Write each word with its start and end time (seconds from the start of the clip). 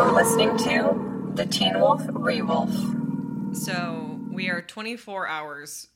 You're 0.00 0.12
listening 0.12 0.56
to 0.56 1.32
the 1.34 1.44
Teen 1.44 1.78
Wolf 1.78 2.00
Rewolf. 2.06 3.54
So 3.54 4.18
we 4.30 4.48
are 4.48 4.62
24 4.62 5.28
hours 5.28 5.88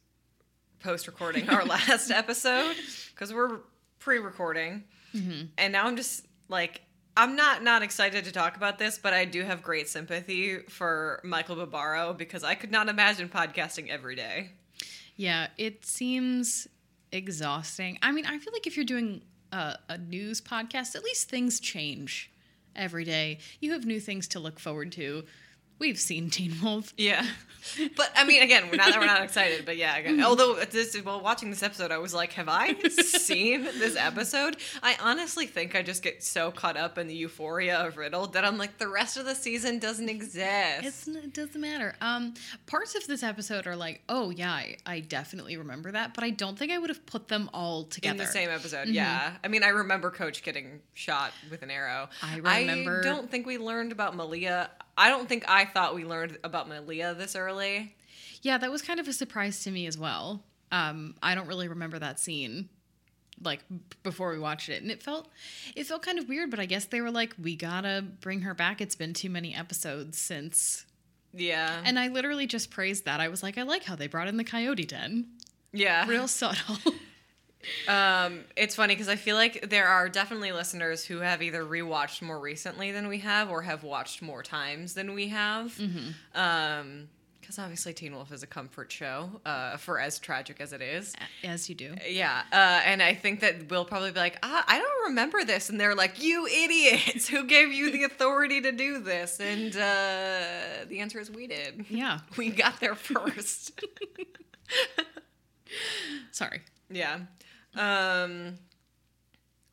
post 0.80 1.06
recording 1.06 1.48
our 1.48 1.64
last 1.64 2.10
episode 2.10 2.76
because 3.14 3.32
we're 3.32 3.60
pre 4.00 4.18
recording. 4.18 4.84
Mm-hmm. 5.14 5.46
And 5.56 5.72
now 5.72 5.86
I'm 5.86 5.96
just 5.96 6.26
like, 6.50 6.82
I'm 7.16 7.34
not 7.34 7.62
not 7.62 7.82
excited 7.82 8.26
to 8.26 8.30
talk 8.30 8.58
about 8.58 8.78
this, 8.78 8.98
but 8.98 9.14
I 9.14 9.24
do 9.24 9.42
have 9.42 9.62
great 9.62 9.88
sympathy 9.88 10.58
for 10.68 11.22
Michael 11.24 11.56
Barbaro 11.56 12.12
because 12.12 12.44
I 12.44 12.56
could 12.56 12.70
not 12.70 12.90
imagine 12.90 13.30
podcasting 13.30 13.88
every 13.88 14.16
day. 14.16 14.50
Yeah, 15.16 15.46
it 15.56 15.86
seems 15.86 16.68
exhausting. 17.10 17.98
I 18.02 18.12
mean, 18.12 18.26
I 18.26 18.36
feel 18.36 18.52
like 18.52 18.66
if 18.66 18.76
you're 18.76 18.84
doing 18.84 19.22
a, 19.50 19.78
a 19.88 19.96
news 19.96 20.42
podcast, 20.42 20.94
at 20.94 21.02
least 21.02 21.30
things 21.30 21.58
change 21.58 22.30
every 22.76 23.04
day. 23.04 23.38
You 23.60 23.72
have 23.72 23.86
new 23.86 24.00
things 24.00 24.28
to 24.28 24.40
look 24.40 24.58
forward 24.58 24.92
to. 24.92 25.24
We've 25.78 25.98
seen 25.98 26.30
Teen 26.30 26.54
Wolf. 26.62 26.94
Yeah, 26.96 27.26
but 27.96 28.10
I 28.16 28.24
mean, 28.24 28.42
again, 28.42 28.64
we're 28.70 28.76
not 28.76 28.90
that 28.92 29.00
we're 29.00 29.06
not 29.06 29.22
excited, 29.22 29.66
but 29.66 29.76
yeah. 29.76 29.96
Again, 29.96 30.22
although 30.22 30.54
this, 30.64 30.94
while 31.02 31.20
watching 31.20 31.50
this 31.50 31.62
episode, 31.62 31.90
I 31.90 31.98
was 31.98 32.14
like, 32.14 32.32
have 32.34 32.48
I 32.48 32.74
seen 32.88 33.64
this 33.64 33.96
episode? 33.96 34.56
I 34.82 34.96
honestly 35.02 35.46
think 35.46 35.74
I 35.74 35.82
just 35.82 36.02
get 36.02 36.22
so 36.22 36.50
caught 36.52 36.76
up 36.76 36.96
in 36.96 37.06
the 37.08 37.14
euphoria 37.14 37.78
of 37.78 37.96
Riddle 37.96 38.28
that 38.28 38.44
I'm 38.44 38.56
like, 38.56 38.78
the 38.78 38.88
rest 38.88 39.16
of 39.16 39.24
the 39.24 39.34
season 39.34 39.78
doesn't 39.78 40.08
exist. 40.08 40.84
It's, 40.84 41.08
it 41.08 41.32
doesn't 41.34 41.60
matter. 41.60 41.96
Um, 42.00 42.34
parts 42.66 42.94
of 42.94 43.06
this 43.06 43.22
episode 43.22 43.66
are 43.66 43.76
like, 43.76 44.02
oh 44.08 44.30
yeah, 44.30 44.52
I, 44.52 44.76
I 44.86 45.00
definitely 45.00 45.56
remember 45.56 45.90
that, 45.92 46.14
but 46.14 46.22
I 46.22 46.30
don't 46.30 46.58
think 46.58 46.70
I 46.70 46.78
would 46.78 46.90
have 46.90 47.04
put 47.04 47.28
them 47.28 47.50
all 47.52 47.84
together. 47.84 48.12
in 48.12 48.16
the 48.18 48.26
same 48.26 48.48
episode, 48.50 48.88
yeah. 48.88 49.32
I 49.42 49.48
mean, 49.48 49.64
I 49.64 49.68
remember 49.68 50.10
Coach 50.10 50.42
getting 50.42 50.80
shot 50.94 51.32
with 51.50 51.62
an 51.62 51.70
arrow. 51.70 52.08
I 52.22 52.36
remember- 52.36 53.00
I 53.00 53.02
don't 53.02 53.30
think 53.30 53.44
we 53.46 53.58
learned 53.58 53.90
about 53.92 54.14
Malia. 54.14 54.70
I 54.96 55.08
don't 55.08 55.28
think 55.28 55.44
I 55.48 55.64
thought 55.64 55.94
we 55.94 56.04
learned 56.04 56.38
about 56.44 56.68
Malia 56.68 57.14
this 57.14 57.34
early. 57.36 57.94
Yeah, 58.42 58.58
that 58.58 58.70
was 58.70 58.82
kind 58.82 59.00
of 59.00 59.08
a 59.08 59.12
surprise 59.12 59.64
to 59.64 59.70
me 59.70 59.86
as 59.86 59.96
well. 59.98 60.42
Um, 60.70 61.14
I 61.22 61.34
don't 61.34 61.46
really 61.46 61.68
remember 61.68 61.98
that 61.98 62.20
scene 62.20 62.68
like 63.42 63.60
before 64.02 64.30
we 64.30 64.38
watched 64.38 64.68
it. 64.68 64.82
And 64.82 64.90
it 64.90 65.02
felt 65.02 65.28
it 65.74 65.86
felt 65.86 66.02
kind 66.02 66.18
of 66.18 66.28
weird 66.28 66.50
but 66.50 66.60
i 66.60 66.66
guess 66.66 66.84
they 66.84 67.00
were 67.00 67.10
like 67.10 67.34
we 67.42 67.56
gotta 67.56 68.04
bring 68.20 68.40
her 68.42 68.54
back. 68.54 68.80
It's 68.80 68.94
been 68.94 69.12
too 69.14 69.30
many 69.30 69.54
episodes 69.54 70.18
since. 70.18 70.86
Yeah, 71.32 71.80
and 71.84 71.98
i 71.98 72.06
literally 72.08 72.46
just 72.46 72.70
praised 72.70 73.06
that. 73.06 73.20
I 73.20 73.28
was 73.28 73.42
like 73.42 73.58
i 73.58 73.62
like 73.62 73.84
how 73.84 73.96
they 73.96 74.06
brought 74.06 74.28
in 74.28 74.36
the 74.36 74.44
coyote 74.44 74.84
den. 74.84 75.26
Yeah. 75.72 76.06
real 76.06 76.28
subtle 76.28 76.76
Um, 77.88 78.44
it's 78.56 78.74
funny 78.74 78.94
because 78.94 79.08
I 79.08 79.16
feel 79.16 79.36
like 79.36 79.68
there 79.70 79.86
are 79.86 80.08
definitely 80.08 80.52
listeners 80.52 81.04
who 81.04 81.18
have 81.18 81.42
either 81.42 81.64
rewatched 81.64 82.22
more 82.22 82.38
recently 82.38 82.92
than 82.92 83.08
we 83.08 83.18
have, 83.18 83.50
or 83.50 83.62
have 83.62 83.82
watched 83.82 84.22
more 84.22 84.42
times 84.42 84.94
than 84.94 85.14
we 85.14 85.28
have. 85.28 85.76
Mm-hmm. 85.76 86.40
Um, 86.40 87.08
because 87.44 87.58
obviously 87.58 87.92
Teen 87.92 88.14
Wolf 88.14 88.32
is 88.32 88.42
a 88.42 88.46
comfort 88.46 88.90
show, 88.90 89.28
uh, 89.44 89.76
for 89.76 90.00
as 90.00 90.18
tragic 90.18 90.62
as 90.62 90.72
it 90.72 90.80
is. 90.80 91.14
as 91.44 91.68
you 91.68 91.74
do 91.74 91.94
Yeah, 92.08 92.42
uh, 92.50 92.80
and 92.86 93.02
I 93.02 93.12
think 93.12 93.40
that 93.40 93.68
we'll 93.68 93.84
probably 93.84 94.12
be 94.12 94.18
like, 94.18 94.38
ah, 94.42 94.64
I 94.66 94.78
don't 94.78 95.08
remember 95.08 95.44
this, 95.44 95.68
and 95.68 95.78
they're 95.78 95.94
like, 95.94 96.22
you 96.22 96.46
idiots, 96.46 97.28
who 97.28 97.44
gave 97.44 97.70
you 97.70 97.90
the 97.90 98.04
authority 98.04 98.62
to 98.62 98.72
do 98.72 98.98
this? 98.98 99.40
And 99.40 99.76
uh, 99.76 100.86
the 100.88 101.00
answer 101.00 101.20
is 101.20 101.30
we 101.30 101.46
did. 101.46 101.84
yeah 101.90 102.20
We 102.38 102.48
got 102.48 102.80
there 102.80 102.94
first. 102.94 103.78
sorry 106.32 106.62
Yeah. 106.90 107.18
Um 107.76 108.54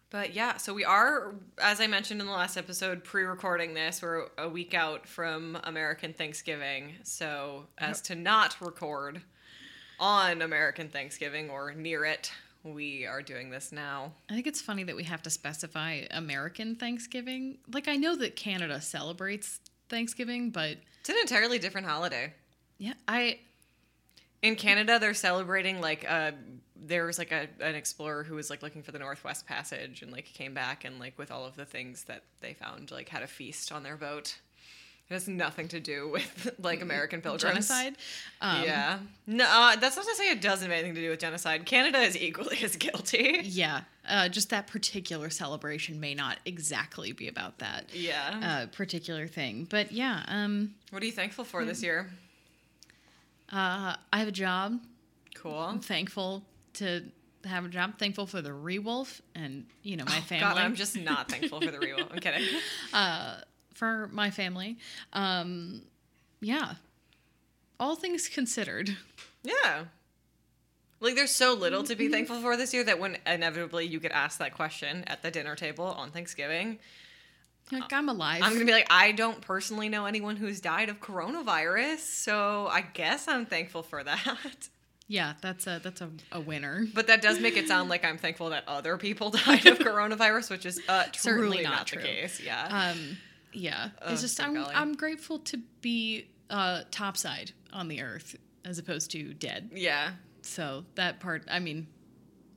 but 0.10 0.34
yeah, 0.34 0.58
so 0.58 0.74
we 0.74 0.84
are 0.84 1.34
as 1.62 1.80
I 1.80 1.88
mentioned 1.88 2.20
in 2.20 2.28
the 2.28 2.34
last 2.34 2.58
episode 2.58 3.04
pre-recording 3.04 3.74
this. 3.74 4.02
We're 4.02 4.28
a 4.38 4.50
week 4.50 4.74
out 4.74 5.08
from 5.08 5.58
American 5.64 6.14
Thanksgiving. 6.14 6.96
So 7.04 7.68
as 7.78 8.02
to 8.04 8.16
not 8.16 8.60
record 8.60 9.22
on 10.00 10.42
American 10.42 10.90
Thanksgiving 10.90 11.50
or 11.50 11.74
near 11.74 12.04
it, 12.04 12.32
we 12.64 13.06
are 13.06 13.22
doing 13.22 13.50
this 13.52 13.72
now. 13.72 14.12
i 14.30 14.34
think 14.36 14.46
it's 14.48 14.62
funny 14.62 14.84
that 14.84 14.96
we 14.96 15.04
have 15.04 15.22
to 15.24 15.32
specify 15.32 16.02
american 16.12 16.76
thanksgiving 16.76 17.58
like 17.74 17.88
i 17.88 17.96
know 17.96 18.16
that 18.16 18.36
canada 18.36 18.80
celebrates 18.80 19.60
thanksgiving 19.90 20.52
but 20.52 20.78
It's 21.00 21.10
an 21.10 21.16
entirely 21.22 21.58
different 21.58 21.88
holiday. 21.88 22.32
yeah 22.78 22.94
i 23.08 23.40
In 24.44 24.56
Canada, 24.56 25.00
they're 25.00 25.16
celebrating 25.16 25.82
like 25.82 26.06
uh 26.08 26.32
there 26.92 27.06
was 27.06 27.18
like 27.18 27.32
a 27.32 27.48
an 27.60 27.74
explorer 27.76 28.24
who 28.24 28.36
was 28.36 28.50
like 28.50 28.62
looking 28.62 28.84
for 28.84 28.92
the 28.92 29.00
Northwest 29.00 29.48
Passage 29.48 30.02
and 30.04 30.12
like 30.12 30.26
came 30.26 30.54
back 30.54 30.86
and 30.86 31.00
like 31.00 31.18
with 31.18 31.32
all 31.32 31.46
of 31.46 31.56
the 31.56 31.66
things 31.66 32.04
that 32.04 32.24
they 32.42 32.54
found 32.54 32.92
like 32.92 33.10
had 33.10 33.24
a 33.24 33.28
feast 33.28 33.72
on 33.72 33.82
their 33.84 33.98
boat. 33.98 34.38
It 35.10 35.14
has 35.16 35.28
nothing 35.28 35.68
to 35.70 35.80
do 35.82 36.08
with 36.14 36.52
like 36.60 36.82
American 36.82 37.20
pilgrims. 37.22 37.68
genocide 37.68 37.96
um, 38.40 38.64
yeah. 38.64 39.00
No, 39.28 39.44
uh, 39.46 39.76
that's 39.76 39.98
not 39.98 40.06
to 40.06 40.16
say 40.16 40.30
it 40.32 40.42
doesn't 40.42 40.70
have 40.70 40.72
anything 40.78 40.96
to 40.96 41.02
do 41.02 41.10
with 41.10 41.20
genocide. 41.20 41.66
Canada 41.66 42.00
is 42.00 42.16
equally 42.18 42.60
as 42.64 42.76
guilty. 42.78 43.40
Yeah, 43.44 43.82
uh, 44.08 44.30
just 44.30 44.50
that 44.52 44.68
particular 44.68 45.30
celebration 45.30 46.00
may 46.00 46.14
not 46.14 46.38
exactly 46.46 47.12
be 47.12 47.28
about 47.28 47.58
that 47.60 47.94
Yeah. 47.94 48.40
uh, 48.64 48.76
particular 48.76 49.28
thing. 49.28 49.68
But 49.70 49.92
yeah, 49.92 50.24
um, 50.28 50.76
what 50.92 51.02
are 51.04 51.06
you 51.06 51.12
thankful 51.12 51.44
for 51.46 51.66
this 51.66 51.82
year? 51.84 52.10
uh, 53.52 53.96
I 54.14 54.20
have 54.20 54.28
a 54.28 54.32
job. 54.32 54.80
Cool. 55.36 55.58
I'm 55.58 55.80
thankful 55.80 56.44
to 56.76 57.04
have 57.46 57.66
a 57.66 57.70
job. 57.70 57.98
Thankful 57.98 58.28
for 58.28 58.42
the 58.42 58.52
Rewolf 58.52 59.22
and 59.36 59.66
you 59.84 59.98
know 59.98 60.06
my 60.06 60.22
family. 60.22 60.46
Oh, 60.46 60.50
God, 60.50 60.58
I'm 60.58 60.76
just 60.76 60.98
not 60.98 61.30
thankful 61.30 61.62
for 61.62 61.72
the 61.72 61.80
real. 61.80 62.00
I'm 62.00 62.20
kidding. 62.20 62.48
Uh, 62.94 63.38
for 63.74 64.10
my 64.12 64.30
family. 64.30 64.78
Um, 65.14 65.82
yeah, 66.40 66.74
all 67.80 67.96
things 67.96 68.28
considered. 68.28 68.96
Yeah. 69.44 69.86
Like 71.00 71.16
there's 71.16 71.32
so 71.32 71.56
little 71.56 71.84
to 71.84 71.96
be 71.96 72.06
mm-hmm. 72.06 72.14
thankful 72.14 72.42
for 72.42 72.56
this 72.56 72.74
year 72.74 72.84
that 72.84 73.00
when 73.00 73.18
inevitably 73.26 73.88
you 73.88 74.00
get 74.00 74.12
asked 74.12 74.38
that 74.40 74.54
question 74.54 75.04
at 75.08 75.24
the 75.24 75.32
dinner 75.32 75.56
table 75.56 75.86
on 75.86 76.12
Thanksgiving, 76.12 76.78
Like 77.72 77.92
uh, 77.92 77.98
I'm 77.98 78.08
alive. 78.08 78.44
I'm 78.44 78.54
gonna 78.54 78.66
be 78.66 78.72
like, 78.72 78.88
I 78.92 79.12
don't 79.14 79.42
personally 79.42 79.90
know 79.90 80.06
anyone 80.06 80.36
who's 80.36 80.62
died 80.62 80.90
of 80.90 81.00
coronavirus, 81.00 82.00
so 82.00 82.68
I 82.68 82.82
guess 82.82 83.28
I'm 83.28 83.48
thankful 83.48 83.82
for 83.82 84.04
that. 84.04 84.38
yeah, 85.12 85.34
that's 85.42 85.68
a 85.68 85.80
that's 85.84 86.00
a, 86.00 86.10
a 86.32 86.40
winner. 86.40 86.86
But 86.94 87.08
that 87.08 87.22
does 87.22 87.40
make 87.42 87.58
it 87.58 87.68
sound 87.68 87.90
like 87.90 88.06
I'm 88.06 88.18
thankful 88.18 88.50
that 88.52 88.64
other 88.68 88.98
people 88.98 89.30
died 89.46 89.66
of 89.66 89.78
coronavirus, 89.80 90.50
which 90.50 90.66
is 90.66 90.80
uh, 90.88 91.04
Certainly 91.16 91.64
not 91.64 91.72
not, 91.74 91.90
the 91.90 91.98
case. 91.98 92.40
Yeah. 92.40 92.92
Um, 92.94 93.18
yeah, 93.52 93.90
Oh, 94.02 94.14
it's 94.14 94.22
just 94.22 94.40
I'm 94.42 94.54
golly. 94.54 94.74
I'm 94.74 94.94
grateful 94.96 95.40
to 95.40 95.58
be 95.82 96.30
uh, 96.50 96.84
topside 96.92 97.52
on 97.74 97.90
the 97.90 98.02
earth 98.02 98.38
as 98.64 98.80
opposed 98.80 99.12
to 99.12 99.34
dead. 99.34 99.72
yeah. 99.74 100.12
So 100.44 100.86
that 100.96 101.20
part, 101.20 101.44
I 101.52 101.60
mean, 101.60 101.86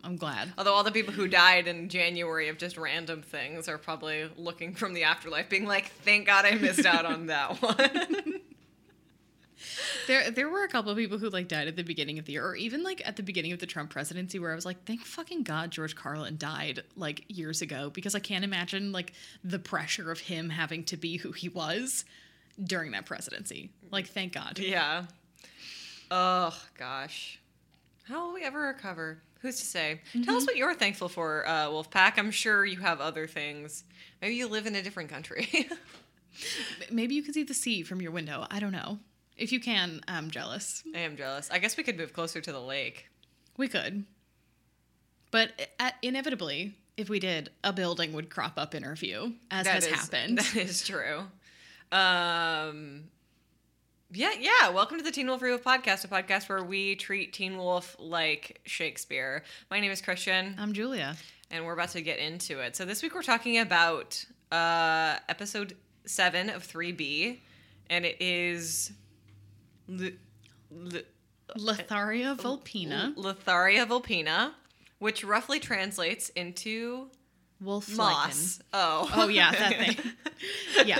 I'm 0.04 0.16
glad. 0.16 0.52
Although 0.56 0.72
all 0.74 0.84
the 0.84 0.90
people 0.92 1.12
who 1.12 1.26
died 1.28 1.66
in 1.66 1.88
January 1.88 2.48
of 2.48 2.56
just 2.56 2.78
random 2.78 3.20
things 3.22 3.68
are 3.68 3.76
probably 3.78 4.30
looking 4.36 4.74
from 4.74 4.94
the 4.94 5.02
afterlife, 5.04 5.48
being 5.50 5.66
like, 5.66 5.88
"Thank 6.04 6.26
God 6.26 6.44
I 6.46 6.52
missed 6.52 6.86
out 6.86 7.04
on 7.06 7.26
that 7.26 7.56
one." 7.62 8.33
There, 10.06 10.30
there 10.30 10.48
were 10.48 10.64
a 10.64 10.68
couple 10.68 10.90
of 10.90 10.96
people 10.96 11.18
who 11.18 11.30
like 11.30 11.48
died 11.48 11.68
at 11.68 11.76
the 11.76 11.82
beginning 11.82 12.18
of 12.18 12.24
the 12.24 12.32
year, 12.32 12.46
or 12.46 12.56
even 12.56 12.82
like 12.82 13.06
at 13.06 13.16
the 13.16 13.22
beginning 13.22 13.52
of 13.52 13.58
the 13.58 13.66
Trump 13.66 13.90
presidency, 13.90 14.38
where 14.38 14.52
I 14.52 14.54
was 14.54 14.66
like, 14.66 14.84
"Thank 14.84 15.02
fucking 15.02 15.42
God 15.42 15.70
George 15.70 15.94
Carlin 15.94 16.36
died 16.36 16.82
like 16.96 17.24
years 17.28 17.62
ago," 17.62 17.90
because 17.90 18.14
I 18.14 18.20
can't 18.20 18.44
imagine 18.44 18.92
like 18.92 19.12
the 19.42 19.58
pressure 19.58 20.10
of 20.10 20.20
him 20.20 20.50
having 20.50 20.84
to 20.84 20.96
be 20.96 21.16
who 21.16 21.32
he 21.32 21.48
was 21.48 22.04
during 22.62 22.92
that 22.92 23.06
presidency. 23.06 23.70
Like, 23.90 24.06
thank 24.06 24.32
God. 24.32 24.58
Yeah. 24.58 25.04
Oh 26.10 26.56
gosh. 26.78 27.40
How 28.04 28.26
will 28.26 28.34
we 28.34 28.44
ever 28.44 28.60
recover? 28.60 29.22
Who's 29.40 29.58
to 29.58 29.64
say? 29.66 30.00
Tell 30.24 30.36
us 30.36 30.46
what 30.46 30.56
you're 30.56 30.74
thankful 30.74 31.08
for, 31.08 31.46
uh, 31.46 31.66
Wolfpack. 31.66 32.14
I'm 32.18 32.30
sure 32.30 32.64
you 32.64 32.78
have 32.78 33.00
other 33.00 33.26
things. 33.26 33.84
Maybe 34.22 34.36
you 34.36 34.46
live 34.46 34.66
in 34.66 34.74
a 34.74 34.82
different 34.82 35.10
country. 35.10 35.68
Maybe 36.90 37.14
you 37.14 37.22
can 37.22 37.34
see 37.34 37.42
the 37.42 37.54
sea 37.54 37.82
from 37.82 38.00
your 38.00 38.10
window. 38.10 38.46
I 38.50 38.58
don't 38.58 38.72
know. 38.72 38.98
If 39.36 39.52
you 39.52 39.60
can, 39.60 40.00
I'm 40.06 40.30
jealous. 40.30 40.82
I 40.94 40.98
am 41.00 41.16
jealous. 41.16 41.50
I 41.50 41.58
guess 41.58 41.76
we 41.76 41.82
could 41.82 41.96
move 41.96 42.12
closer 42.12 42.40
to 42.40 42.52
the 42.52 42.60
lake. 42.60 43.06
We 43.56 43.68
could, 43.68 44.04
but 45.30 45.68
uh, 45.78 45.90
inevitably, 46.02 46.74
if 46.96 47.08
we 47.08 47.20
did, 47.20 47.50
a 47.62 47.72
building 47.72 48.12
would 48.12 48.30
crop 48.30 48.54
up 48.56 48.74
in 48.74 48.84
our 48.84 48.96
view, 48.96 49.34
as 49.50 49.64
That 49.66 49.74
has 49.74 49.86
is- 49.86 49.92
happened. 49.92 50.38
That 50.54 50.56
is 50.56 50.84
true. 50.86 51.20
Um, 51.92 53.04
yeah, 54.12 54.32
yeah. 54.40 54.70
Welcome 54.70 54.98
to 54.98 55.04
the 55.04 55.12
Teen 55.12 55.26
Wolf 55.28 55.40
Review 55.42 55.58
podcast, 55.64 56.04
a 56.04 56.08
podcast 56.08 56.48
where 56.48 56.64
we 56.64 56.96
treat 56.96 57.32
Teen 57.32 57.56
Wolf 57.56 57.94
like 58.00 58.60
Shakespeare. 58.64 59.44
My 59.70 59.78
name 59.80 59.92
is 59.92 60.00
Christian. 60.02 60.56
I'm 60.58 60.72
Julia. 60.72 61.16
and 61.50 61.64
we're 61.64 61.74
about 61.74 61.90
to 61.90 62.00
get 62.02 62.18
into 62.18 62.58
it. 62.60 62.74
So 62.74 62.84
this 62.84 63.02
week 63.04 63.14
we're 63.14 63.22
talking 63.22 63.58
about 63.58 64.24
uh, 64.50 65.16
episode 65.28 65.76
seven 66.06 66.50
of 66.50 66.64
three 66.64 66.90
B, 66.92 67.40
and 67.88 68.04
it 68.04 68.16
is 68.20 68.90
L- 69.88 70.10
L- 70.94 71.02
Letharia 71.58 72.36
vulpina. 72.36 73.14
Letharia 73.16 73.86
vulpina, 73.86 74.52
which 74.98 75.24
roughly 75.24 75.60
translates 75.60 76.30
into 76.30 77.08
wolf 77.60 77.94
Moss. 77.96 78.60
Oh. 78.72 79.10
Oh, 79.14 79.28
yeah, 79.28 79.52
that 79.52 79.76
thing. 79.78 79.96
Yeah. 80.86 80.98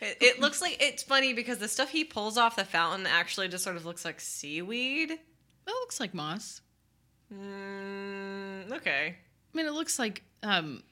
It, 0.00 0.18
it 0.20 0.40
looks 0.40 0.60
like 0.62 0.76
it's 0.80 1.02
funny 1.02 1.32
because 1.32 1.58
the 1.58 1.66
stuff 1.66 1.90
he 1.90 2.04
pulls 2.04 2.36
off 2.38 2.54
the 2.54 2.64
fountain 2.64 3.06
actually 3.06 3.48
just 3.48 3.64
sort 3.64 3.74
of 3.76 3.84
looks 3.84 4.04
like 4.04 4.20
seaweed. 4.20 5.08
That 5.10 5.72
looks 5.80 5.98
like 5.98 6.14
moss. 6.14 6.60
Mm, 7.32 8.70
okay. 8.72 9.16
I 9.16 9.56
mean, 9.56 9.66
it 9.66 9.72
looks 9.72 9.98
like 9.98 10.22
um, 10.42 10.82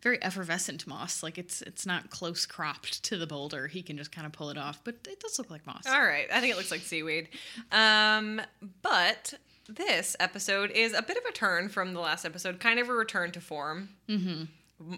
very 0.00 0.22
effervescent 0.22 0.86
moss. 0.86 1.22
Like 1.22 1.38
it's 1.38 1.62
it's 1.62 1.86
not 1.86 2.10
close 2.10 2.46
cropped 2.46 3.02
to 3.04 3.16
the 3.16 3.26
boulder. 3.26 3.66
He 3.66 3.82
can 3.82 3.96
just 3.96 4.12
kind 4.12 4.26
of 4.26 4.32
pull 4.32 4.50
it 4.50 4.58
off, 4.58 4.80
but 4.84 4.96
it 5.08 5.20
does 5.20 5.38
look 5.38 5.50
like 5.50 5.66
moss. 5.66 5.86
All 5.86 6.02
right. 6.02 6.26
I 6.32 6.40
think 6.40 6.52
it 6.52 6.56
looks 6.56 6.70
like 6.70 6.80
seaweed. 6.80 7.28
Um, 7.72 8.40
but 8.82 9.34
this 9.68 10.16
episode 10.18 10.70
is 10.70 10.94
a 10.94 11.02
bit 11.02 11.16
of 11.16 11.24
a 11.24 11.32
turn 11.32 11.68
from 11.68 11.94
the 11.94 12.00
last 12.00 12.24
episode, 12.24 12.60
kind 12.60 12.78
of 12.78 12.88
a 12.88 12.92
return 12.92 13.30
to 13.32 13.40
form. 13.40 13.90
Mm-hmm. 14.08 14.44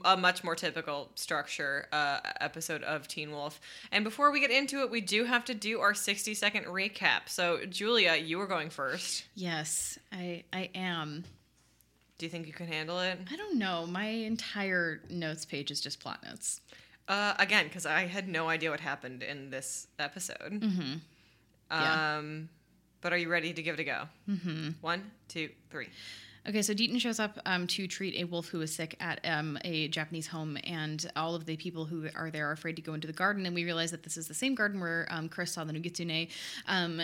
A 0.05 0.15
much 0.15 0.45
more 0.45 0.55
typical 0.55 1.11
structure 1.15 1.87
uh, 1.91 2.21
episode 2.39 2.83
of 2.83 3.09
Teen 3.09 3.31
Wolf. 3.31 3.59
And 3.91 4.05
before 4.05 4.31
we 4.31 4.39
get 4.39 4.51
into 4.51 4.81
it, 4.83 4.91
we 4.91 5.01
do 5.01 5.25
have 5.25 5.47
to 5.47 5.55
do 5.55 5.81
our 5.81 5.95
60 5.95 6.35
second 6.35 6.67
recap. 6.67 7.29
So, 7.29 7.61
Julia, 7.65 8.15
you 8.17 8.37
were 8.37 8.47
going 8.47 8.69
first. 8.69 9.25
Yes, 9.35 9.99
I 10.13 10.45
I 10.53 10.69
am. 10.75 11.25
Do 12.21 12.27
you 12.27 12.31
think 12.31 12.47
you 12.47 12.53
can 12.53 12.67
handle 12.67 13.01
it? 13.01 13.19
I 13.33 13.37
don't 13.37 13.57
know. 13.57 13.87
My 13.87 14.05
entire 14.05 15.01
notes 15.09 15.47
page 15.47 15.71
is 15.71 15.81
just 15.81 16.01
plot 16.01 16.23
notes. 16.23 16.61
Uh, 17.09 17.33
again, 17.39 17.65
because 17.65 17.87
I 17.87 18.03
had 18.03 18.29
no 18.29 18.51
idea 18.51 18.71
what 18.71 18.81
happened 18.81 19.23
in 19.23 19.49
this 19.49 19.87
episode. 19.99 20.61
Mm-hmm. 20.61 20.97
Yeah. 21.71 22.19
Um, 22.19 22.51
but 23.01 23.15
are 23.15 23.17
you 23.17 23.31
ready 23.31 23.55
to 23.55 23.63
give 23.63 23.73
it 23.73 23.81
a 23.81 23.85
go? 23.85 24.03
Mm-hmm. 24.29 24.69
One, 24.83 25.11
two, 25.29 25.49
three. 25.71 25.89
Okay, 26.47 26.61
so 26.61 26.75
Deaton 26.75 27.01
shows 27.01 27.19
up 27.21 27.39
um, 27.47 27.67
to 27.69 27.87
treat 27.87 28.21
a 28.21 28.25
wolf 28.25 28.49
who 28.49 28.61
is 28.61 28.75
sick 28.75 28.97
at 29.01 29.21
um, 29.25 29.57
a 29.65 29.89
Japanese 29.89 30.27
home, 30.27 30.59
and 30.65 31.11
all 31.17 31.35
of 31.35 31.47
the 31.47 31.57
people 31.57 31.87
who 31.87 32.07
are 32.15 32.31
there 32.31 32.51
are 32.51 32.53
afraid 32.53 32.77
to 32.77 32.83
go 32.83 32.93
into 32.93 33.07
the 33.07 33.15
garden. 33.15 33.47
And 33.47 33.55
we 33.55 33.65
realize 33.65 33.93
that 33.93 34.03
this 34.03 34.19
is 34.19 34.29
the 34.29 34.35
same 34.35 34.55
garden 34.55 34.79
where 34.79 35.07
um, 35.11 35.31
Chris 35.31 35.53
saw 35.53 35.65
the 35.65 35.73
Nogitsune. 35.73 36.29
Um, 36.69 37.01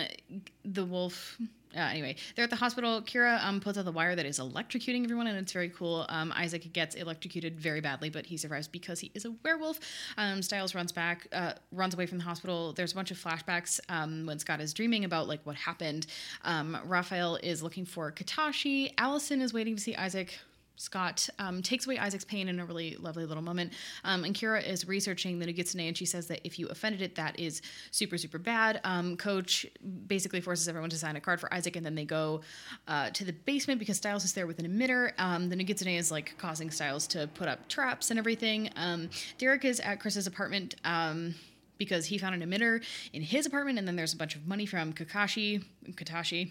the 0.63 0.85
wolf. 0.85 1.39
Uh, 1.77 1.81
anyway, 1.81 2.15
they're 2.35 2.43
at 2.43 2.49
the 2.49 2.55
hospital. 2.55 3.01
Kira 3.01 3.43
um, 3.43 3.61
out 3.65 3.75
the 3.75 3.91
wire 3.91 4.15
that 4.15 4.25
is 4.25 4.39
electrocuting 4.39 5.03
everyone, 5.03 5.27
and 5.27 5.37
it's 5.37 5.51
very 5.51 5.69
cool. 5.69 6.05
Um, 6.09 6.33
Isaac 6.35 6.73
gets 6.73 6.95
electrocuted 6.95 7.59
very 7.59 7.81
badly, 7.81 8.09
but 8.09 8.25
he 8.25 8.35
survives 8.37 8.67
because 8.67 8.99
he 8.99 9.11
is 9.13 9.25
a 9.25 9.31
werewolf. 9.43 9.79
Um, 10.17 10.41
Stiles 10.41 10.73
runs 10.73 10.91
back, 10.91 11.27
uh, 11.31 11.53
runs 11.71 11.93
away 11.93 12.07
from 12.07 12.17
the 12.17 12.23
hospital. 12.23 12.73
There's 12.73 12.93
a 12.93 12.95
bunch 12.95 13.11
of 13.11 13.17
flashbacks 13.23 13.79
um, 13.89 14.25
when 14.25 14.39
Scott 14.39 14.59
is 14.59 14.73
dreaming 14.73 15.05
about 15.05 15.27
like 15.27 15.41
what 15.45 15.55
happened. 15.55 16.07
Um, 16.43 16.77
Rafael 16.85 17.35
is 17.37 17.61
looking 17.61 17.85
for 17.85 18.11
Katashi. 18.11 18.93
Allison 18.97 19.41
is 19.41 19.53
waiting 19.53 19.75
to 19.75 19.81
see 19.81 19.95
Isaac. 19.95 20.39
Scott 20.77 21.27
um, 21.39 21.61
takes 21.61 21.85
away 21.85 21.97
Isaac's 21.97 22.23
pain 22.23 22.47
in 22.47 22.59
a 22.59 22.65
really 22.65 22.95
lovely 22.95 23.25
little 23.25 23.43
moment. 23.43 23.73
Um, 24.03 24.23
and 24.23 24.33
Kira 24.33 24.65
is 24.65 24.87
researching 24.87 25.39
the 25.39 25.45
Nogitsune, 25.45 25.87
and 25.87 25.97
she 25.97 26.05
says 26.05 26.27
that 26.27 26.39
if 26.43 26.57
you 26.57 26.67
offended 26.67 27.01
it, 27.01 27.15
that 27.15 27.39
is 27.39 27.61
super, 27.91 28.17
super 28.17 28.37
bad. 28.37 28.79
Um, 28.83 29.17
Coach 29.17 29.65
basically 30.05 30.39
forces 30.39 30.67
everyone 30.67 30.91
to 30.91 30.97
sign 30.97 31.15
a 31.15 31.21
card 31.21 31.39
for 31.39 31.53
Isaac, 31.53 31.75
and 31.75 31.85
then 31.85 31.95
they 31.95 32.05
go 32.05 32.41
uh, 32.87 33.09
to 33.09 33.25
the 33.25 33.33
basement 33.33 33.79
because 33.79 33.97
Stiles 33.97 34.23
is 34.23 34.33
there 34.33 34.47
with 34.47 34.59
an 34.59 34.67
emitter. 34.67 35.11
Um, 35.17 35.49
the 35.49 35.55
Nogitsune 35.55 35.97
is 35.97 36.11
like 36.11 36.37
causing 36.37 36.69
Stiles 36.69 37.07
to 37.07 37.27
put 37.33 37.47
up 37.47 37.67
traps 37.67 38.11
and 38.11 38.19
everything. 38.19 38.69
Um, 38.75 39.09
Derek 39.39 39.65
is 39.65 39.79
at 39.79 39.99
Chris's 39.99 40.27
apartment. 40.27 40.75
Um, 40.85 41.35
because 41.77 42.07
he 42.07 42.17
found 42.17 42.41
an 42.41 42.49
emitter 42.49 42.83
in 43.13 43.21
his 43.21 43.45
apartment, 43.45 43.77
and 43.77 43.87
then 43.87 43.95
there's 43.95 44.11
a 44.11 44.17
bunch 44.17 44.35
of 44.35 44.47
money 44.47 44.65
from 44.65 44.93
Kakashi, 44.93 45.63
Katashi, 45.91 46.49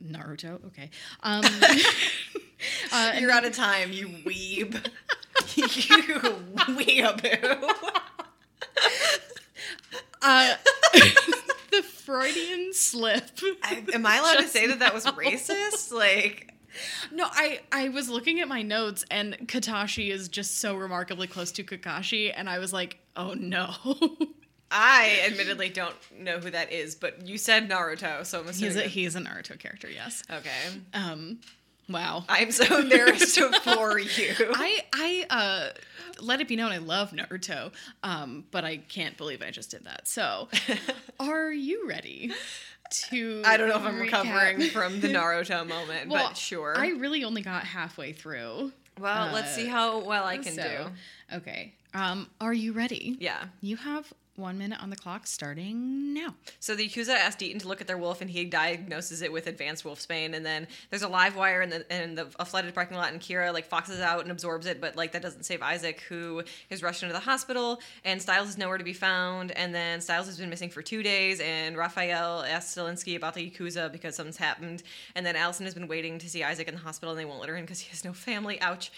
Naruto. 0.00 0.64
Okay. 0.66 0.90
Uh, 2.92 3.12
You're 3.18 3.30
out 3.30 3.44
of 3.44 3.52
time, 3.54 3.92
you 3.92 4.08
weeb. 4.08 4.74
you 5.56 5.68
weeaboo. 6.74 7.70
uh, 10.22 10.54
the 11.70 11.82
Freudian 11.82 12.72
slip. 12.72 13.24
I- 13.62 13.84
Am 13.92 14.06
I 14.06 14.16
allowed 14.18 14.36
to 14.42 14.48
say 14.48 14.66
that 14.68 14.78
that 14.78 14.94
was 14.94 15.04
racist? 15.06 15.92
Like, 15.92 16.52
No, 17.12 17.26
I 17.30 17.60
I 17.72 17.88
was 17.90 18.08
looking 18.08 18.40
at 18.40 18.48
my 18.48 18.62
notes 18.62 19.04
and 19.10 19.34
Katashi 19.46 20.10
is 20.10 20.28
just 20.28 20.60
so 20.60 20.76
remarkably 20.76 21.26
close 21.26 21.52
to 21.52 21.64
Kakashi, 21.64 22.32
and 22.34 22.48
I 22.48 22.58
was 22.58 22.72
like, 22.72 22.98
oh 23.16 23.34
no. 23.34 23.74
I 24.70 25.20
admittedly 25.30 25.68
don't 25.68 25.94
know 26.18 26.38
who 26.40 26.50
that 26.50 26.72
is, 26.72 26.96
but 26.96 27.24
you 27.26 27.38
said 27.38 27.68
Naruto, 27.70 28.26
so 28.26 28.40
I'm 28.40 28.48
assuming. 28.48 28.72
he's 28.74 28.76
a 28.82 28.88
he's 28.88 29.14
a 29.16 29.20
Naruto 29.20 29.58
character, 29.58 29.88
yes. 29.90 30.22
okay. 30.30 30.50
Um, 30.94 31.38
wow. 31.88 32.24
I'm 32.28 32.50
so 32.50 32.78
embarrassed 32.78 33.38
for 33.62 33.98
you. 33.98 34.34
I 34.38 34.84
I 34.92 35.26
uh 35.30 35.68
let 36.20 36.40
it 36.40 36.48
be 36.48 36.56
known 36.56 36.70
I 36.72 36.78
love 36.78 37.10
Naruto, 37.10 37.72
um, 38.02 38.44
but 38.50 38.64
I 38.64 38.76
can't 38.78 39.16
believe 39.16 39.42
I 39.42 39.50
just 39.50 39.70
did 39.70 39.84
that. 39.84 40.06
So, 40.06 40.48
are 41.20 41.50
you 41.52 41.88
ready 41.88 42.32
to? 43.08 43.42
I 43.44 43.56
don't 43.56 43.68
know 43.68 43.76
if 43.76 43.82
I'm 43.82 43.98
recovering 44.00 44.60
from 44.70 45.00
the 45.00 45.08
Naruto 45.14 45.66
moment, 45.66 46.10
Well, 46.10 46.28
but 46.28 46.36
sure. 46.36 46.74
I 46.76 46.90
really 46.90 47.24
only 47.24 47.42
got 47.42 47.64
halfway 47.64 48.12
through. 48.12 48.72
well, 49.00 49.32
let's 49.32 49.52
uh, 49.52 49.56
see 49.56 49.66
how 49.66 50.00
well 50.00 50.24
I 50.24 50.38
can 50.38 50.54
so, 50.54 50.90
do. 51.30 51.36
Okay. 51.36 51.74
Um, 51.94 52.28
are 52.40 52.52
you 52.54 52.72
ready? 52.72 53.16
Yeah. 53.20 53.44
You 53.60 53.76
have 53.76 54.12
one 54.36 54.58
minute 54.58 54.82
on 54.82 54.90
the 54.90 54.96
clock 54.96 55.26
starting 55.26 56.12
now. 56.12 56.34
So 56.60 56.74
the 56.74 56.88
Yakuza 56.88 57.14
asked 57.14 57.42
Eaton 57.42 57.60
to 57.60 57.68
look 57.68 57.80
at 57.80 57.86
their 57.86 57.98
wolf, 57.98 58.20
and 58.20 58.30
he 58.30 58.44
diagnoses 58.44 59.22
it 59.22 59.32
with 59.32 59.46
advanced 59.46 59.84
wolfsbane. 59.84 60.34
And 60.34 60.44
then 60.44 60.66
there's 60.90 61.02
a 61.02 61.08
live 61.08 61.36
wire 61.36 61.62
in 61.62 61.70
the 61.70 62.02
in 62.02 62.14
the 62.14 62.26
a 62.38 62.44
flooded 62.44 62.74
parking 62.74 62.96
lot, 62.96 63.12
and 63.12 63.20
Kira 63.20 63.52
like 63.52 63.66
foxes 63.66 64.00
out 64.00 64.22
and 64.22 64.30
absorbs 64.30 64.66
it, 64.66 64.80
but 64.80 64.96
like 64.96 65.12
that 65.12 65.22
doesn't 65.22 65.44
save 65.44 65.62
Isaac, 65.62 66.00
who 66.08 66.42
is 66.70 66.82
rushed 66.82 67.02
into 67.02 67.12
the 67.12 67.20
hospital. 67.20 67.80
And 68.04 68.20
Stiles 68.20 68.48
is 68.48 68.58
nowhere 68.58 68.78
to 68.78 68.84
be 68.84 68.92
found. 68.92 69.52
And 69.52 69.74
then 69.74 70.00
Stiles 70.00 70.26
has 70.26 70.38
been 70.38 70.50
missing 70.50 70.70
for 70.70 70.82
two 70.82 71.02
days. 71.02 71.40
And 71.40 71.76
Rafael 71.76 72.42
asks 72.42 72.74
Stilinski 72.74 73.16
about 73.16 73.34
the 73.34 73.50
Yakuza 73.50 73.90
because 73.90 74.16
something's 74.16 74.36
happened. 74.36 74.82
And 75.14 75.24
then 75.24 75.36
Allison 75.36 75.64
has 75.64 75.74
been 75.74 75.88
waiting 75.88 76.18
to 76.18 76.28
see 76.28 76.42
Isaac 76.42 76.68
in 76.68 76.74
the 76.74 76.80
hospital, 76.80 77.12
and 77.12 77.20
they 77.20 77.24
won't 77.24 77.40
let 77.40 77.48
her 77.48 77.56
in 77.56 77.64
because 77.64 77.80
he 77.80 77.90
has 77.90 78.04
no 78.04 78.12
family. 78.12 78.60
Ouch. 78.60 78.90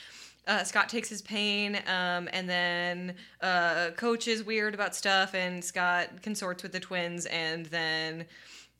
Uh, 0.46 0.62
Scott 0.62 0.88
takes 0.88 1.08
his 1.08 1.22
pain, 1.22 1.76
um, 1.88 2.28
and 2.32 2.48
then 2.48 3.14
uh, 3.40 3.90
Coach 3.96 4.28
is 4.28 4.44
weird 4.44 4.74
about 4.74 4.94
stuff, 4.94 5.34
and 5.34 5.64
Scott 5.64 6.22
consorts 6.22 6.62
with 6.62 6.70
the 6.70 6.78
twins, 6.78 7.26
and 7.26 7.66
then 7.66 8.26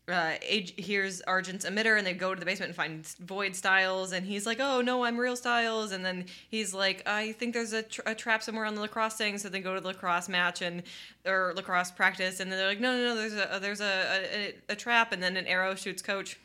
uh, 0.09 0.35
Age 0.43 0.75
hears 0.77 1.21
Argent's 1.23 1.65
emitter, 1.67 1.99
and 1.99 2.07
they 2.07 2.13
go 2.13 2.33
to 2.33 2.39
the 2.39 2.47
basement 2.47 2.69
and 2.69 2.77
find 2.77 3.07
Void 3.27 3.57
Stiles, 3.57 4.13
and 4.13 4.25
he's 4.25 4.47
like, 4.47 4.59
"Oh 4.61 4.81
no, 4.81 5.05
I'm 5.05 5.19
real 5.19 5.35
Stiles," 5.35 5.91
and 5.91 6.05
then 6.05 6.27
he's 6.49 6.73
like, 6.73 7.03
"I 7.09 7.33
think 7.33 7.55
there's 7.55 7.73
a, 7.73 7.83
tra- 7.83 8.05
a 8.07 8.15
trap 8.15 8.43
somewhere 8.43 8.65
on 8.67 8.77
the 8.77 8.81
lacrosse 8.81 9.15
thing," 9.15 9.37
so 9.39 9.49
they 9.49 9.61
go 9.61 9.75
to 9.75 9.81
the 9.81 9.89
lacrosse 9.89 10.29
match 10.29 10.63
and 10.63 10.85
or 11.27 11.53
lacrosse 11.57 11.91
practice, 11.91 12.39
and 12.39 12.51
then 12.51 12.59
they're 12.59 12.69
like, 12.69 12.81
"No, 12.81 12.97
no, 12.97 13.05
no, 13.05 13.17
there's 13.17 13.33
a 13.33 13.59
there's 13.61 13.81
a, 13.81 14.29
a, 14.33 14.55
a 14.69 14.77
trap," 14.77 15.11
and 15.13 15.21
then 15.21 15.37
an 15.37 15.47
arrow 15.47 15.75
shoots 15.75 16.03
Coach. 16.03 16.39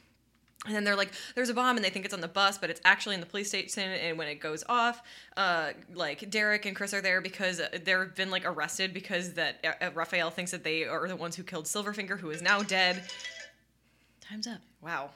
And 0.66 0.76
then 0.76 0.84
they're 0.84 0.96
like, 0.96 1.12
"There's 1.34 1.50
a 1.50 1.56
bomb," 1.56 1.76
and 1.76 1.84
they 1.84 1.90
think 1.90 2.06
it's 2.06 2.14
on 2.14 2.22
the 2.22 2.28
bus, 2.28 2.60
but 2.60 2.70
it's 2.70 2.82
actually 2.86 3.16
in 3.16 3.22
the 3.22 3.26
police 3.26 3.50
station. 3.50 3.92
And 3.92 4.18
when 4.18 4.28
it 4.28 4.36
goes 4.36 4.64
off, 4.70 5.02
uh, 5.36 5.72
like 5.94 6.30
Derek 6.30 6.68
and 6.68 6.76
Chris 6.76 6.94
are 6.94 7.02
there 7.02 7.20
because 7.20 7.60
uh, 7.60 7.70
they've 7.84 8.14
been 8.14 8.30
like 8.30 8.46
arrested 8.46 8.94
because 8.94 9.34
that 9.34 9.66
uh, 9.82 9.90
Rafael 9.96 10.30
thinks 10.30 10.52
that 10.52 10.64
they 10.64 10.84
are 10.84 11.08
the 11.08 11.16
ones 11.16 11.36
who 11.36 11.42
killed 11.42 11.66
Silverfinger, 11.66 12.20
who 12.20 12.30
is 12.30 12.44
now 12.44 12.62
dead. 12.62 13.04
Time's 14.22 14.46
up. 14.46 14.62
Wow. 14.82 15.10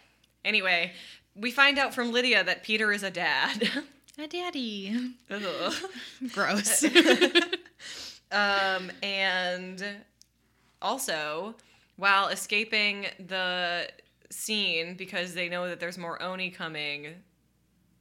Anyway, 0.43 0.93
we 1.35 1.51
find 1.51 1.77
out 1.77 1.93
from 1.93 2.11
Lydia 2.11 2.43
that 2.43 2.63
Peter 2.63 2.91
is 2.91 3.03
a 3.03 3.11
dad. 3.11 3.69
A 4.17 4.27
daddy. 4.27 5.13
Gross. 6.31 6.85
um, 8.31 8.89
and 9.03 9.83
also, 10.81 11.53
while 11.97 12.29
escaping 12.29 13.07
the 13.27 13.89
scene 14.35 14.95
because 14.95 15.33
they 15.33 15.49
know 15.49 15.67
that 15.67 15.79
there's 15.79 15.97
more 15.97 16.21
Oni 16.21 16.49
coming, 16.49 17.15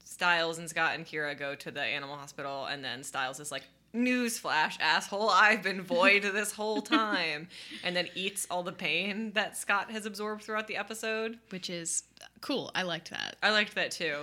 Stiles 0.05 0.59
and 0.59 0.69
Scott 0.69 0.95
and 0.95 1.07
Kira 1.07 1.39
go 1.39 1.55
to 1.55 1.71
the 1.71 1.83
animal 1.83 2.17
hospital, 2.17 2.67
and 2.67 2.85
then 2.85 3.03
Stiles 3.03 3.41
is 3.41 3.51
like, 3.53 3.65
Newsflash, 3.95 4.81
asshole, 4.81 5.31
I've 5.31 5.63
been 5.63 5.81
void 5.97 6.25
this 6.25 6.51
whole 6.53 6.83
time. 6.83 7.49
and 7.85 7.95
then 7.95 8.09
eats 8.17 8.45
all 8.51 8.65
the 8.65 8.73
pain 8.73 9.31
that 9.35 9.57
Scott 9.57 9.91
has 9.93 10.05
absorbed 10.05 10.43
throughout 10.43 10.67
the 10.67 10.77
episode. 10.77 11.39
Which 11.51 11.71
is 11.71 12.03
cool. 12.41 12.73
I 12.75 12.83
liked 12.83 13.11
that. 13.11 13.37
I 13.43 13.51
liked 13.51 13.77
that 13.77 13.93
too. 13.93 14.17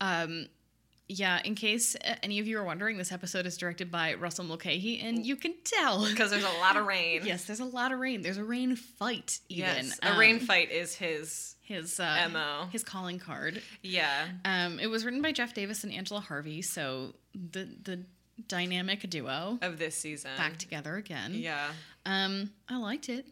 Um, 0.00 0.46
yeah, 1.08 1.40
in 1.44 1.54
case 1.54 1.96
uh, 1.96 2.14
any 2.22 2.38
of 2.38 2.46
you 2.46 2.58
are 2.58 2.64
wondering, 2.64 2.98
this 2.98 3.12
episode 3.12 3.46
is 3.46 3.56
directed 3.56 3.90
by 3.90 4.14
Russell 4.14 4.44
Mulcahy, 4.44 5.00
and 5.00 5.24
you 5.24 5.36
can 5.36 5.54
tell. 5.64 6.04
Because 6.06 6.30
there's 6.30 6.44
a 6.44 6.58
lot 6.60 6.76
of 6.76 6.86
rain. 6.94 7.22
Yes, 7.24 7.44
there's 7.44 7.60
a 7.60 7.64
lot 7.64 7.92
of 7.92 7.98
rain. 7.98 8.22
There's 8.22 8.36
a 8.36 8.44
rain 8.44 8.76
fight, 8.76 9.40
even. 9.48 9.86
Yes. 9.86 9.98
A 10.02 10.12
Um, 10.12 10.18
rain 10.18 10.38
fight 10.40 10.70
is 10.70 10.94
his. 10.94 11.54
His 11.62 12.00
uh, 12.00 12.28
MO. 12.32 12.66
his 12.72 12.82
calling 12.82 13.18
card. 13.18 13.60
Yeah. 13.82 14.26
Um, 14.46 14.80
it 14.80 14.86
was 14.86 15.04
written 15.04 15.20
by 15.20 15.32
Jeff 15.32 15.52
Davis 15.52 15.84
and 15.84 15.92
Angela 15.92 16.20
Harvey, 16.20 16.62
so 16.62 17.14
the 17.34 17.68
the 17.82 18.04
dynamic 18.46 19.08
duo 19.10 19.58
Of 19.60 19.78
this 19.78 19.94
season. 19.96 20.30
back 20.38 20.56
together 20.56 20.96
again. 20.96 21.34
Yeah. 21.34 21.68
Um, 22.06 22.50
I 22.70 22.78
liked 22.78 23.10
it. 23.10 23.26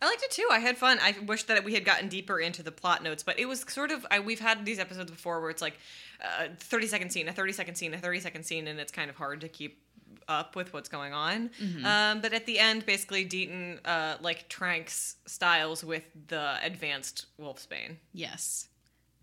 I 0.00 0.06
liked 0.06 0.22
it 0.22 0.30
too. 0.30 0.48
I 0.50 0.58
had 0.58 0.76
fun. 0.76 0.98
I 1.00 1.14
wish 1.26 1.44
that 1.44 1.64
we 1.64 1.74
had 1.74 1.84
gotten 1.84 2.08
deeper 2.08 2.38
into 2.38 2.62
the 2.62 2.72
plot 2.72 3.02
notes, 3.02 3.22
but 3.22 3.38
it 3.38 3.46
was 3.46 3.64
sort 3.68 3.90
of. 3.90 4.06
I, 4.10 4.20
we've 4.20 4.40
had 4.40 4.64
these 4.64 4.78
episodes 4.78 5.10
before 5.10 5.40
where 5.40 5.50
it's 5.50 5.62
like 5.62 5.78
a 6.20 6.48
30 6.54 6.86
second 6.86 7.10
scene, 7.10 7.28
a 7.28 7.32
30 7.32 7.52
second 7.52 7.74
scene, 7.76 7.94
a 7.94 7.98
30 7.98 8.20
second 8.20 8.44
scene, 8.44 8.68
and 8.68 8.78
it's 8.80 8.92
kind 8.92 9.10
of 9.10 9.16
hard 9.16 9.40
to 9.42 9.48
keep 9.48 9.82
up 10.28 10.56
with 10.56 10.72
what's 10.74 10.88
going 10.88 11.12
on. 11.14 11.50
Um, 11.84 12.20
but 12.20 12.32
at 12.34 12.44
the 12.46 12.58
end, 12.58 12.84
basically, 12.84 13.24
Deaton 13.26 13.78
uh, 13.84 14.16
like 14.20 14.48
tranks 14.48 15.16
Stiles 15.26 15.82
with 15.84 16.04
the 16.28 16.56
advanced 16.62 17.26
Wolfsbane. 17.40 17.96
Yes. 18.12 18.68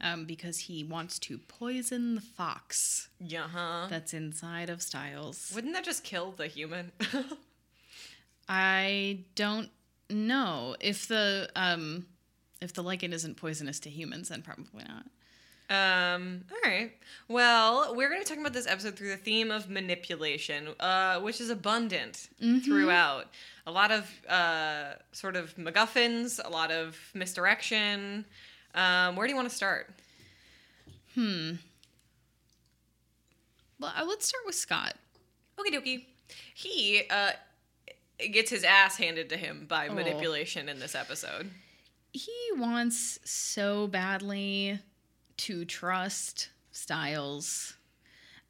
Um, 0.02 0.26
because 0.26 0.58
he 0.60 0.84
wants 0.84 1.20
to 1.20 1.38
poison 1.38 2.16
the 2.16 2.22
fox 2.22 3.08
Yeah, 3.20 3.48
huh? 3.48 3.88
that's 3.90 4.14
inside 4.14 4.70
of 4.70 4.82
Stiles. 4.82 5.52
Wouldn't 5.56 5.74
that 5.74 5.86
just 5.86 6.04
kill 6.04 6.32
the 6.32 6.48
human? 6.48 6.92
I 8.50 9.20
don't 9.36 9.70
know 10.10 10.76
if 10.80 11.08
the 11.08 11.50
um 11.56 12.06
if 12.62 12.74
the 12.74 12.84
lichen 12.84 13.14
isn't 13.14 13.36
poisonous 13.38 13.80
to 13.82 13.90
humans, 13.90 14.30
then 14.30 14.42
probably 14.42 14.84
not. 14.88 15.06
Um, 15.68 16.44
all 16.52 16.72
right. 16.72 16.92
Well, 17.28 17.96
we're 17.96 18.08
going 18.10 18.22
to 18.22 18.26
be 18.26 18.28
talking 18.28 18.44
about 18.44 18.54
this 18.54 18.68
episode 18.68 18.96
through 18.96 19.10
the 19.10 19.18
theme 19.18 19.50
of 19.50 19.68
manipulation, 19.68 20.70
uh, 20.80 21.20
which 21.22 21.42
is 21.42 21.50
abundant 21.50 22.30
throughout. 22.64 23.26
A 23.66 23.72
lot 23.72 23.92
of 23.92 24.10
uh, 24.30 24.94
sort 25.12 25.36
of 25.36 25.56
MacGuffins, 25.58 26.40
a 26.44 26.50
lot 26.50 26.72
of 26.72 26.98
misdirection. 27.16 28.26
Um, 28.76 29.16
where 29.16 29.26
do 29.26 29.32
you 29.32 29.36
want 29.36 29.50
to 29.50 29.56
start? 29.56 29.90
Hmm. 31.16 31.54
Well, 33.80 33.92
let's 34.08 34.28
start 34.28 34.46
with 34.46 34.56
Scott. 34.56 34.94
Okie 35.58 35.74
dokie. 35.74 36.06
He 36.54 37.04
uh, 37.10 37.32
gets 38.18 38.50
his 38.50 38.64
ass 38.64 38.98
handed 38.98 39.30
to 39.30 39.38
him 39.38 39.66
by 39.68 39.90
manipulation 39.90 40.70
in 40.70 40.80
this 40.80 40.96
episode. 40.96 41.52
He 42.12 42.32
wants 42.56 43.20
so 43.24 43.88
badly 43.88 44.80
to 45.38 45.66
trust 45.66 46.50
Stiles 46.72 47.76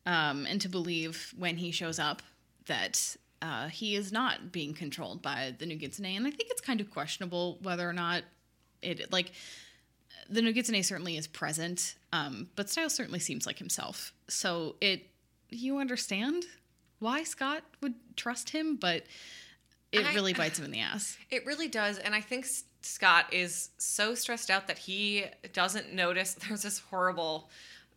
um, 0.06 0.46
and 0.46 0.62
to 0.62 0.70
believe 0.70 1.34
when 1.38 1.58
he 1.58 1.72
shows 1.72 1.98
up 1.98 2.22
that 2.68 3.16
uh, 3.42 3.68
he 3.68 3.96
is 3.96 4.12
not 4.12 4.52
being 4.52 4.74
controlled 4.74 5.22
by 5.22 5.56
the 5.58 5.66
Nogitsune. 5.66 6.16
And 6.18 6.28
I 6.28 6.32
think 6.32 6.50
it's 6.52 6.62
kind 6.62 6.80
of 6.80 6.92
questionable 6.92 7.58
whether 7.62 7.90
or 7.90 7.94
not 7.94 8.24
it, 8.82 9.12
like, 9.12 9.32
the 10.30 10.42
Nogitsune 10.42 10.84
certainly 10.84 11.18
is 11.18 11.28
present, 11.28 11.96
um, 12.14 12.50
but 12.56 12.70
Stiles 12.70 12.96
certainly 12.96 13.20
seems 13.20 13.46
like 13.46 13.60
himself. 13.60 14.14
So 14.28 14.76
it, 14.82 15.08
you 15.50 15.78
understand 15.78 16.46
why 17.00 17.24
Scott 17.24 17.64
would 17.82 17.94
trust 18.16 18.50
him, 18.50 18.76
but 18.76 19.04
it 19.92 20.06
I- 20.06 20.14
really 20.14 20.34
bites 20.42 20.60
him 20.60 20.66
in 20.66 20.72
the 20.72 20.82
ass. 20.82 21.18
It 21.30 21.46
really 21.46 21.68
does, 21.68 21.98
and 21.98 22.16
I 22.16 22.22
think 22.22 22.48
Scott 22.82 23.34
is 23.34 23.70
so 23.78 24.16
stressed 24.16 24.50
out 24.50 24.68
that 24.68 24.78
he 24.78 25.26
doesn't 25.54 25.94
notice. 25.94 26.34
There's 26.48 26.64
this 26.64 26.80
horrible 26.80 27.50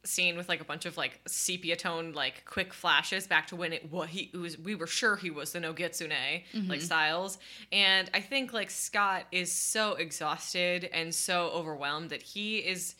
scene 0.05 0.37
with 0.37 0.49
like 0.49 0.61
a 0.61 0.65
bunch 0.65 0.87
of 0.87 0.97
like 0.97 1.21
sepia 1.27 1.77
tone 1.77 2.13
like 2.13 2.45
quick 2.47 2.73
flashes 2.73 3.27
back 3.27 3.49
to 3.49 3.57
when 3.57 3.73
it 3.73 3.91
what 3.91 4.09
he 4.09 4.31
it 4.33 4.39
was 4.39 4.57
we 4.57 4.75
were 4.75 4.87
sure 4.87 5.17
he 5.17 5.29
was 5.29 5.53
the 5.53 5.59
Nogitsune 5.59 6.09
like 6.11 6.45
mm-hmm. 6.55 6.79
Stiles 6.79 7.37
and 7.73 8.09
I 8.15 8.21
think 8.21 8.53
like 8.53 8.71
Scott 8.71 9.25
is 9.33 9.53
so 9.53 9.95
exhausted 9.95 10.89
and 10.93 11.13
so 11.13 11.51
overwhelmed 11.53 12.11
that 12.11 12.23
he 12.23 12.59
is 12.59 12.95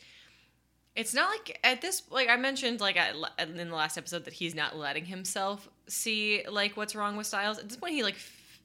it's 0.99 1.13
not 1.13 1.29
like 1.29 1.57
at 1.63 1.81
this 1.81 2.03
like 2.11 2.27
I 2.27 2.35
mentioned 2.35 2.81
like 2.81 2.97
at, 2.97 3.15
in 3.39 3.55
the 3.55 3.75
last 3.75 3.97
episode 3.97 4.25
that 4.25 4.33
he's 4.33 4.53
not 4.53 4.75
letting 4.75 5.05
himself 5.05 5.69
see 5.87 6.43
like 6.49 6.75
what's 6.75 6.95
wrong 6.95 7.15
with 7.15 7.27
Stiles. 7.27 7.57
At 7.57 7.69
this 7.69 7.77
point, 7.77 7.93
he 7.93 8.03
like 8.03 8.17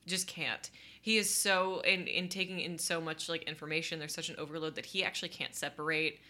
just 0.06 0.26
can't. 0.26 0.70
He 1.00 1.16
is 1.18 1.28
so 1.32 1.80
in 1.80 2.06
in 2.06 2.28
taking 2.28 2.60
in 2.60 2.78
so 2.78 3.00
much 3.00 3.28
like 3.28 3.42
information. 3.44 3.98
There's 3.98 4.14
such 4.14 4.28
an 4.28 4.36
overload 4.38 4.74
that 4.76 4.86
he 4.86 5.04
actually 5.04 5.30
can't 5.30 5.54
separate 5.54 6.20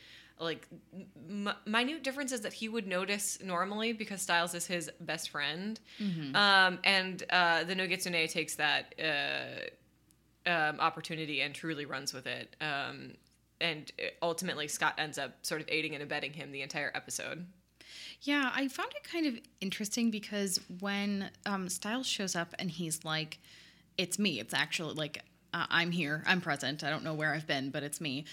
like 0.40 0.66
m- 1.28 1.50
minute 1.64 2.02
differences 2.02 2.40
that 2.40 2.52
he 2.52 2.68
would 2.68 2.86
notice 2.88 3.38
normally 3.42 3.92
because 3.92 4.20
Stiles 4.20 4.52
is 4.54 4.66
his 4.66 4.90
best 5.00 5.30
friend. 5.30 5.78
Um, 6.34 6.78
and 6.82 7.22
uh, 7.30 7.64
the 7.64 7.74
Nogitsune 7.74 8.28
takes 8.30 8.56
that. 8.56 8.94
Uh, 9.02 9.66
um, 10.46 10.78
opportunity 10.80 11.40
and 11.40 11.54
truly 11.54 11.86
runs 11.86 12.12
with 12.12 12.26
it. 12.26 12.54
Um, 12.60 13.14
and 13.60 13.90
ultimately, 14.22 14.68
Scott 14.68 14.94
ends 14.98 15.18
up 15.18 15.38
sort 15.42 15.60
of 15.60 15.68
aiding 15.70 15.94
and 15.94 16.02
abetting 16.02 16.32
him 16.32 16.52
the 16.52 16.62
entire 16.62 16.92
episode. 16.94 17.46
Yeah, 18.22 18.50
I 18.54 18.68
found 18.68 18.92
it 18.94 19.04
kind 19.04 19.26
of 19.26 19.38
interesting 19.60 20.10
because 20.10 20.60
when 20.80 21.30
um, 21.46 21.68
Stiles 21.68 22.06
shows 22.06 22.34
up 22.34 22.54
and 22.58 22.70
he's 22.70 23.04
like, 23.04 23.38
"It's 23.98 24.18
me. 24.18 24.40
It's 24.40 24.54
actually 24.54 24.94
like 24.94 25.22
uh, 25.52 25.66
I'm 25.70 25.90
here. 25.90 26.22
I'm 26.26 26.40
present. 26.40 26.84
I 26.84 26.90
don't 26.90 27.04
know 27.04 27.14
where 27.14 27.34
I've 27.34 27.46
been, 27.46 27.70
but 27.70 27.82
it's 27.82 28.00
me." 28.00 28.24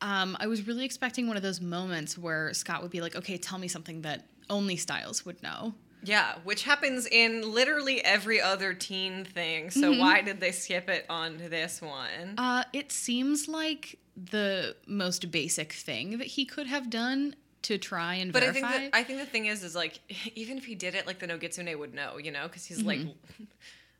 Um, 0.00 0.36
I 0.40 0.46
was 0.46 0.66
really 0.66 0.84
expecting 0.84 1.28
one 1.28 1.36
of 1.36 1.42
those 1.42 1.60
moments 1.60 2.18
where 2.18 2.52
Scott 2.52 2.82
would 2.82 2.90
be 2.90 3.00
like, 3.00 3.16
"Okay, 3.16 3.36
tell 3.36 3.58
me 3.58 3.68
something 3.68 4.02
that 4.02 4.26
only 4.50 4.76
Stiles 4.76 5.24
would 5.24 5.42
know." 5.42 5.74
Yeah, 6.02 6.34
which 6.44 6.64
happens 6.64 7.06
in 7.06 7.50
literally 7.54 8.04
every 8.04 8.40
other 8.40 8.74
teen 8.74 9.24
thing. 9.24 9.70
So 9.70 9.98
why 9.98 10.20
did 10.20 10.38
they 10.38 10.52
skip 10.52 10.90
it 10.90 11.06
on 11.08 11.38
this 11.38 11.80
one? 11.80 12.34
Uh, 12.36 12.64
it 12.74 12.92
seems 12.92 13.48
like 13.48 13.98
the 14.16 14.76
most 14.86 15.30
basic 15.30 15.72
thing 15.72 16.18
that 16.18 16.26
he 16.26 16.44
could 16.44 16.66
have 16.66 16.90
done 16.90 17.34
to 17.62 17.78
try 17.78 18.16
and 18.16 18.30
but 18.32 18.42
I 18.42 18.50
verify. 18.50 18.72
think 18.72 18.92
that, 18.92 18.98
I 18.98 19.02
think 19.02 19.18
the 19.20 19.26
thing 19.26 19.46
is, 19.46 19.64
is 19.64 19.74
like 19.74 20.00
even 20.34 20.58
if 20.58 20.66
he 20.66 20.74
did 20.74 20.94
it, 20.94 21.06
like 21.06 21.18
the 21.18 21.26
Nogitsune 21.26 21.76
would 21.78 21.94
know, 21.94 22.18
you 22.18 22.30
know, 22.30 22.42
because 22.44 22.66
he's 22.66 22.82
like 22.82 23.00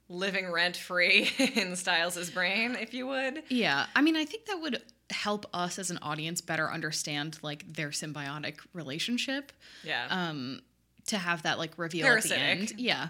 living 0.08 0.50
rent 0.50 0.76
free 0.76 1.30
in 1.54 1.76
Stiles' 1.76 2.30
brain, 2.30 2.76
if 2.80 2.92
you 2.94 3.06
would. 3.06 3.42
Yeah, 3.48 3.86
I 3.96 4.02
mean, 4.02 4.16
I 4.16 4.24
think 4.24 4.46
that 4.46 4.60
would 4.60 4.82
help 5.10 5.46
us 5.54 5.78
as 5.78 5.90
an 5.90 5.98
audience 6.02 6.40
better 6.40 6.70
understand 6.70 7.38
like 7.42 7.64
their 7.72 7.90
symbiotic 7.90 8.58
relationship. 8.72 9.52
Yeah, 9.82 10.06
Um, 10.10 10.60
to 11.06 11.18
have 11.18 11.42
that 11.42 11.58
like 11.58 11.72
reveal 11.76 12.06
at 12.06 12.22
the 12.22 12.28
Parasitic. 12.30 12.40
end. 12.70 12.72
Yeah. 12.78 13.08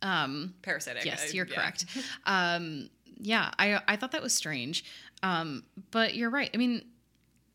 Um, 0.00 0.54
parasitic. 0.62 1.04
yes, 1.04 1.34
you're 1.34 1.46
yeah. 1.46 1.54
correct. 1.54 1.84
Um, 2.26 2.88
yeah, 3.20 3.50
I 3.58 3.80
I 3.88 3.96
thought 3.96 4.12
that 4.12 4.22
was 4.22 4.32
strange. 4.32 4.84
Um, 5.22 5.64
but 5.90 6.14
you're 6.14 6.30
right. 6.30 6.48
I 6.54 6.56
mean, 6.56 6.84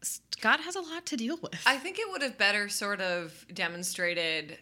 Scott 0.02 0.60
has 0.60 0.76
a 0.76 0.82
lot 0.82 1.06
to 1.08 1.16
deal 1.18 1.38
with. 1.42 1.62
I 1.66 1.78
think 1.78 1.98
it 2.00 2.10
would 2.12 2.22
have 2.22 2.38
better 2.38 2.68
sort 2.68 3.00
of 3.00 3.46
demonstrated 3.54 4.58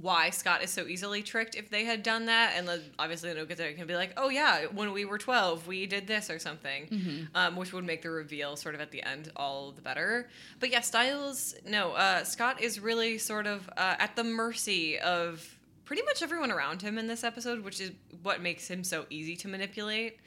why 0.00 0.30
Scott 0.30 0.62
is 0.62 0.70
so 0.70 0.86
easily 0.86 1.22
tricked 1.22 1.54
if 1.54 1.70
they 1.70 1.84
had 1.84 2.02
done 2.02 2.26
that, 2.26 2.54
and 2.56 2.66
then 2.68 2.80
obviously 2.98 3.32
the 3.32 3.40
Nogitsune 3.40 3.76
can 3.76 3.86
be 3.86 3.94
like, 3.94 4.12
"Oh 4.16 4.28
yeah, 4.28 4.66
when 4.66 4.92
we 4.92 5.04
were 5.04 5.18
twelve, 5.18 5.66
we 5.66 5.86
did 5.86 6.06
this 6.06 6.30
or 6.30 6.38
something," 6.38 6.88
um, 7.34 7.56
which 7.56 7.72
would 7.72 7.84
make 7.84 8.02
the 8.02 8.10
reveal 8.10 8.56
sort 8.56 8.74
of 8.74 8.80
at 8.80 8.90
the 8.90 9.02
end 9.02 9.30
all 9.36 9.72
the 9.72 9.82
better. 9.82 10.28
But 10.60 10.70
yeah, 10.70 10.80
Stiles, 10.80 11.54
no, 11.66 11.92
uh, 11.92 12.24
Scott 12.24 12.60
is 12.60 12.80
really 12.80 13.18
sort 13.18 13.46
of 13.46 13.68
uh, 13.76 13.96
at 13.98 14.16
the 14.16 14.24
mercy 14.24 14.98
of 14.98 15.58
pretty 15.84 16.02
much 16.02 16.22
everyone 16.22 16.50
around 16.50 16.82
him 16.82 16.98
in 16.98 17.06
this 17.06 17.24
episode, 17.24 17.62
which 17.64 17.80
is 17.80 17.92
what 18.22 18.40
makes 18.40 18.68
him 18.68 18.84
so 18.84 19.06
easy 19.10 19.36
to 19.36 19.48
manipulate. 19.48 20.18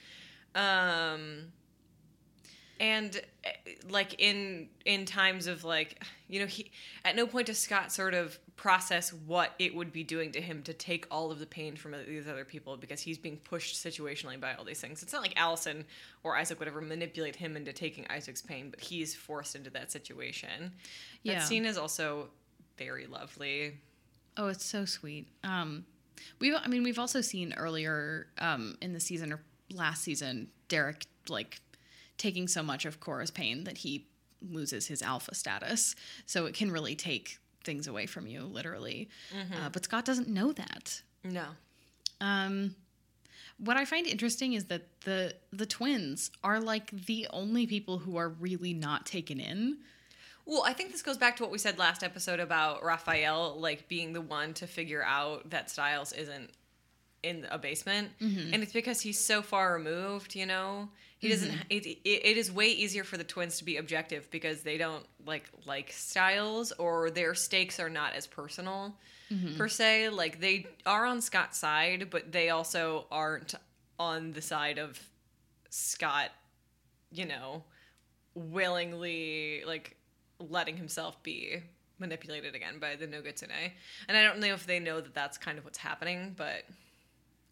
Um, 0.56 1.52
and 2.80 3.22
eh, 3.44 3.50
like 3.90 4.20
in 4.20 4.70
in 4.86 5.06
times 5.06 5.48
of 5.48 5.64
like 5.64 6.04
you 6.28 6.40
know 6.40 6.46
he 6.46 6.72
at 7.04 7.16
no 7.16 7.26
point 7.26 7.48
does 7.48 7.58
scott 7.58 7.92
sort 7.92 8.14
of 8.14 8.38
process 8.58 9.14
what 9.14 9.52
it 9.60 9.74
would 9.74 9.94
be 9.94 10.04
doing 10.04 10.32
to 10.32 10.42
him 10.42 10.62
to 10.64 10.74
take 10.74 11.06
all 11.10 11.32
of 11.32 11.40
the 11.40 11.46
pain 11.46 11.76
from 11.76 11.94
these 12.08 12.28
other 12.28 12.44
people 12.44 12.76
because 12.76 13.00
he's 13.00 13.18
being 13.18 13.38
pushed 13.38 13.76
situationally 13.76 14.40
by 14.40 14.54
all 14.56 14.66
these 14.66 14.82
things 14.82 15.02
it's 15.04 15.14
not 15.14 15.22
like 15.22 15.34
allison 15.38 15.86
or 16.24 16.36
isaac 16.36 16.58
would 16.60 16.68
ever 16.68 16.82
manipulate 16.82 17.36
him 17.36 17.56
into 17.56 17.72
taking 17.72 18.06
isaac's 18.10 18.42
pain 18.42 18.70
but 18.72 18.80
he's 18.82 19.14
forced 19.16 19.56
into 19.56 19.70
that 19.70 19.92
situation 19.92 20.72
Yeah. 21.24 21.36
that 21.36 21.48
scene 21.48 21.66
is 21.66 21.78
also 21.78 22.30
very 22.78 23.06
lovely 23.08 23.78
Oh, 24.40 24.50
it's 24.50 24.64
so 24.66 24.86
sweet. 24.86 25.28
Um, 25.44 25.84
we, 26.40 26.56
I 26.56 26.68
mean, 26.68 26.84
we've 26.84 27.00
also 27.00 27.22
seen 27.22 27.56
earlier 27.58 28.28
um, 28.38 28.78
in 28.84 28.94
the 28.94 29.00
season 29.00 29.34
or 29.34 29.42
last 29.74 30.04
season, 30.04 30.50
Derek 30.68 31.08
like 31.28 31.60
taking 32.20 32.48
so 32.48 32.62
much 32.62 32.86
of 32.86 33.00
Cora's 33.00 33.32
pain 33.32 33.64
that 33.64 33.80
he 33.80 34.06
loses 34.48 34.86
his 34.86 35.02
alpha 35.02 35.34
status. 35.34 35.96
So 36.28 36.46
it 36.46 36.54
can 36.54 36.70
really 36.70 36.94
take 36.96 37.40
things 37.68 37.86
away 37.86 38.08
from 38.08 38.26
you, 38.26 38.42
literally. 38.46 39.10
Uh, 39.34 39.70
but 39.70 39.84
Scott 39.84 40.06
doesn't 40.06 40.28
know 40.28 40.52
that. 40.54 41.04
no 41.24 41.46
Um, 42.20 42.76
what 43.60 43.78
I 43.78 43.86
find 43.86 44.08
interesting 44.08 44.54
is 44.54 44.66
that 44.66 44.84
the 45.02 45.36
the 45.52 45.66
twins 45.66 46.32
are 46.44 46.60
like 46.60 46.90
the 47.06 47.28
only 47.32 47.66
people 47.68 47.98
who 48.00 48.18
are 48.18 48.30
really 48.30 48.74
not 48.74 49.06
taken 49.06 49.40
in. 49.40 49.78
Well, 50.46 50.64
I 50.66 50.74
think 50.74 50.92
this 50.92 51.02
goes 51.02 51.18
back 51.18 51.36
to 51.38 51.44
what 51.44 51.52
we 51.52 51.58
said 51.58 51.78
last 51.78 52.04
episode 52.04 52.40
about 52.40 52.84
Rafael 52.84 53.60
like 53.60 53.88
being 53.88 54.14
the 54.14 54.22
one 54.22 54.54
to 54.56 54.66
figure 54.68 55.04
out 55.04 55.50
that 55.50 55.70
Stiles 55.70 56.14
isn't 56.14 56.52
in 57.24 57.46
a 57.52 57.58
basement, 57.58 58.10
and 58.54 58.64
it's 58.64 58.72
because 58.74 59.02
he's 59.02 59.20
so 59.20 59.42
far 59.42 59.74
removed. 59.74 60.36
You 60.36 60.46
know, 60.46 60.90
he 61.20 61.30
doesn't. 61.30 61.52
It, 61.70 61.86
it, 61.86 62.00
it 62.06 62.38
is 62.38 62.52
way 62.52 62.68
easier 62.68 63.04
for 63.04 63.18
the 63.18 63.24
twins 63.24 63.58
to 63.58 63.66
be 63.66 63.78
objective 63.78 64.30
because 64.30 64.62
they 64.62 64.78
don't 64.78 65.06
like 65.26 65.50
like 65.66 65.92
Stiles 65.92 66.72
or 66.74 67.10
their 67.10 67.34
stakes 67.34 67.80
are 67.80 67.90
not 67.90 68.14
as 68.14 68.28
personal 68.28 68.96
per 69.58 69.68
se. 69.68 70.10
Like 70.10 70.40
they 70.40 70.68
are 70.86 71.06
on 71.06 71.22
Scott's 71.22 71.58
side, 71.58 72.10
but 72.12 72.32
they 72.32 72.50
also 72.50 73.06
aren't 73.12 73.56
on 74.00 74.32
the 74.34 74.42
side 74.42 74.78
of 74.78 75.00
Scott, 75.70 76.30
you 77.12 77.26
know, 77.26 77.64
willingly 78.36 79.64
like 79.66 79.98
letting 80.40 80.78
himself 80.78 81.22
be 81.24 81.64
manipulated 82.00 82.54
again 82.54 82.78
by 82.80 82.96
the 82.96 83.08
Nogitsune. 83.08 83.72
And 84.08 84.16
I 84.16 84.24
don't 84.24 84.40
know 84.40 84.54
if 84.54 84.68
they 84.68 84.80
know 84.80 85.02
that 85.02 85.16
that's 85.16 85.38
kind 85.38 85.58
of 85.58 85.66
what's 85.66 85.80
happening, 85.80 86.36
but 86.38 86.64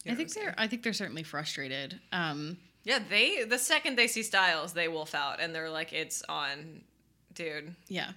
you 0.04 0.10
know 0.10 0.12
I 0.12 0.14
think 0.14 0.18
what 0.18 0.20
I'm 0.20 0.28
saying. 0.28 0.46
they're 0.46 0.54
I 0.56 0.66
think 0.68 0.82
they're 0.84 0.92
certainly 0.92 1.24
frustrated. 1.24 2.00
Um, 2.12 2.58
yeah, 2.86 3.00
they 3.10 3.42
the 3.42 3.58
second 3.58 3.96
they 3.96 4.06
see 4.06 4.22
Stiles, 4.22 4.72
they 4.72 4.86
wolf 4.86 5.12
out 5.12 5.40
and 5.40 5.52
they're 5.52 5.68
like, 5.68 5.92
"It's 5.92 6.22
on, 6.28 6.82
dude." 7.34 7.74
yeah, 7.88 8.12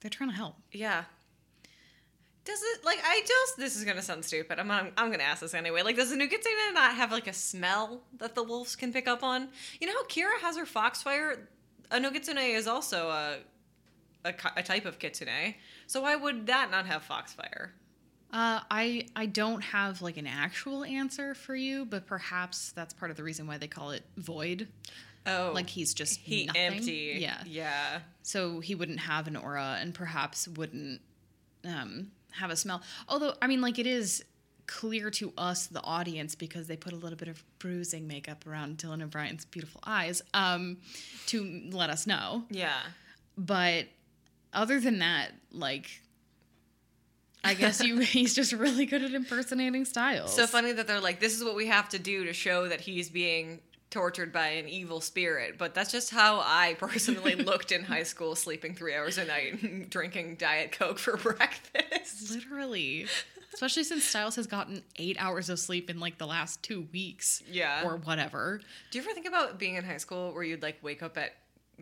they're 0.00 0.10
trying 0.10 0.30
to 0.30 0.36
help. 0.36 0.56
Yeah. 0.72 1.04
Does 2.46 2.62
it 2.62 2.82
like 2.82 2.98
I 3.04 3.20
just 3.26 3.58
this 3.58 3.76
is 3.76 3.84
gonna 3.84 4.00
sound 4.00 4.24
stupid. 4.24 4.58
I'm 4.58 4.70
I'm, 4.70 4.90
I'm 4.96 5.10
gonna 5.10 5.22
ask 5.22 5.42
this 5.42 5.52
anyway. 5.52 5.82
Like, 5.82 5.96
does 5.96 6.08
the 6.08 6.16
Nogitsune 6.16 6.72
not 6.72 6.94
have 6.94 7.12
like 7.12 7.26
a 7.26 7.34
smell 7.34 8.00
that 8.16 8.34
the 8.34 8.42
wolves 8.42 8.74
can 8.74 8.90
pick 8.90 9.06
up 9.06 9.22
on? 9.22 9.48
You 9.80 9.86
know 9.86 9.92
how 9.92 10.04
Kira 10.06 10.40
has 10.40 10.56
her 10.56 10.64
foxfire. 10.64 11.46
A 11.90 11.98
Nogitsune 11.98 12.54
is 12.56 12.66
also 12.66 13.10
a, 13.10 13.36
a 14.24 14.32
a 14.56 14.62
type 14.62 14.86
of 14.86 14.98
kitsune. 14.98 15.56
So 15.86 16.00
why 16.00 16.16
would 16.16 16.46
that 16.46 16.70
not 16.70 16.86
have 16.86 17.02
foxfire? 17.02 17.74
Uh, 18.30 18.60
I 18.70 19.06
I 19.16 19.26
don't 19.26 19.62
have 19.62 20.02
like 20.02 20.16
an 20.18 20.26
actual 20.26 20.84
answer 20.84 21.34
for 21.34 21.56
you, 21.56 21.84
but 21.86 22.06
perhaps 22.06 22.72
that's 22.72 22.92
part 22.92 23.10
of 23.10 23.16
the 23.16 23.22
reason 23.22 23.46
why 23.46 23.56
they 23.58 23.68
call 23.68 23.90
it 23.90 24.04
void. 24.16 24.68
Oh, 25.26 25.52
Like 25.54 25.68
he's 25.70 25.94
just 25.94 26.20
he 26.20 26.46
nothing. 26.46 26.62
empty. 26.62 27.16
Yeah. 27.20 27.42
yeah. 27.46 28.00
So 28.22 28.60
he 28.60 28.74
wouldn't 28.74 29.00
have 29.00 29.26
an 29.28 29.36
aura, 29.36 29.78
and 29.80 29.94
perhaps 29.94 30.46
wouldn't 30.48 31.00
um, 31.66 32.10
have 32.32 32.50
a 32.50 32.56
smell. 32.56 32.82
Although 33.08 33.34
I 33.40 33.46
mean, 33.46 33.60
like 33.62 33.78
it 33.78 33.86
is 33.86 34.24
clear 34.66 35.10
to 35.10 35.32
us, 35.38 35.66
the 35.66 35.82
audience, 35.82 36.34
because 36.34 36.66
they 36.66 36.76
put 36.76 36.92
a 36.92 36.96
little 36.96 37.16
bit 37.16 37.28
of 37.28 37.42
bruising 37.58 38.06
makeup 38.06 38.46
around 38.46 38.76
Dylan 38.76 39.02
O'Brien's 39.02 39.46
beautiful 39.46 39.80
eyes 39.86 40.20
um, 40.34 40.76
to 41.28 41.62
let 41.72 41.88
us 41.88 42.06
know. 42.06 42.44
Yeah. 42.50 42.76
But 43.38 43.86
other 44.52 44.80
than 44.80 44.98
that, 44.98 45.32
like. 45.50 46.02
I 47.48 47.54
guess 47.54 47.82
you 47.82 47.98
he's 47.98 48.34
just 48.34 48.52
really 48.52 48.86
good 48.86 49.02
at 49.02 49.14
impersonating 49.14 49.84
Stiles. 49.84 50.34
So 50.34 50.46
funny 50.46 50.72
that 50.72 50.86
they're 50.86 51.00
like, 51.00 51.18
this 51.18 51.34
is 51.34 51.42
what 51.42 51.56
we 51.56 51.66
have 51.66 51.88
to 51.90 51.98
do 51.98 52.24
to 52.24 52.32
show 52.32 52.68
that 52.68 52.80
he's 52.80 53.08
being 53.08 53.60
tortured 53.90 54.32
by 54.32 54.48
an 54.48 54.68
evil 54.68 55.00
spirit. 55.00 55.56
But 55.56 55.74
that's 55.74 55.90
just 55.90 56.10
how 56.10 56.40
I 56.40 56.74
personally 56.78 57.34
looked 57.36 57.72
in 57.72 57.84
high 57.84 58.02
school, 58.02 58.36
sleeping 58.36 58.74
three 58.74 58.94
hours 58.94 59.18
a 59.18 59.24
night, 59.24 59.62
and 59.62 59.88
drinking 59.88 60.36
Diet 60.36 60.72
Coke 60.72 60.98
for 60.98 61.16
breakfast. 61.16 62.30
Literally. 62.30 63.06
Especially 63.54 63.82
since 63.82 64.04
Stiles 64.04 64.36
has 64.36 64.46
gotten 64.46 64.82
eight 64.96 65.16
hours 65.18 65.48
of 65.48 65.58
sleep 65.58 65.88
in 65.88 65.98
like 65.98 66.18
the 66.18 66.26
last 66.26 66.62
two 66.62 66.86
weeks. 66.92 67.42
Yeah. 67.50 67.82
Or 67.84 67.96
whatever. 67.96 68.60
Do 68.90 68.98
you 68.98 69.04
ever 69.04 69.14
think 69.14 69.26
about 69.26 69.58
being 69.58 69.76
in 69.76 69.84
high 69.84 69.96
school 69.96 70.34
where 70.34 70.42
you'd 70.42 70.62
like 70.62 70.82
wake 70.82 71.02
up 71.02 71.16
at 71.16 71.32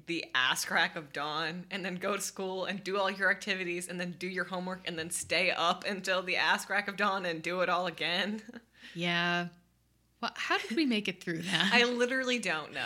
the 0.06 0.26
ass 0.34 0.64
crack 0.64 0.94
of 0.94 1.12
dawn 1.12 1.64
and 1.70 1.84
then 1.84 1.96
go 1.96 2.16
to 2.16 2.20
school 2.22 2.66
and 2.66 2.84
do 2.84 2.98
all 2.98 3.10
your 3.10 3.30
activities 3.30 3.88
and 3.88 3.98
then 3.98 4.14
do 4.18 4.28
your 4.28 4.44
homework 4.44 4.82
and 4.86 4.98
then 4.98 5.10
stay 5.10 5.50
up 5.50 5.84
until 5.84 6.22
the 6.22 6.36
ass 6.36 6.66
crack 6.66 6.86
of 6.86 6.96
dawn 6.96 7.24
and 7.24 7.42
do 7.42 7.60
it 7.60 7.68
all 7.68 7.86
again? 7.86 8.42
Yeah. 8.94 9.48
Well, 10.22 10.30
how 10.36 10.58
did 10.58 10.76
we 10.76 10.86
make 10.86 11.08
it 11.08 11.22
through 11.22 11.42
that? 11.42 11.70
I 11.72 11.84
literally 11.84 12.38
don't 12.38 12.72
know. 12.72 12.80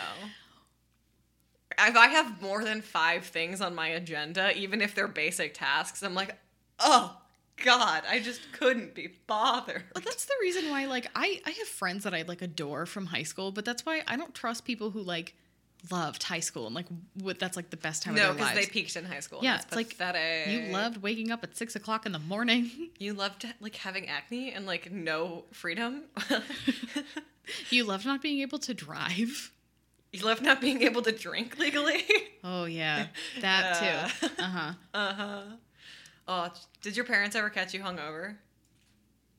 If 1.77 1.95
I 1.95 2.07
have 2.07 2.41
more 2.41 2.63
than 2.63 2.81
five 2.81 3.23
things 3.23 3.61
on 3.61 3.75
my 3.75 3.87
agenda, 3.89 4.51
even 4.57 4.81
if 4.81 4.93
they're 4.93 5.07
basic 5.07 5.53
tasks, 5.53 6.03
I'm 6.03 6.13
like, 6.15 6.35
oh 6.79 7.15
God, 7.63 8.03
I 8.09 8.19
just 8.19 8.51
couldn't 8.51 8.93
be 8.93 9.09
bothered. 9.27 9.83
Well, 9.95 10.03
that's 10.03 10.25
the 10.25 10.33
reason 10.41 10.69
why, 10.69 10.85
like, 10.85 11.07
I, 11.15 11.39
I 11.45 11.51
have 11.51 11.67
friends 11.67 12.03
that 12.03 12.13
I 12.13 12.23
like 12.23 12.41
adore 12.41 12.85
from 12.85 13.05
high 13.05 13.23
school, 13.23 13.51
but 13.51 13.63
that's 13.63 13.85
why 13.85 14.01
I 14.07 14.17
don't 14.17 14.33
trust 14.33 14.65
people 14.65 14.91
who 14.91 15.01
like 15.01 15.35
loved 15.89 16.21
high 16.23 16.39
school 16.41 16.67
and 16.67 16.75
like 16.75 16.85
what 17.15 17.39
that's 17.39 17.55
like 17.57 17.69
the 17.71 17.77
best 17.77 18.03
time 18.03 18.13
No, 18.13 18.31
of 18.31 18.37
their 18.37 18.45
lives. 18.45 18.55
No, 18.55 18.61
because 18.61 18.67
they 18.67 18.71
peaked 18.71 18.95
in 18.95 19.05
high 19.05 19.19
school. 19.19 19.39
yeah, 19.41 19.55
it's 19.61 19.75
like 19.75 19.89
pathetic. 19.89 20.47
you 20.47 20.71
loved 20.71 20.97
waking 20.97 21.31
up 21.31 21.43
at 21.43 21.57
six 21.57 21.75
o'clock 21.75 22.05
in 22.05 22.11
the 22.11 22.19
morning. 22.19 22.69
You 22.99 23.13
loved 23.13 23.47
like 23.59 23.75
having 23.77 24.07
acne 24.09 24.51
and 24.51 24.67
like 24.67 24.91
no 24.91 25.45
freedom. 25.51 26.03
you 27.71 27.83
loved 27.83 28.05
not 28.05 28.21
being 28.21 28.41
able 28.41 28.59
to 28.59 28.73
drive. 28.75 29.51
you 30.11 30.23
loved 30.23 30.43
not 30.43 30.61
being 30.61 30.83
able 30.83 31.01
to 31.01 31.11
drink 31.11 31.57
legally. 31.57 32.03
Oh 32.43 32.65
yeah, 32.65 33.07
that 33.41 33.79
Yeah. 33.83 34.07
too. 34.27 34.27
Uh 34.39 34.43
huh. 34.47 34.73
Uh 34.95 35.13
huh. 35.13 35.41
Oh, 36.27 36.49
did 36.81 36.95
your 36.95 37.05
parents 37.05 37.35
ever 37.35 37.49
catch 37.51 37.73
you 37.73 37.81
hungover? 37.81 38.37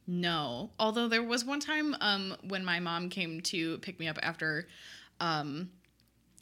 No. 0.06 0.70
Although 0.78 1.08
there 1.08 1.22
was 1.22 1.44
one 1.44 1.58
time 1.60 1.96
um 2.00 2.36
when 2.46 2.64
my 2.64 2.78
mom 2.80 3.08
came 3.08 3.40
to 3.42 3.78
pick 3.78 3.98
me 3.98 4.06
up 4.08 4.18
after 4.22 4.68
um 5.20 5.70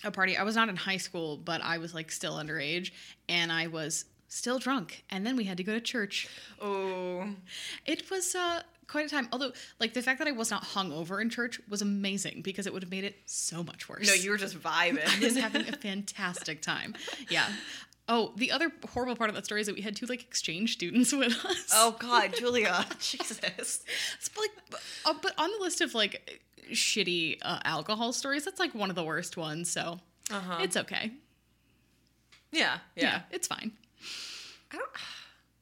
a 0.05 0.11
party. 0.11 0.37
I 0.37 0.43
was 0.43 0.57
not 0.57 0.69
in 0.69 0.77
high 0.77 0.97
school, 0.97 1.37
but 1.37 1.61
I 1.63 1.79
was 1.79 1.95
like 1.95 2.11
still 2.11 2.35
underage 2.37 2.91
and 3.29 3.53
I 3.53 3.67
was 3.67 4.05
still 4.29 4.59
drunk 4.59 5.05
and 5.11 5.27
then 5.27 5.37
we 5.37 5.45
had 5.45 5.57
to 5.59 5.65
go 5.65 5.73
to 5.75 5.81
church. 5.81 6.29
Oh, 6.61 7.29
It 7.87 8.11
was 8.11 8.35
uh 8.35 8.63
quite 8.87 9.07
a 9.07 9.09
time. 9.09 9.29
Although 9.33 9.53
like 9.79 9.93
the 9.95 10.03
fact 10.03 10.19
that 10.19 10.29
I 10.29 10.33
was 10.33 10.51
not 10.51 10.65
hungover 10.65 11.21
in 11.21 11.31
church 11.31 11.61
was 11.69 11.83
amazing 11.83 12.43
because 12.43 12.67
it 12.67 12.73
would 12.73 12.83
have 12.83 12.91
made 12.91 13.05
it 13.05 13.17
so 13.27 13.63
much 13.63 13.89
worse. 13.89 14.07
no, 14.07 14.15
you 14.15 14.31
were 14.31 14.37
just 14.37 14.59
vibing. 14.59 15.07
I 15.23 15.25
was 15.25 15.37
having 15.47 15.69
a 15.69 15.77
fantastic 15.77 16.63
time. 16.63 16.95
Yeah. 17.29 17.47
Oh, 18.09 18.33
the 18.37 18.51
other 18.51 18.73
horrible 18.93 19.15
part 19.15 19.31
of 19.31 19.37
that 19.37 19.45
story 19.45 19.61
is 19.61 19.69
that 19.69 19.77
we 19.77 19.83
had 19.83 19.95
two 19.95 20.07
like 20.07 20.23
exchange 20.23 20.73
students 20.73 21.13
with 21.23 21.45
us. 21.45 21.71
oh 21.73 21.95
God, 21.99 22.35
Julia, 22.37 22.85
Jesus. 22.99 23.39
It's 24.19 24.31
like, 24.37 24.51
uh, 25.07 25.15
but 25.23 25.33
on 25.39 25.51
the 25.53 25.59
list 25.61 25.81
of 25.81 25.95
like 25.95 26.41
shitty 26.73 27.39
uh, 27.43 27.61
alcohol 27.65 28.13
stories, 28.13 28.45
that's 28.45 28.61
like 28.61 28.75
one 28.75 28.91
of 28.91 28.97
the 28.97 29.05
worst 29.05 29.37
ones. 29.37 29.71
So 29.71 30.01
Uh-huh. 30.31 30.59
it's 30.63 30.77
okay. 30.77 31.13
Yeah, 32.53 32.79
yeah. 32.97 33.23
it's 33.31 33.47
fine. 33.47 33.73
I 34.73 34.77
don't. 34.77 34.91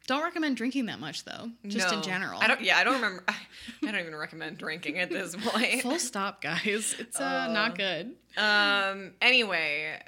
Don't 0.07 0.23
recommend 0.23 0.57
drinking 0.57 0.87
that 0.87 1.01
much 1.01 1.25
though. 1.27 1.51
Just 1.67 1.93
in 1.93 2.01
general. 2.01 2.41
I 2.41 2.47
don't. 2.49 2.63
Yeah, 2.63 2.79
I 2.79 2.85
don't 2.85 2.95
remember. 2.95 3.25
I 3.29 3.91
don't 3.91 4.01
even 4.01 4.15
recommend 4.17 4.57
drinking 4.57 4.99
at 4.99 5.11
this 5.11 5.37
point. 5.41 5.83
Full 5.83 5.99
stop, 5.99 6.41
guys. 6.41 6.95
It's 6.99 7.21
uh, 7.21 7.49
not 7.53 7.77
good. 7.77 8.15
Um. 8.39 9.13
Anyway, 9.21 10.01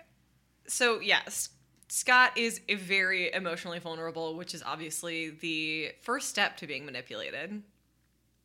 so 0.66 1.00
yes, 1.00 1.50
Scott 1.88 2.38
is 2.38 2.62
very 2.78 3.30
emotionally 3.32 3.78
vulnerable, 3.78 4.36
which 4.36 4.54
is 4.54 4.62
obviously 4.62 5.30
the 5.30 5.90
first 6.00 6.30
step 6.30 6.56
to 6.58 6.66
being 6.66 6.86
manipulated. 6.86 7.62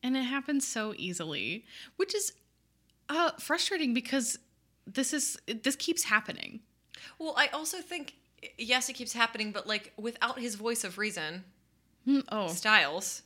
And 0.02 0.14
it 0.16 0.24
happens 0.24 0.66
so 0.68 0.92
easily, 0.98 1.64
which 1.96 2.14
is 2.14 2.32
uh, 3.08 3.32
frustrating 3.38 3.94
because 3.94 4.38
this 4.86 5.12
is 5.12 5.38
this 5.62 5.76
keeps 5.76 6.04
happening. 6.04 6.60
Well, 7.18 7.34
I 7.36 7.48
also 7.48 7.78
think 7.78 8.14
yes, 8.58 8.88
it 8.88 8.94
keeps 8.94 9.12
happening, 9.12 9.52
but 9.52 9.66
like 9.66 9.92
without 9.96 10.38
his 10.38 10.54
voice 10.54 10.84
of 10.84 10.98
reason, 10.98 11.44
Hmm, 12.04 12.20
Oh, 12.30 12.48
Stiles. 12.48 13.22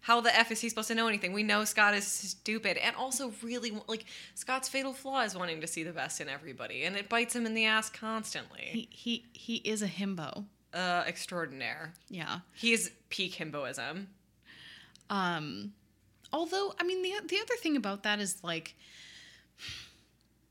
How 0.00 0.20
the 0.20 0.34
f 0.38 0.50
is 0.50 0.60
he 0.60 0.68
supposed 0.68 0.88
to 0.88 0.94
know 0.94 1.08
anything? 1.08 1.32
We 1.32 1.42
know 1.42 1.64
Scott 1.64 1.94
is 1.94 2.06
stupid, 2.06 2.76
and 2.76 2.94
also 2.96 3.32
really 3.42 3.72
like 3.86 4.04
Scott's 4.34 4.68
fatal 4.68 4.92
flaw 4.92 5.22
is 5.22 5.34
wanting 5.34 5.62
to 5.62 5.66
see 5.66 5.82
the 5.82 5.92
best 5.92 6.20
in 6.20 6.28
everybody, 6.28 6.84
and 6.84 6.94
it 6.96 7.08
bites 7.08 7.34
him 7.34 7.46
in 7.46 7.54
the 7.54 7.64
ass 7.64 7.88
constantly. 7.88 8.60
he 8.62 8.88
he 8.90 9.24
he 9.32 9.54
is 9.56 9.80
a 9.82 9.88
himbo. 9.88 10.44
Uh, 10.74 11.04
extraordinaire. 11.06 11.92
Yeah. 12.10 12.40
he 12.52 12.72
is 12.72 12.90
peak 13.08 13.34
himboism. 13.34 14.06
Um, 15.08 15.72
although, 16.32 16.74
I 16.80 16.84
mean, 16.84 17.02
the 17.02 17.12
the 17.26 17.38
other 17.40 17.54
thing 17.56 17.76
about 17.76 18.02
that 18.02 18.20
is 18.20 18.42
like, 18.42 18.74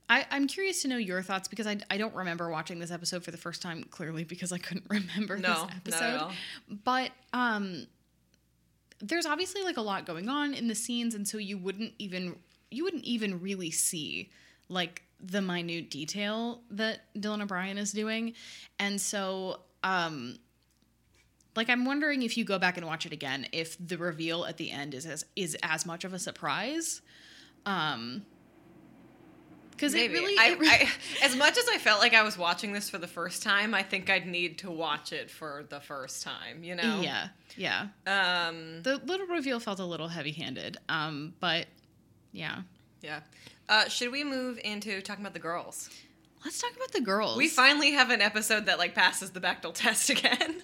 I 0.10 0.26
I'm 0.32 0.48
curious 0.48 0.82
to 0.82 0.88
know 0.88 0.98
your 0.98 1.22
thoughts 1.22 1.48
because 1.48 1.66
I 1.68 1.78
I 1.90 1.98
don't 1.98 2.14
remember 2.14 2.50
watching 2.50 2.80
this 2.80 2.92
episode 2.92 3.24
for 3.24 3.32
the 3.32 3.38
first 3.38 3.62
time 3.62 3.84
clearly 3.86 4.24
because 4.24 4.52
I 4.52 4.58
couldn't 4.58 4.86
remember 4.90 5.38
No, 5.38 5.50
this 5.50 5.58
not 5.60 5.76
episode. 5.76 6.04
at 6.04 6.22
all. 6.22 6.32
But 6.84 7.12
um, 7.32 7.88
there's 9.00 9.26
obviously 9.26 9.64
like 9.64 9.78
a 9.78 9.82
lot 9.82 10.06
going 10.06 10.30
on 10.30 10.54
in 10.54 10.68
the 10.68 10.76
scenes, 10.76 11.16
and 11.16 11.28
so 11.28 11.38
you 11.38 11.58
wouldn't 11.58 11.94
even 12.00 12.36
you 12.70 12.84
wouldn't 12.84 13.06
even 13.06 13.40
really 13.42 13.72
see 13.72 14.30
like 14.70 15.04
the 15.26 15.42
minute 15.42 15.90
detail 15.90 16.62
that 16.72 17.00
Dylan 17.16 17.42
O'Brien 17.42 17.78
is 17.78 17.92
doing, 17.94 18.34
and 18.80 19.00
so 19.00 19.62
um 19.84 20.38
like 21.56 21.70
I'm 21.70 21.86
wondering 21.86 22.24
if 22.24 22.36
you 22.38 22.44
go 22.44 22.58
back 22.60 22.78
and 22.78 22.86
watch 22.86 23.06
it 23.06 23.14
again, 23.14 23.48
if 23.52 23.78
the 23.80 23.98
reveal 23.98 24.44
at 24.46 24.58
the 24.58 24.70
end 24.72 24.94
is 24.94 25.06
as 25.06 25.24
is 25.36 25.56
as 25.64 25.86
much 25.86 26.04
of 26.04 26.14
a 26.14 26.20
surprise. 26.20 27.02
Um 27.66 28.26
because 29.74 29.94
it 29.94 30.12
really, 30.12 30.38
I, 30.38 30.50
it 30.52 30.60
really 30.60 30.72
I, 30.72 30.90
as 31.24 31.36
much 31.36 31.58
as 31.58 31.66
I 31.70 31.78
felt 31.78 32.00
like 32.00 32.14
I 32.14 32.24
was 32.24 32.38
watching 32.38 32.74
this 32.74 32.90
for 32.90 32.98
the 32.98 33.08
first 33.08 33.44
time, 33.44 33.74
I 33.74 33.84
think 33.84 34.10
I'd 34.10 34.26
need 34.28 34.60
to 34.60 34.72
watch 34.72 35.12
it 35.12 35.30
for 35.30 35.66
the 35.70 35.80
first 35.80 36.24
time. 36.24 36.64
You 36.64 36.76
know? 36.76 37.02
yeah 37.02 37.28
yeah 37.58 37.88
Um. 38.08 38.82
the 38.84 38.98
little 39.06 39.28
reveal 39.28 39.60
felt 39.60 39.80
a 39.80 39.86
little 39.86 40.08
heavy 40.08 40.32
handed 40.32 40.78
um 40.90 41.34
but 41.40 41.68
yeah 42.32 42.62
Yeah. 43.02 43.20
Uh, 43.70 43.88
should 43.88 44.12
we 44.12 44.24
move 44.24 44.60
into 44.64 45.02
talking 45.02 45.24
about 45.24 45.34
the 45.34 45.40
girls? 45.40 45.90
let's 46.44 46.60
talk 46.60 46.76
about 46.76 46.92
the 46.92 47.00
girls 47.02 47.38
We 47.38 47.48
finally 47.48 47.92
have 47.92 48.10
an 48.10 48.22
episode 48.22 48.66
that 48.66 48.78
like 48.80 48.94
passes 48.96 49.32
the 49.32 49.40
Bechdel 49.40 49.74
test 49.74 50.10
again. 50.16 50.62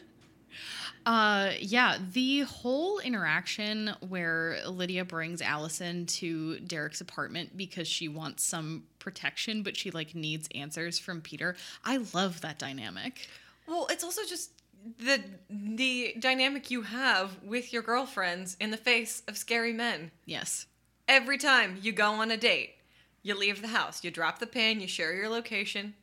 Uh, 1.05 1.51
yeah, 1.59 1.97
the 2.13 2.41
whole 2.41 2.99
interaction 2.99 3.91
where 4.07 4.59
Lydia 4.67 5.05
brings 5.05 5.41
Allison 5.41 6.05
to 6.05 6.59
Derek's 6.59 7.01
apartment 7.01 7.57
because 7.57 7.88
she 7.88 8.07
wants 8.07 8.43
some 8.43 8.83
protection, 8.99 9.63
but 9.63 9.75
she 9.75 9.91
like 9.91 10.13
needs 10.13 10.47
answers 10.53 10.99
from 10.99 11.21
Peter. 11.21 11.55
I 11.83 11.97
love 12.13 12.41
that 12.41 12.59
dynamic. 12.59 13.27
Well, 13.67 13.88
it's 13.89 14.03
also 14.03 14.21
just 14.27 14.51
the 14.99 15.21
the 15.49 16.15
dynamic 16.19 16.71
you 16.71 16.83
have 16.83 17.43
with 17.43 17.73
your 17.73 17.81
girlfriends 17.81 18.55
in 18.59 18.71
the 18.71 18.77
face 18.77 19.23
of 19.27 19.38
scary 19.38 19.73
men. 19.73 20.12
Yes. 20.25 20.67
Every 21.07 21.38
time 21.38 21.77
you 21.81 21.91
go 21.91 22.13
on 22.13 22.31
a 22.31 22.38
date, 22.38 22.75
you 23.23 23.35
leave 23.35 23.62
the 23.62 23.69
house, 23.69 24.03
you 24.03 24.12
drop 24.12 24.39
the 24.39 24.47
pin, 24.47 24.79
you 24.79 24.88
share 24.88 25.13
your 25.13 25.29
location. 25.29 25.95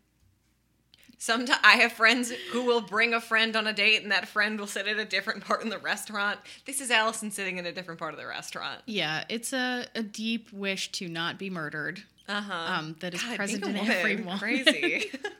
Sometimes 1.18 1.59
I 1.64 1.76
have 1.76 1.92
friends 1.92 2.31
who 2.52 2.64
will 2.64 2.83
bring 2.83 3.14
a 3.14 3.20
friend 3.20 3.57
on 3.57 3.66
a 3.66 3.72
date, 3.72 4.02
and 4.02 4.12
that 4.12 4.29
friend 4.29 4.59
will 4.59 4.66
sit 4.66 4.87
at 4.87 4.98
a 4.98 5.05
different 5.05 5.44
part 5.44 5.62
in 5.62 5.70
the 5.70 5.79
restaurant. 5.79 6.38
This 6.66 6.81
is 6.81 6.90
Allison 6.90 7.31
sitting 7.31 7.57
in 7.59 7.64
a 7.66 7.72
different 7.72 7.98
part 7.98 8.12
of 8.12 8.20
the 8.20 8.26
restaurant. 8.26 8.83
Yeah, 8.87 9.24
it's 9.29 9.52
a, 9.52 9.87
a 9.94 10.02
deep 10.02 10.52
wish 10.52 10.92
to 10.92 11.09
not 11.09 11.38
be 11.38 11.48
murdered. 11.48 12.02
Uh 12.29 12.40
huh. 12.42 12.74
Um, 12.79 12.96
that 13.00 13.14
is 13.14 13.22
God, 13.22 13.37
present 13.37 13.64
in 13.64 13.76
everyone. 13.76 14.38
Crazy. 14.38 15.11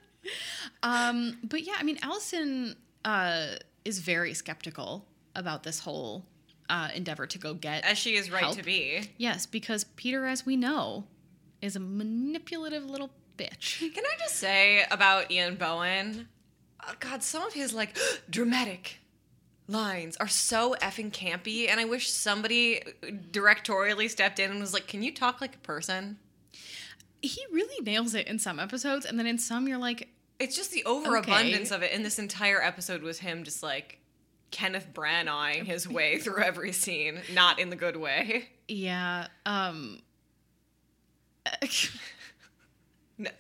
Um, 0.83 1.39
but 1.43 1.63
yeah, 1.63 1.75
I 1.79 1.83
mean, 1.83 1.99
Allison 2.03 2.77
uh, 3.05 3.47
is 3.85 3.99
very 4.01 4.35
skeptical 4.35 5.05
about 5.35 5.63
this 5.63 5.81
whole 5.81 6.25
uh, 6.69 6.89
endeavor 6.95 7.27
to 7.27 7.39
go 7.39 7.55
get 7.55 7.85
As 7.85 7.99
she 7.99 8.17
is 8.17 8.31
right 8.31 8.43
help. 8.43 8.57
to 8.57 8.63
be. 8.63 9.11
Yes, 9.17 9.47
because 9.47 9.85
Peter, 9.97 10.27
as 10.27 10.45
we 10.47 10.57
know, 10.57 11.05
is 11.63 11.77
a 11.77 11.81
manipulative 11.81 12.85
little 12.85 13.11
bitch. 13.37 13.79
Can 13.79 14.05
I 14.05 14.15
just 14.19 14.37
say 14.37 14.85
about 14.91 15.31
Ian 15.31 15.57
Bohen? 15.57 16.29
Oh, 16.87 16.95
God, 17.01 17.23
some 17.23 17.45
of 17.47 17.53
his 17.53 17.73
like 17.75 17.97
dramatic 18.31 18.99
lines 19.69 20.17
are 20.19 20.29
so 20.29 20.77
effing 20.81 21.11
campy, 21.11 21.69
and 21.69 21.81
I 21.81 21.85
wish 21.85 22.11
somebody 22.11 22.81
directorially 23.33 24.09
stepped 24.09 24.39
in 24.39 24.51
and 24.51 24.61
was 24.61 24.73
like, 24.73 24.87
"Can 24.87 25.03
you 25.03 25.13
talk 25.13 25.41
like 25.41 25.55
a 25.57 25.59
person?" 25.59 26.19
He 27.23 27.41
really 27.51 27.83
nails 27.83 28.15
it 28.15 28.29
in 28.29 28.39
some 28.39 28.61
episodes, 28.61 29.05
and 29.07 29.19
then 29.19 29.27
in 29.27 29.39
some, 29.39 29.67
you're 29.67 29.79
like, 29.79 30.09
It's 30.39 30.55
just 30.55 30.71
the 30.71 30.85
overabundance 30.85 31.71
of 31.73 31.83
it. 31.83 31.91
And 31.93 32.05
this 32.05 32.19
entire 32.21 32.63
episode 32.63 33.03
was 33.03 33.19
him 33.19 33.43
just 33.43 33.63
like 33.65 33.99
Kenneth 34.53 34.87
Branagh 34.95 35.65
his 35.65 35.89
way 35.97 36.19
through 36.19 36.43
every 36.45 36.71
scene, 36.73 37.21
not 37.35 37.59
in 37.59 37.71
the 37.71 37.77
good 37.77 37.97
way. 37.97 38.49
yeah. 38.69 39.27
Um, 39.45 40.01
No. 43.19 43.31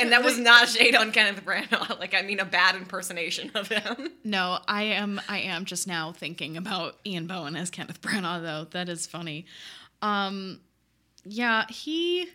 And 0.00 0.12
that 0.12 0.22
was 0.24 0.38
not 0.38 0.64
a 0.64 0.66
shade 0.66 0.94
on 0.94 1.10
Kenneth 1.12 1.44
Branagh. 1.44 1.98
Like, 1.98 2.14
I 2.14 2.22
mean, 2.22 2.38
a 2.40 2.44
bad 2.44 2.76
impersonation 2.76 3.50
of 3.54 3.68
him. 3.68 4.10
no, 4.24 4.58
I 4.68 4.84
am. 4.84 5.20
I 5.28 5.38
am 5.40 5.64
just 5.64 5.86
now 5.86 6.12
thinking 6.12 6.56
about 6.56 6.96
Ian 7.04 7.26
Bohen 7.26 7.56
as 7.56 7.68
Kenneth 7.70 8.00
Branagh, 8.00 8.42
though. 8.42 8.64
That 8.70 8.88
is 8.88 9.06
funny. 9.06 9.46
Um, 10.02 10.60
yeah, 11.24 11.64
he 11.68 12.28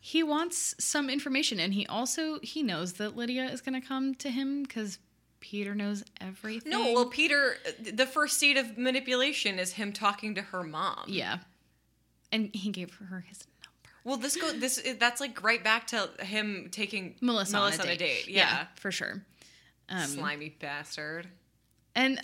he 0.00 0.22
wants 0.22 0.74
some 0.78 1.10
information, 1.10 1.58
and 1.60 1.74
he 1.74 1.86
also 1.86 2.38
he 2.42 2.62
knows 2.62 2.94
that 2.94 3.16
Lydia 3.16 3.44
is 3.46 3.60
going 3.60 3.80
to 3.80 3.86
come 3.86 4.14
to 4.16 4.30
him 4.30 4.62
because 4.62 4.98
Peter 5.40 5.74
knows 5.74 6.04
everything. 6.20 6.70
No, 6.72 6.92
well, 6.92 7.06
Peter, 7.06 7.56
the 7.80 8.06
first 8.06 8.38
seed 8.38 8.56
of 8.56 8.76
manipulation 8.78 9.58
is 9.58 9.72
him 9.72 9.92
talking 9.92 10.34
to 10.34 10.42
her 10.42 10.62
mom. 10.62 11.04
yeah, 11.06 11.38
and 12.32 12.50
he 12.54 12.70
gave 12.70 12.94
her 13.10 13.24
his. 13.28 13.44
Well, 14.04 14.16
this 14.16 14.36
go 14.36 14.52
this 14.52 14.82
that's 14.98 15.20
like 15.20 15.42
right 15.42 15.62
back 15.62 15.88
to 15.88 16.08
him 16.20 16.68
taking 16.70 17.16
Melissa, 17.20 17.56
Melissa 17.56 17.82
on 17.82 17.88
a 17.88 17.96
date. 17.96 18.28
Yeah. 18.28 18.66
for 18.76 18.90
sure. 18.90 19.22
Um, 19.90 20.06
slimy 20.06 20.50
bastard. 20.60 21.28
and 21.94 22.20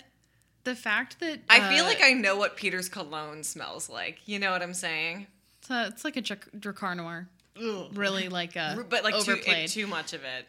the 0.65 0.75
fact 0.75 1.19
that 1.19 1.39
I 1.49 1.73
feel 1.73 1.83
uh, 1.85 1.87
like 1.87 2.01
I 2.03 2.13
know 2.13 2.37
what 2.37 2.55
Peter's 2.57 2.89
cologne 2.89 3.43
smells 3.43 3.89
like. 3.89 4.19
You 4.25 4.39
know 4.39 4.51
what 4.51 4.61
I'm 4.61 4.73
saying? 4.73 5.27
it's, 5.59 5.69
a, 5.69 5.87
it's 5.87 6.03
like 6.03 6.17
a 6.17 6.21
Drac- 6.21 6.49
Drakkar 6.57 6.95
Noir. 6.97 7.27
Really 7.93 8.29
like 8.29 8.55
a 8.55 8.83
but 8.89 9.03
like 9.03 9.17
too, 9.23 9.37
it, 9.45 9.67
too 9.69 9.87
much 9.87 10.13
of 10.13 10.23
it. 10.23 10.45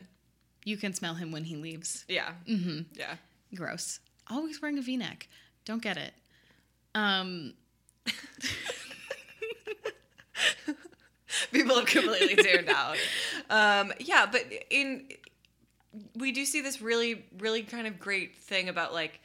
you 0.64 0.76
can 0.76 0.92
smell 0.92 1.14
him 1.14 1.30
when 1.32 1.44
he 1.44 1.56
leaves. 1.56 2.04
Yeah. 2.08 2.32
Mm-hmm. 2.48 2.80
Yeah. 2.94 3.14
Gross. 3.54 4.00
Always 4.28 4.60
wearing 4.60 4.78
a 4.78 4.82
V-neck. 4.82 5.28
Don't 5.64 5.80
get 5.82 5.96
it. 5.96 6.12
Um, 6.94 7.54
People 11.52 11.76
have 11.76 11.86
completely 11.86 12.42
tuned 12.42 12.68
out. 12.68 12.96
Um, 13.50 13.92
yeah, 13.98 14.26
but 14.30 14.44
in 14.70 15.08
we 16.14 16.32
do 16.32 16.44
see 16.44 16.60
this 16.60 16.82
really, 16.82 17.24
really 17.38 17.62
kind 17.62 17.86
of 17.86 17.98
great 17.98 18.36
thing 18.36 18.68
about 18.68 18.92
like 18.92 19.20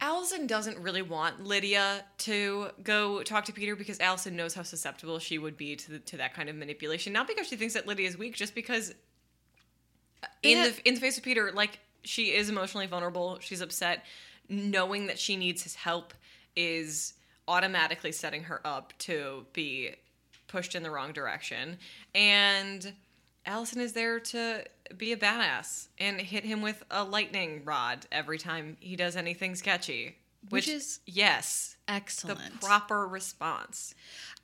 Allison 0.00 0.46
doesn't 0.48 0.78
really 0.78 1.00
want 1.02 1.44
Lydia 1.44 2.04
to 2.18 2.68
go 2.82 3.22
talk 3.22 3.44
to 3.44 3.52
Peter 3.52 3.76
because 3.76 4.00
Allison 4.00 4.34
knows 4.36 4.52
how 4.52 4.62
susceptible 4.62 5.18
she 5.20 5.38
would 5.38 5.56
be 5.56 5.76
to 5.76 5.92
the, 5.92 5.98
to 6.00 6.16
that 6.16 6.34
kind 6.34 6.48
of 6.48 6.56
manipulation. 6.56 7.12
Not 7.12 7.28
because 7.28 7.46
she 7.46 7.54
thinks 7.56 7.74
that 7.74 7.86
Lydia 7.86 8.08
is 8.08 8.18
weak, 8.18 8.34
just 8.34 8.54
because 8.54 8.92
in 10.42 10.58
Yeah. 10.58 10.68
the 10.68 10.88
in 10.88 10.94
the 10.94 11.00
face 11.00 11.16
of 11.18 11.22
Peter, 11.24 11.52
like 11.52 11.78
she 12.02 12.34
is 12.34 12.48
emotionally 12.48 12.86
vulnerable. 12.88 13.38
She's 13.40 13.60
upset. 13.60 14.04
Knowing 14.48 15.06
that 15.06 15.18
she 15.20 15.36
needs 15.36 15.62
his 15.62 15.76
help 15.76 16.12
is 16.56 17.14
automatically 17.46 18.12
setting 18.12 18.42
her 18.44 18.60
up 18.66 18.92
to 18.98 19.46
be 19.52 19.94
pushed 20.52 20.74
in 20.74 20.82
the 20.82 20.90
wrong 20.90 21.12
direction. 21.12 21.78
And 22.14 22.92
Allison 23.46 23.80
is 23.80 23.94
there 23.94 24.20
to 24.20 24.64
be 24.96 25.12
a 25.12 25.16
badass 25.16 25.88
and 25.98 26.20
hit 26.20 26.44
him 26.44 26.60
with 26.60 26.84
a 26.90 27.02
lightning 27.02 27.62
rod 27.64 28.06
every 28.12 28.38
time 28.38 28.76
he 28.78 28.94
does 28.94 29.16
anything 29.16 29.54
sketchy. 29.56 30.18
Which 30.50 30.68
is 30.68 31.00
yes, 31.06 31.76
the 31.86 31.94
excellent. 31.94 32.60
proper 32.60 33.06
response. 33.06 33.94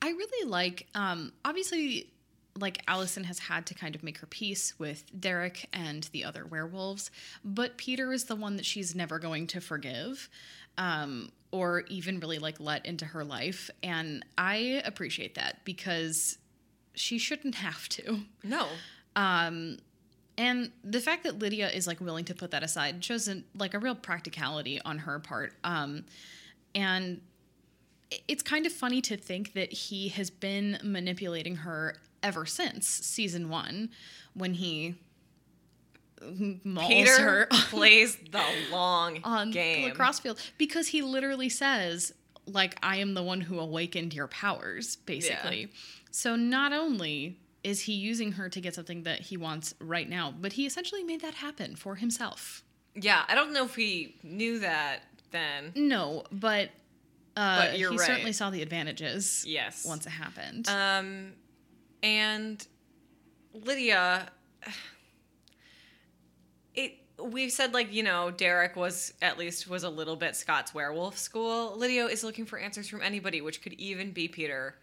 I 0.01 0.09
really 0.09 0.49
like 0.49 0.87
um 0.95 1.33
obviously 1.43 2.09
like 2.57 2.81
Allison 2.87 3.25
has 3.25 3.39
had 3.39 3.65
to 3.67 3.73
kind 3.73 3.95
of 3.95 4.03
make 4.03 4.17
her 4.19 4.27
peace 4.27 4.79
with 4.79 5.03
Derek 5.17 5.67
and 5.71 6.03
the 6.11 6.23
other 6.25 6.45
werewolves, 6.45 7.11
but 7.43 7.77
Peter 7.77 8.11
is 8.11 8.25
the 8.25 8.35
one 8.35 8.55
that 8.55 8.65
she's 8.65 8.95
never 8.95 9.19
going 9.19 9.45
to 9.47 9.61
forgive 9.61 10.29
um 10.77 11.31
or 11.51 11.81
even 11.87 12.19
really 12.19 12.39
like 12.39 12.59
let 12.59 12.85
into 12.85 13.05
her 13.05 13.23
life 13.23 13.69
and 13.81 14.23
I 14.37 14.81
appreciate 14.85 15.35
that 15.35 15.63
because 15.65 16.37
she 16.93 17.17
shouldn't 17.17 17.55
have 17.55 17.87
to. 17.89 18.19
No. 18.43 18.67
Um 19.15 19.77
and 20.37 20.71
the 20.83 21.01
fact 21.01 21.23
that 21.23 21.39
Lydia 21.39 21.69
is 21.69 21.85
like 21.85 21.99
willing 21.99 22.25
to 22.25 22.33
put 22.33 22.51
that 22.51 22.63
aside 22.63 23.03
shows 23.03 23.27
an, 23.27 23.43
like 23.57 23.73
a 23.73 23.79
real 23.79 23.95
practicality 23.95 24.79
on 24.81 24.99
her 24.99 25.19
part. 25.19 25.53
Um 25.63 26.05
and 26.75 27.21
it's 28.27 28.43
kind 28.43 28.65
of 28.65 28.71
funny 28.71 29.01
to 29.01 29.17
think 29.17 29.53
that 29.53 29.71
he 29.71 30.09
has 30.09 30.29
been 30.29 30.79
manipulating 30.83 31.57
her 31.57 31.95
ever 32.23 32.45
since 32.45 32.87
season 32.87 33.49
one 33.49 33.89
when 34.33 34.53
he 34.53 34.95
mauls 36.63 36.87
Peter 36.87 37.21
her 37.21 37.45
plays 37.69 38.17
the 38.31 38.43
long 38.71 39.19
on 39.23 39.51
game. 39.51 39.83
the 39.83 39.87
lacrosse 39.89 40.19
field 40.19 40.39
because 40.57 40.87
he 40.89 41.01
literally 41.01 41.49
says 41.49 42.13
like 42.45 42.77
i 42.83 42.97
am 42.97 43.13
the 43.13 43.23
one 43.23 43.41
who 43.41 43.59
awakened 43.59 44.13
your 44.13 44.27
powers 44.27 44.95
basically 44.97 45.69
so 46.11 46.35
not 46.35 46.73
only 46.73 47.39
is 47.63 47.81
he 47.81 47.93
using 47.93 48.33
her 48.33 48.49
to 48.49 48.59
get 48.59 48.73
something 48.75 49.03
that 49.03 49.19
he 49.21 49.37
wants 49.37 49.73
right 49.79 50.09
now 50.09 50.33
but 50.41 50.53
he 50.53 50.65
essentially 50.65 51.03
made 51.03 51.21
that 51.21 51.35
happen 51.35 51.75
for 51.75 51.95
himself 51.95 52.63
Yeah, 52.95 53.23
I 53.27 53.35
don't 53.35 53.53
know 53.53 53.65
if 53.65 53.75
he 53.75 54.15
knew 54.23 54.59
that 54.59 55.03
then. 55.31 55.71
no 55.75 56.23
but 56.31 56.69
uh 57.37 57.67
But 57.69 57.79
you're 57.79 57.91
he 57.91 57.97
right. 57.97 58.07
certainly 58.07 58.33
saw 58.33 58.49
the 58.49 58.61
advantages 58.61 59.43
Yes. 59.47 59.85
once 59.85 60.05
it 60.05 60.09
happened 60.11 60.67
Um, 60.67 61.33
and 62.01 62.65
Lydia, 63.53 64.31
we've 67.21 67.51
said 67.51 67.73
like 67.73 67.93
you 67.93 68.03
know 68.03 68.31
Derek 68.31 68.75
was 68.75 69.13
at 69.21 69.37
least 69.37 69.67
was 69.67 69.83
a 69.83 69.89
little 69.89 70.15
bit 70.15 70.35
Scott's 70.35 70.73
werewolf 70.73 71.17
school. 71.17 71.75
Lydia 71.77 72.05
is 72.05 72.23
looking 72.23 72.45
for 72.45 72.57
answers 72.57 72.87
from 72.87 73.01
anybody, 73.01 73.41
which 73.41 73.61
could 73.61 73.73
even 73.73 74.11
be 74.11 74.27
Peter. 74.27 74.75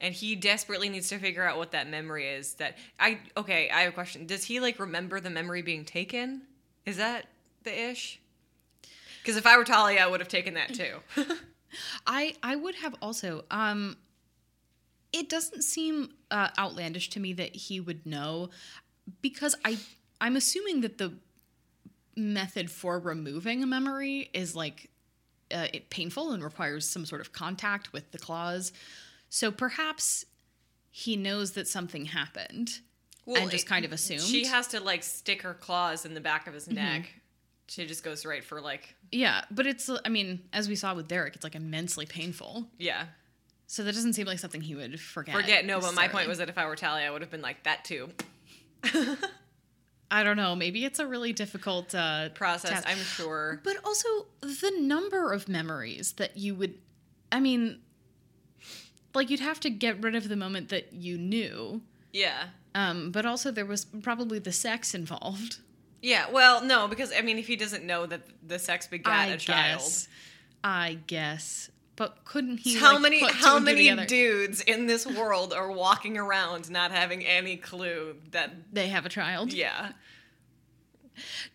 And 0.00 0.12
he 0.12 0.36
desperately 0.36 0.90
needs 0.90 1.08
to 1.08 1.18
figure 1.18 1.42
out 1.42 1.56
what 1.56 1.70
that 1.70 1.88
memory 1.88 2.28
is. 2.28 2.54
That 2.54 2.76
I 3.00 3.20
okay. 3.36 3.70
I 3.70 3.82
have 3.82 3.92
a 3.92 3.94
question. 3.94 4.26
Does 4.26 4.44
he 4.44 4.60
like 4.60 4.78
remember 4.78 5.20
the 5.20 5.30
memory 5.30 5.62
being 5.62 5.84
taken? 5.84 6.42
Is 6.84 6.98
that 6.98 7.26
the 7.64 7.90
ish? 7.90 8.20
Because 9.22 9.36
if 9.36 9.46
I 9.46 9.56
were 9.56 9.64
Talia, 9.64 10.00
I 10.00 10.06
would 10.06 10.20
have 10.20 10.28
taken 10.28 10.54
that 10.54 10.74
too. 10.74 10.98
I 12.06 12.34
I 12.42 12.56
would 12.56 12.76
have 12.76 12.94
also. 13.00 13.44
Um, 13.50 13.96
it 15.12 15.28
doesn't 15.28 15.62
seem 15.62 16.10
uh, 16.30 16.48
outlandish 16.58 17.08
to 17.10 17.20
me 17.20 17.32
that 17.32 17.56
he 17.56 17.80
would 17.80 18.04
know, 18.04 18.50
because 19.22 19.54
I 19.64 19.78
I'm 20.20 20.36
assuming 20.36 20.82
that 20.82 20.98
the 20.98 21.14
method 22.16 22.70
for 22.70 22.98
removing 22.98 23.62
a 23.62 23.66
memory 23.66 24.30
is 24.32 24.56
like 24.56 24.90
uh, 25.54 25.66
it 25.72 25.90
painful 25.90 26.32
and 26.32 26.42
requires 26.42 26.88
some 26.88 27.04
sort 27.06 27.20
of 27.20 27.32
contact 27.32 27.92
with 27.92 28.10
the 28.12 28.18
claws. 28.18 28.72
So 29.28 29.50
perhaps 29.50 30.24
he 30.90 31.16
knows 31.16 31.52
that 31.52 31.68
something 31.68 32.06
happened 32.06 32.80
and 33.26 33.50
just 33.50 33.64
it- 33.66 33.68
kind 33.68 33.84
of 33.84 33.92
assumed. 33.92 34.22
She 34.22 34.46
has 34.46 34.66
to 34.68 34.80
like 34.80 35.02
stick 35.02 35.42
her 35.42 35.54
claws 35.54 36.04
in 36.06 36.14
the 36.14 36.20
back 36.20 36.46
of 36.46 36.54
his 36.54 36.68
neck 36.68 37.12
she 37.68 37.84
just 37.84 38.04
goes 38.04 38.24
right 38.24 38.44
for 38.44 38.60
like, 38.60 38.94
Yeah, 39.10 39.42
but 39.50 39.66
it's 39.66 39.90
I 40.04 40.08
mean, 40.08 40.40
as 40.52 40.68
we 40.68 40.76
saw 40.76 40.94
with 40.94 41.08
Derek, 41.08 41.34
it's 41.34 41.42
like 41.42 41.56
immensely 41.56 42.06
painful. 42.06 42.68
yeah, 42.78 43.06
So 43.66 43.82
that 43.82 43.92
doesn't 43.92 44.12
seem 44.12 44.24
like 44.28 44.38
something 44.38 44.60
he 44.60 44.76
would 44.76 45.00
forget. 45.00 45.34
forget. 45.34 45.66
No, 45.66 45.80
but 45.80 45.92
my 45.92 46.06
point 46.06 46.28
was 46.28 46.38
that 46.38 46.48
if 46.48 46.56
I 46.58 46.66
were 46.66 46.76
Tally, 46.76 47.02
I 47.02 47.10
would 47.10 47.22
have 47.22 47.30
been 47.32 47.42
like 47.42 47.64
that 47.64 47.84
too. 47.84 48.10
I 50.10 50.22
don't 50.22 50.36
know. 50.36 50.54
Maybe 50.54 50.84
it's 50.84 50.98
a 50.98 51.06
really 51.06 51.32
difficult 51.32 51.94
uh, 51.94 52.28
Process, 52.30 52.70
task. 52.70 52.88
I'm 52.88 52.98
sure. 52.98 53.60
But 53.64 53.76
also 53.84 54.08
the 54.40 54.72
number 54.78 55.32
of 55.32 55.48
memories 55.48 56.12
that 56.12 56.36
you 56.36 56.54
would, 56.54 56.74
I 57.32 57.40
mean, 57.40 57.80
like 59.14 59.30
you'd 59.30 59.40
have 59.40 59.60
to 59.60 59.70
get 59.70 60.02
rid 60.02 60.14
of 60.14 60.28
the 60.28 60.36
moment 60.36 60.68
that 60.68 60.92
you 60.92 61.18
knew. 61.18 61.82
Yeah. 62.12 62.44
Um, 62.74 63.10
but 63.10 63.26
also 63.26 63.50
there 63.50 63.66
was 63.66 63.84
probably 63.84 64.38
the 64.38 64.52
sex 64.52 64.94
involved. 64.94 65.58
Yeah, 66.02 66.30
well, 66.30 66.62
no, 66.62 66.86
because 66.86 67.12
I 67.16 67.22
mean, 67.22 67.38
if 67.38 67.46
he 67.46 67.56
doesn't 67.56 67.84
know 67.84 68.06
that 68.06 68.22
the 68.46 68.58
sex 68.58 68.86
begat 68.86 69.12
I 69.12 69.26
a 69.26 69.36
child. 69.36 69.82
I 70.62 70.98
guess. 71.06 71.70
But 71.96 72.24
couldn't 72.24 72.58
he? 72.58 72.76
how 72.76 72.94
like, 72.94 73.02
many 73.02 73.24
how 73.24 73.58
many 73.58 73.94
dudes 74.06 74.60
in 74.60 74.86
this 74.86 75.06
world 75.06 75.54
are 75.54 75.72
walking 75.72 76.18
around 76.18 76.70
not 76.70 76.90
having 76.90 77.24
any 77.24 77.56
clue 77.56 78.16
that? 78.32 78.52
They 78.72 78.88
have 78.88 79.06
a 79.06 79.08
child. 79.08 79.52
Yeah, 79.52 79.92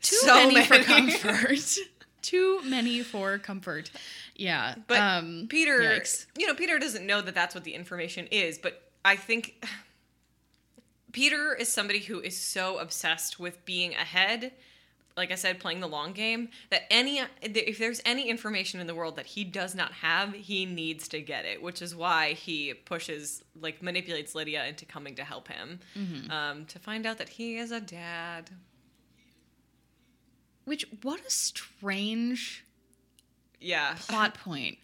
Too 0.01 0.15
So 0.17 0.47
many, 0.47 0.63
for 0.63 0.79
comfort. 0.79 1.77
Too 2.21 2.61
many 2.63 3.01
for 3.01 3.37
comfort. 3.37 3.91
Yeah. 4.35 4.75
but 4.87 4.99
um, 4.99 5.47
Peter, 5.49 5.79
yikes. 5.79 6.25
you 6.37 6.47
know, 6.47 6.53
Peter 6.53 6.79
doesn't 6.79 7.05
know 7.05 7.21
that 7.21 7.35
that's 7.35 7.55
what 7.55 7.63
the 7.63 7.73
information 7.73 8.27
is. 8.27 8.57
But 8.57 8.81
I 9.03 9.15
think 9.15 9.63
Peter 11.11 11.53
is 11.53 11.69
somebody 11.69 11.99
who 11.99 12.19
is 12.19 12.37
so 12.37 12.77
obsessed 12.77 13.39
with 13.39 13.63
being 13.65 13.93
ahead. 13.93 14.53
Like 15.17 15.31
I 15.31 15.35
said, 15.35 15.59
playing 15.59 15.81
the 15.81 15.87
long 15.87 16.13
game, 16.13 16.49
that 16.69 16.83
any 16.89 17.21
if 17.41 17.77
there's 17.77 18.01
any 18.05 18.29
information 18.29 18.79
in 18.79 18.87
the 18.87 18.95
world 18.95 19.17
that 19.17 19.25
he 19.25 19.43
does 19.43 19.75
not 19.75 19.91
have, 19.91 20.33
he 20.33 20.65
needs 20.65 21.07
to 21.09 21.21
get 21.21 21.43
it, 21.45 21.61
which 21.61 21.81
is 21.81 21.93
why 21.95 22.31
he 22.33 22.73
pushes, 22.73 23.43
like, 23.59 23.81
manipulates 23.83 24.33
Lydia 24.35 24.65
into 24.65 24.85
coming 24.85 25.15
to 25.15 25.23
help 25.23 25.47
him, 25.49 25.79
Mm-hmm. 25.97 26.31
um, 26.31 26.65
to 26.67 26.79
find 26.79 27.05
out 27.05 27.17
that 27.17 27.29
he 27.29 27.57
is 27.57 27.71
a 27.71 27.81
dad. 27.81 28.49
Which 30.65 30.85
what 31.01 31.19
a 31.25 31.29
strange 31.29 32.63
Yeah, 33.59 33.95
plot 33.99 34.35
point. 34.35 34.77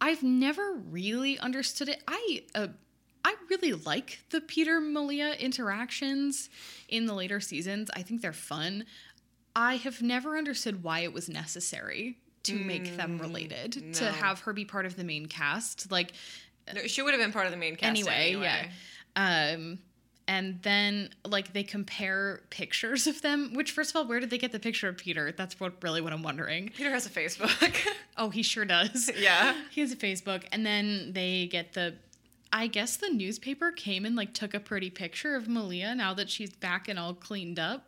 I've 0.00 0.22
never 0.22 0.74
really 0.74 1.38
understood 1.38 1.88
it. 1.88 2.02
I 2.06 2.42
uh, 2.54 2.68
I 3.24 3.34
really 3.48 3.72
like 3.72 4.20
the 4.30 4.40
Peter 4.42 4.80
Malia 4.80 5.32
interactions 5.32 6.50
in 6.88 7.06
the 7.06 7.14
later 7.14 7.40
seasons. 7.40 7.90
I 7.96 8.02
think 8.02 8.20
they're 8.20 8.32
fun. 8.34 8.84
I 9.56 9.76
have 9.76 10.02
never 10.02 10.36
understood 10.36 10.82
why 10.82 11.00
it 11.00 11.12
was 11.12 11.28
necessary 11.28 12.18
to 12.44 12.54
make 12.56 12.96
them 12.96 13.18
related 13.18 13.72
to 13.94 14.04
Mm, 14.04 14.12
have 14.12 14.40
her 14.40 14.52
be 14.52 14.64
part 14.64 14.84
of 14.86 14.96
the 14.96 15.04
main 15.04 15.26
cast. 15.26 15.90
Like 15.90 16.12
No, 16.74 16.82
she 16.86 17.02
would 17.02 17.14
have 17.14 17.20
been 17.22 17.32
part 17.32 17.46
of 17.46 17.52
the 17.52 17.58
main 17.58 17.76
cast 17.76 17.88
anyway, 17.88 18.28
anyway. 18.32 18.70
yeah. 19.16 19.52
Um 19.54 19.78
and 20.26 20.60
then 20.62 21.10
like 21.26 21.52
they 21.52 21.62
compare 21.62 22.40
pictures 22.50 23.06
of 23.06 23.20
them, 23.22 23.52
which 23.54 23.72
first 23.72 23.90
of 23.90 23.96
all, 23.96 24.06
where 24.06 24.20
did 24.20 24.30
they 24.30 24.38
get 24.38 24.52
the 24.52 24.58
picture 24.58 24.88
of 24.88 24.96
Peter? 24.96 25.32
That's 25.32 25.60
what 25.60 25.74
really 25.82 26.00
what 26.00 26.12
I'm 26.14 26.22
wondering. 26.22 26.70
Peter 26.74 26.90
has 26.90 27.06
a 27.06 27.10
Facebook. 27.10 27.76
Oh, 28.16 28.30
he 28.30 28.42
sure 28.44 28.64
does. 28.64 29.10
yeah. 29.18 29.56
He 29.72 29.80
has 29.80 29.90
a 29.90 29.96
Facebook, 29.96 30.44
and 30.52 30.64
then 30.64 31.10
they 31.14 31.48
get 31.48 31.72
the. 31.72 31.96
I 32.52 32.68
guess 32.68 32.96
the 32.96 33.08
newspaper 33.08 33.72
came 33.72 34.04
and 34.06 34.14
like 34.14 34.32
took 34.32 34.54
a 34.54 34.60
pretty 34.60 34.88
picture 34.88 35.34
of 35.34 35.48
Malia 35.48 35.96
now 35.96 36.14
that 36.14 36.30
she's 36.30 36.54
back 36.54 36.86
and 36.88 36.96
all 36.96 37.12
cleaned 37.12 37.58
up. 37.58 37.86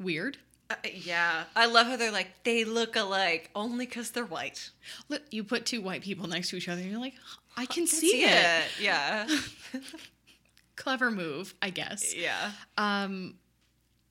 Weird. 0.00 0.38
Uh, 0.70 0.74
yeah, 0.92 1.44
I 1.56 1.64
love 1.66 1.86
how 1.86 1.96
they're 1.96 2.12
like 2.12 2.28
they 2.44 2.64
look 2.64 2.94
alike 2.94 3.50
only 3.54 3.86
because 3.86 4.10
they're 4.10 4.26
white. 4.26 4.70
Look, 5.08 5.22
you 5.30 5.42
put 5.44 5.64
two 5.64 5.80
white 5.80 6.02
people 6.02 6.26
next 6.28 6.50
to 6.50 6.56
each 6.56 6.68
other, 6.68 6.80
and 6.82 6.90
you're 6.90 7.00
like, 7.00 7.14
I 7.56 7.64
can 7.66 7.84
I 7.84 7.86
see, 7.86 8.22
it. 8.24 8.64
Yeah, 8.80 9.26
Clever 10.76 11.10
move, 11.10 11.54
I 11.60 11.70
guess. 11.70 12.14
yeah. 12.14 12.52
Um, 12.76 13.34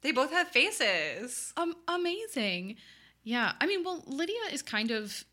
They 0.01 0.11
both 0.11 0.31
have 0.31 0.49
faces. 0.49 1.53
um, 1.57 1.75
amazing. 1.87 2.75
Yeah, 3.23 3.53
I 3.61 3.65
mean, 3.67 3.83
well, 3.83 4.03
Lydia 4.07 4.35
is 4.51 4.61
kind 4.61 4.91
of. 4.91 5.23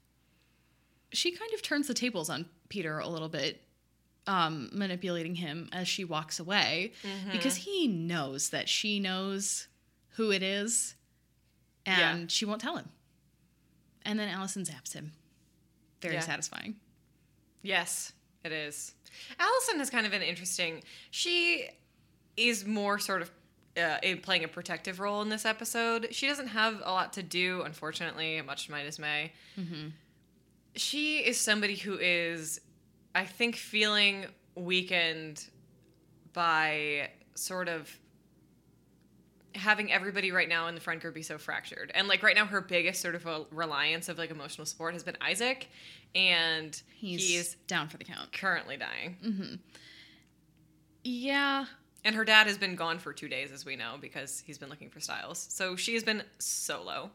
She 1.12 1.30
kind 1.32 1.52
of 1.54 1.62
turns 1.62 1.87
the 1.87 1.94
tables 1.94 2.28
on 2.28 2.46
Peter 2.68 2.98
a 2.98 3.06
little 3.08 3.28
bit, 3.28 3.62
um, 4.26 4.68
manipulating 4.72 5.37
him 5.37 5.68
as 5.72 5.87
she 5.87 6.04
walks 6.04 6.40
away 6.40 6.92
because 7.30 7.54
he 7.54 7.87
knows 7.87 8.50
that 8.50 8.68
she 8.68 8.98
knows 8.98 9.68
who 10.16 10.32
it 10.32 10.42
is, 10.42 10.96
and 11.87 12.20
Yeah. 12.23 12.27
she 12.29 12.44
won't 12.44 12.61
tell 12.61 12.77
him. 12.77 12.88
And 14.05 14.18
then 14.18 14.29
Allison 14.29 14.64
zaps 14.64 14.92
him. 14.92 15.12
Very 16.01 16.14
Yeah. 16.14 16.20
satisfying. 16.20 16.77
Yes, 17.62 18.12
it 18.44 18.53
is. 18.53 18.94
Allison 19.38 19.81
is 19.81 19.88
kind 19.90 20.07
of 20.07 20.12
an 20.12 20.23
interesting. 20.23 20.83
She 21.11 21.68
is 22.37 22.64
more 22.66 22.99
sort 22.99 23.23
of 23.23 23.31
uh, 23.77 23.99
playing 24.23 24.44
a 24.44 24.49
protective 24.49 25.01
role 25.01 25.20
in 25.23 25.29
this 25.31 25.44
episode. 25.44 26.09
She 26.14 26.27
doesn't 26.29 26.49
have 26.49 26.81
a 26.85 26.90
lot 26.92 27.12
to 27.14 27.23
do, 27.25 27.62
unfortunately, 27.62 28.40
much 28.42 28.66
to 28.66 28.70
my 28.70 28.83
dismay. 28.85 29.33
She 30.77 31.18
is 31.18 31.40
somebody 31.40 31.77
who 31.77 31.97
is, 31.99 32.61
I 33.14 33.25
think, 33.25 33.57
feeling 33.57 34.27
weakened 34.57 35.44
by 36.33 37.11
sort 37.35 37.68
of 37.68 37.88
having 39.55 39.93
everybody 39.93 40.33
right 40.33 40.49
now 40.49 40.67
in 40.69 40.75
the 40.75 40.81
friend 40.81 41.01
group 41.01 41.14
be 41.14 41.23
so 41.23 41.38
fractured. 41.38 41.90
And 41.95 42.09
like 42.09 42.23
right 42.23 42.35
now, 42.37 42.47
her 42.47 42.61
biggest 42.61 43.01
sort 43.01 43.14
of 43.14 43.25
a 43.27 43.45
reliance 43.51 44.09
of 44.09 44.19
like 44.19 44.31
emotional 44.31 44.67
support 44.67 44.95
has 44.95 45.03
been 45.03 45.17
Isaac, 45.21 45.69
and 46.14 46.81
He's, 46.95 47.29
he's 47.29 47.55
down 47.67 47.88
for 47.88 47.97
the 47.97 48.05
count. 48.05 48.33
currently 48.33 48.77
dying. 48.77 49.17
Mm-hmm. 49.25 49.55
Yeah, 51.07 51.67
And 52.05 52.14
her 52.14 52.25
dad 52.25 52.47
has 52.47 52.57
been 52.57 52.77
gone 52.77 52.99
for 52.99 53.12
two 53.12 53.29
days, 53.29 53.53
as 53.53 53.64
we 53.67 53.77
know, 53.77 53.97
because 54.01 54.43
he's 54.47 54.57
been 54.59 54.71
looking 54.71 54.88
for 54.90 55.01
Stiles. 55.01 55.47
So 55.51 55.77
she 55.77 55.95
has 55.95 56.03
been 56.03 56.23
solo. 56.38 57.11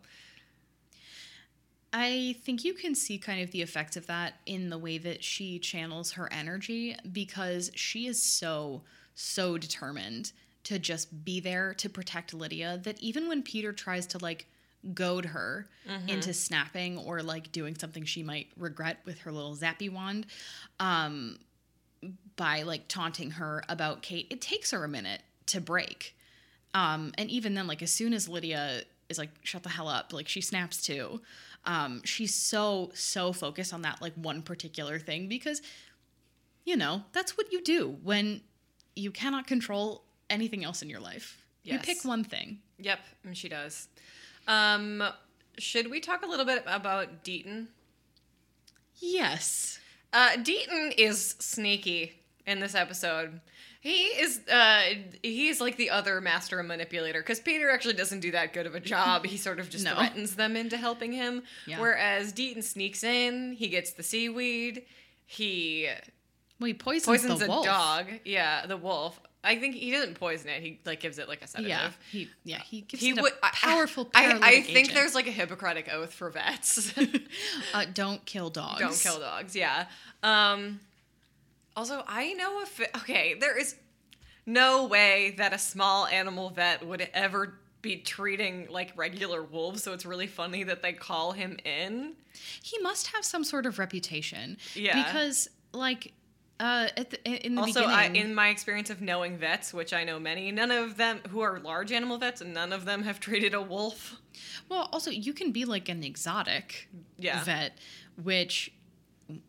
I 1.92 2.36
think 2.44 2.64
you 2.64 2.74
can 2.76 2.94
see 2.94 3.18
kind 3.18 3.42
of 3.42 3.50
the 3.52 3.64
effects 3.64 3.98
of 3.98 4.06
that 4.08 4.36
in 4.46 4.70
the 4.70 4.78
way 4.78 5.00
that 5.00 5.24
she 5.24 5.58
channels 5.58 6.12
her 6.12 6.32
energy 6.32 6.96
because 7.12 7.72
she 7.74 8.06
is 8.06 8.22
so, 8.22 8.84
so 9.16 9.58
determined 9.58 10.32
to 10.64 10.80
just 10.80 11.24
be 11.26 11.40
there 11.40 11.74
to 11.76 11.90
protect 11.90 12.34
Lydia 12.34 12.80
that 12.84 13.00
even 13.02 13.28
when 13.28 13.42
Peter 13.44 13.72
tries 13.74 14.06
to 14.08 14.18
like 14.18 14.48
goad 14.94 15.26
her 15.26 15.68
into 16.08 16.34
snapping 16.34 16.98
or 16.98 17.22
like 17.22 17.52
doing 17.52 17.76
something 17.76 18.06
she 18.06 18.24
might 18.24 18.48
regret 18.58 19.00
with 19.06 19.20
her 19.20 19.32
little 19.32 19.56
zappy 19.56 19.92
wand, 19.92 20.26
um, 20.80 21.38
by 22.36 22.62
like 22.62 22.88
taunting 22.88 23.32
her 23.32 23.64
about 23.68 24.02
Kate, 24.02 24.28
it 24.30 24.42
takes 24.42 24.72
her 24.72 24.84
a 24.84 24.88
minute 24.88 25.22
to 25.48 25.60
break. 25.60 26.16
Um, 26.74 27.12
and 27.18 27.30
even 27.30 27.56
then, 27.56 27.68
like 27.68 27.82
as 27.82 27.92
soon 27.92 28.14
as 28.14 28.30
Lydia 28.30 28.84
is 29.10 29.18
like, 29.18 29.32
shut 29.44 29.64
the 29.64 29.70
hell 29.70 29.88
up, 29.88 30.14
like 30.14 30.28
she 30.28 30.40
snaps 30.40 30.82
too. 30.82 31.22
Um, 31.66 32.02
she's 32.06 32.34
so, 32.34 32.92
so 32.94 33.34
focused 33.34 33.74
on 33.74 33.82
that 33.82 34.02
like 34.02 34.14
one 34.14 34.42
particular 34.42 35.00
thing 35.00 35.28
because, 35.28 35.62
you 36.64 36.78
know, 36.78 37.04
that's 37.12 37.38
what 37.38 37.52
you 37.52 37.62
do 37.62 37.98
when 38.04 38.42
you 38.96 39.12
cannot 39.12 39.48
control 39.48 40.04
anything 40.30 40.64
else 40.64 40.82
in 40.82 40.90
your 40.90 41.00
life. 41.00 41.38
You 41.64 41.78
pick 41.80 42.04
one 42.04 42.24
thing. 42.24 42.60
Yep, 42.80 43.00
and 43.26 43.38
she 43.38 43.50
does. 43.50 43.88
Um, 44.48 45.04
should 45.58 45.92
we 45.92 46.00
talk 46.00 46.24
a 46.26 46.28
little 46.28 46.46
bit 46.46 46.64
about 46.66 47.24
Deaton? 47.24 47.68
Yes. 49.00 49.80
Uh, 50.12 50.30
Deaton 50.38 50.94
is 50.98 51.36
sneaky 51.40 52.14
in 52.48 52.60
this 52.60 52.76
episode. 52.76 53.42
He 53.82 54.08
is 54.08 54.42
uh 54.52 54.82
he's 55.24 55.62
like 55.62 55.78
the 55.78 55.90
other 55.92 56.20
master 56.20 56.62
manipulator 56.62 57.22
because 57.22 57.40
Peter 57.40 57.70
actually 57.70 57.94
doesn't 57.94 58.20
do 58.20 58.32
that 58.32 58.52
good 58.52 58.66
of 58.66 58.76
a 58.76 58.80
job. 58.82 59.26
He 59.26 59.38
sort 59.38 59.58
of 59.60 59.70
just 59.70 59.86
No. 59.86 59.96
threatens 59.96 60.36
them 60.36 60.58
into 60.58 60.76
helping 60.76 61.14
him. 61.14 61.44
Yeah. 61.66 61.80
Whereas 61.80 62.34
Deaton 62.34 62.62
sneaks 62.62 63.06
in, 63.06 63.54
he 63.54 63.70
gets 63.70 63.92
the 63.92 64.04
seaweed, 64.04 64.84
he 65.26 65.88
Well, 66.60 66.68
he 66.68 66.74
poisons, 66.74 67.06
poisons 67.22 67.42
a 67.42 67.48
wolf. 67.48 67.66
dog. 67.66 68.08
Yeah, 68.26 68.66
the 68.66 68.76
wolf. 68.76 69.18
I 69.44 69.58
think 69.58 69.76
he 69.76 69.92
doesn't 69.92 70.16
poison 70.16 70.50
it. 70.50 70.62
He 70.62 70.80
like 70.86 71.00
gives 71.00 71.18
it 71.18 71.30
like 71.30 71.42
a 71.42 71.48
sedative. 71.48 71.70
Yeah, 71.70 71.92
he 72.12 72.30
yeah 72.44 72.60
he 72.60 72.82
gives 72.82 73.02
He 73.02 73.12
it 73.12 73.18
a 73.20 73.22
would 73.22 73.34
I- 73.42 73.52
powerful. 73.54 74.10
I, 74.14 74.20
I 74.20 74.28
paralytic 74.28 74.66
think 74.66 74.78
agent. 74.78 74.96
there's 74.96 75.16
like 75.16 75.28
a 75.28 75.32
Hippocratic 75.32 75.88
oath 75.92 76.14
for 76.14 76.30
vets. 76.30 76.94
uh, 77.74 77.86
don't 77.94 78.26
kill 78.26 78.50
dogs. 78.50 78.80
Don't 78.80 78.98
kill 79.00 79.20
dogs. 79.20 79.56
Yeah. 79.56 79.86
Um. 80.24 80.82
Also, 81.76 82.04
I 82.08 82.34
know 82.34 82.62
if 82.62 82.82
okay, 82.98 83.36
there 83.40 83.58
is 83.58 83.76
no 84.46 84.88
way 84.88 85.36
that 85.38 85.54
a 85.54 85.58
small 85.58 86.06
animal 86.08 86.50
vet 86.50 86.86
would 86.86 87.08
ever 87.14 87.54
be 87.82 87.98
treating 87.98 88.68
like 88.70 88.92
regular 88.98 89.42
wolves. 89.42 89.84
So 89.84 89.94
it's 89.94 90.06
really 90.06 90.28
funny 90.28 90.64
that 90.64 90.82
they 90.82 90.92
call 90.92 91.32
him 91.32 91.58
in. 91.64 92.14
He 92.62 92.78
must 92.80 93.08
have 93.08 93.24
some 93.24 93.46
sort 93.46 93.66
of 93.66 93.80
reputation. 93.80 94.58
Yeah. 94.76 95.02
Because 95.02 95.48
like 95.72 96.12
Uh, 96.60 96.88
at 96.98 97.10
the, 97.12 97.46
in 97.46 97.56
the 97.56 97.62
Also, 97.62 97.84
I, 97.86 98.06
in 98.06 98.36
my 98.36 98.50
experience 98.50 98.90
of 98.90 99.02
knowing 99.02 99.38
vets, 99.38 99.74
which 99.74 99.94
I 99.94 100.04
know 100.04 100.20
many, 100.20 100.52
none 100.52 100.72
of 100.72 100.98
them 100.98 101.20
who 101.30 101.40
are 101.40 101.60
large 101.60 101.92
animal 101.94 102.18
vets, 102.18 102.42
none 102.44 102.74
of 102.74 102.84
them 102.86 103.04
have 103.04 103.20
treated 103.28 103.54
a 103.54 103.62
wolf. 103.62 104.18
well, 104.68 104.90
also 104.92 105.10
you 105.10 105.32
can 105.34 105.52
be 105.52 105.64
like 105.66 105.88
an 105.88 106.04
exotic 106.04 106.90
Yeah. 107.18 107.42
vet, 107.46 107.78
which 108.22 108.74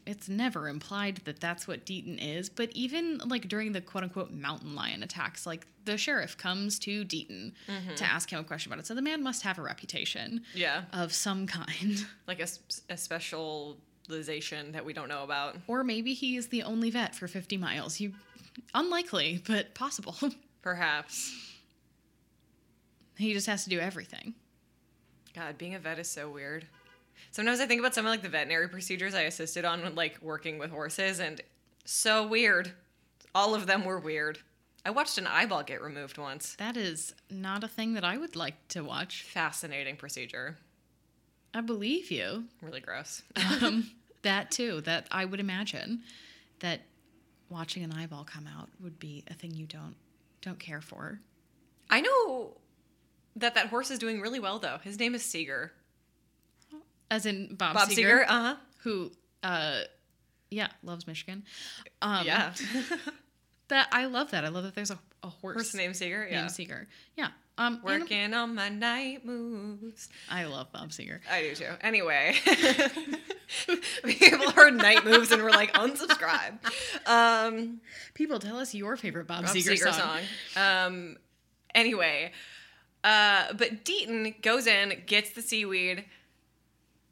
it's 0.06 0.28
never 0.28 0.68
implied 0.68 1.16
that 1.24 1.40
that's 1.40 1.66
what 1.66 1.86
Deaton 1.86 2.18
is. 2.20 2.48
But 2.50 2.70
even 2.74 3.18
like 3.26 3.48
during 3.48 3.72
the 3.72 3.80
quote 3.80 4.04
unquote 4.04 4.30
mountain 4.30 4.74
lion 4.74 5.02
attacks, 5.02 5.46
like 5.46 5.66
the 5.86 5.96
sheriff 5.96 6.36
comes 6.36 6.78
to 6.80 7.02
Deaton 7.04 7.52
Mm-hmm. 7.66 7.94
to 7.94 8.04
ask 8.04 8.30
him 8.30 8.38
a 8.40 8.44
question 8.44 8.70
about 8.70 8.80
it. 8.80 8.86
So 8.86 8.94
the 8.94 9.00
man 9.02 9.22
must 9.22 9.42
have 9.42 9.58
a 9.58 9.62
reputation 9.62 10.42
Yeah. 10.54 10.82
of 10.92 11.12
some 11.14 11.46
kind. 11.46 12.04
Like 12.28 12.40
a, 12.40 12.46
a 12.90 12.96
that 14.10 14.84
we 14.84 14.92
don't 14.92 15.08
know 15.08 15.22
about. 15.24 15.56
Or 15.66 15.84
maybe 15.84 16.14
he 16.14 16.36
is 16.36 16.48
the 16.48 16.62
only 16.62 16.90
vet 16.90 17.14
for 17.14 17.28
50 17.28 17.56
miles. 17.56 18.00
You 18.00 18.12
unlikely, 18.74 19.42
but 19.46 19.74
possible. 19.74 20.16
Perhaps. 20.62 21.34
he 23.16 23.32
just 23.32 23.46
has 23.46 23.64
to 23.64 23.70
do 23.70 23.78
everything. 23.78 24.34
God, 25.34 25.56
being 25.58 25.74
a 25.74 25.78
vet 25.78 25.98
is 25.98 26.10
so 26.10 26.28
weird. 26.28 26.66
Sometimes 27.30 27.60
I 27.60 27.66
think 27.66 27.80
about 27.80 27.94
some 27.94 28.04
of 28.04 28.10
like 28.10 28.22
the 28.22 28.28
veterinary 28.28 28.68
procedures 28.68 29.14
I 29.14 29.22
assisted 29.22 29.64
on 29.64 29.82
when 29.82 29.94
like 29.94 30.18
working 30.20 30.58
with 30.58 30.70
horses 30.70 31.20
and 31.20 31.40
so 31.84 32.26
weird. 32.26 32.72
All 33.34 33.54
of 33.54 33.66
them 33.66 33.84
were 33.84 34.00
weird. 34.00 34.38
I 34.84 34.90
watched 34.90 35.18
an 35.18 35.26
eyeball 35.26 35.62
get 35.62 35.82
removed 35.82 36.18
once. 36.18 36.56
That 36.58 36.76
is 36.76 37.14
not 37.30 37.62
a 37.62 37.68
thing 37.68 37.94
that 37.94 38.04
I 38.04 38.16
would 38.16 38.34
like 38.34 38.68
to 38.68 38.82
watch. 38.82 39.22
Fascinating 39.22 39.96
procedure. 39.96 40.56
I 41.52 41.60
believe 41.60 42.10
you. 42.10 42.44
Really 42.62 42.80
gross. 42.80 43.22
Um, 43.36 43.90
that 44.22 44.50
too. 44.50 44.80
That 44.82 45.06
I 45.10 45.24
would 45.24 45.40
imagine 45.40 46.02
that 46.60 46.82
watching 47.48 47.82
an 47.82 47.92
eyeball 47.92 48.24
come 48.24 48.46
out 48.46 48.68
would 48.82 48.98
be 48.98 49.24
a 49.28 49.34
thing 49.34 49.54
you 49.54 49.66
don't 49.66 49.96
don't 50.42 50.58
care 50.58 50.80
for. 50.80 51.20
I 51.90 52.00
know 52.00 52.56
that 53.36 53.54
that 53.54 53.66
horse 53.66 53.90
is 53.90 53.98
doing 53.98 54.20
really 54.20 54.40
well 54.40 54.58
though. 54.58 54.78
His 54.82 54.98
name 54.98 55.14
is 55.14 55.24
Seeger. 55.24 55.72
As 57.10 57.26
in 57.26 57.56
Bob, 57.56 57.74
Bob 57.74 57.88
Seger, 57.88 57.94
Seeger, 57.94 58.24
uh-huh. 58.28 58.56
who 58.78 59.10
uh 59.42 59.80
yeah, 60.50 60.68
loves 60.82 61.06
Michigan. 61.06 61.44
Um 62.02 62.26
yeah. 62.26 62.52
That 63.68 63.86
I 63.92 64.06
love 64.06 64.32
that. 64.32 64.44
I 64.44 64.48
love 64.48 64.64
that 64.64 64.74
there's 64.74 64.90
a, 64.90 64.98
a 65.22 65.28
horse, 65.28 65.54
horse 65.54 65.74
named 65.74 65.94
Seeger, 65.94 66.26
yeah. 66.28 66.40
named 66.40 66.50
Seeger. 66.50 66.88
Yeah. 67.16 67.28
Um 67.56 67.80
Working 67.84 68.34
on 68.34 68.56
my 68.56 68.68
night 68.68 69.24
moves. 69.24 70.08
I 70.28 70.46
love 70.46 70.72
Bob 70.72 70.90
Seger. 70.90 71.20
I 71.30 71.42
do 71.42 71.54
too. 71.54 71.70
Anyway, 71.80 72.34
people 74.04 74.50
heard 74.52 74.74
night 74.74 75.04
moves 75.04 75.30
and 75.32 75.42
were 75.42 75.50
like, 75.50 75.72
unsubscribe. 75.74 76.58
Um, 77.06 77.80
People 78.14 78.38
tell 78.38 78.58
us 78.58 78.74
your 78.74 78.96
favorite 78.96 79.26
Bob, 79.26 79.44
Bob 79.44 79.54
Seger, 79.54 79.72
Seger 79.72 79.92
song. 79.94 80.20
song. 80.54 80.86
Um, 80.86 81.16
anyway, 81.74 82.32
uh, 83.04 83.52
but 83.54 83.84
Deaton 83.84 84.40
goes 84.42 84.66
in, 84.66 85.02
gets 85.06 85.30
the 85.30 85.42
seaweed. 85.42 86.04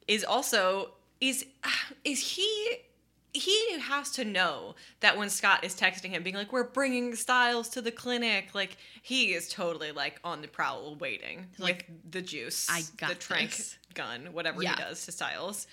Is 0.07 0.25
also 0.25 0.93
is 1.21 1.45
is 2.05 2.37
he 2.37 2.77
he 3.35 3.79
has 3.81 4.11
to 4.13 4.25
know 4.25 4.75
that 5.01 5.17
when 5.19 5.29
Scott 5.29 5.63
is 5.63 5.75
texting 5.75 6.11
him, 6.11 6.23
being 6.23 6.35
like, 6.37 6.51
"We're 6.53 6.65
bringing 6.65 7.15
Stiles 7.15 7.69
to 7.71 7.83
the 7.83 7.91
clinic," 7.93 8.55
like 8.55 8.77
he 9.03 9.33
is 9.35 9.49
totally 9.49 9.93
like 9.93 10.19
on 10.25 10.41
the 10.43 10.49
prowl, 10.49 10.97
waiting 10.97 11.47
Like, 11.59 11.87
the 12.11 12.23
juice, 12.23 12.67
"I 12.71 12.83
got 12.97 13.11
the 13.11 13.15
trank 13.17 13.51
this." 13.57 13.79
gun, 13.95 14.33
whatever 14.33 14.63
Yeah. 14.63 14.77
he 14.77 14.83
does 14.83 15.05
to 15.07 15.13
Stiles. 15.13 15.67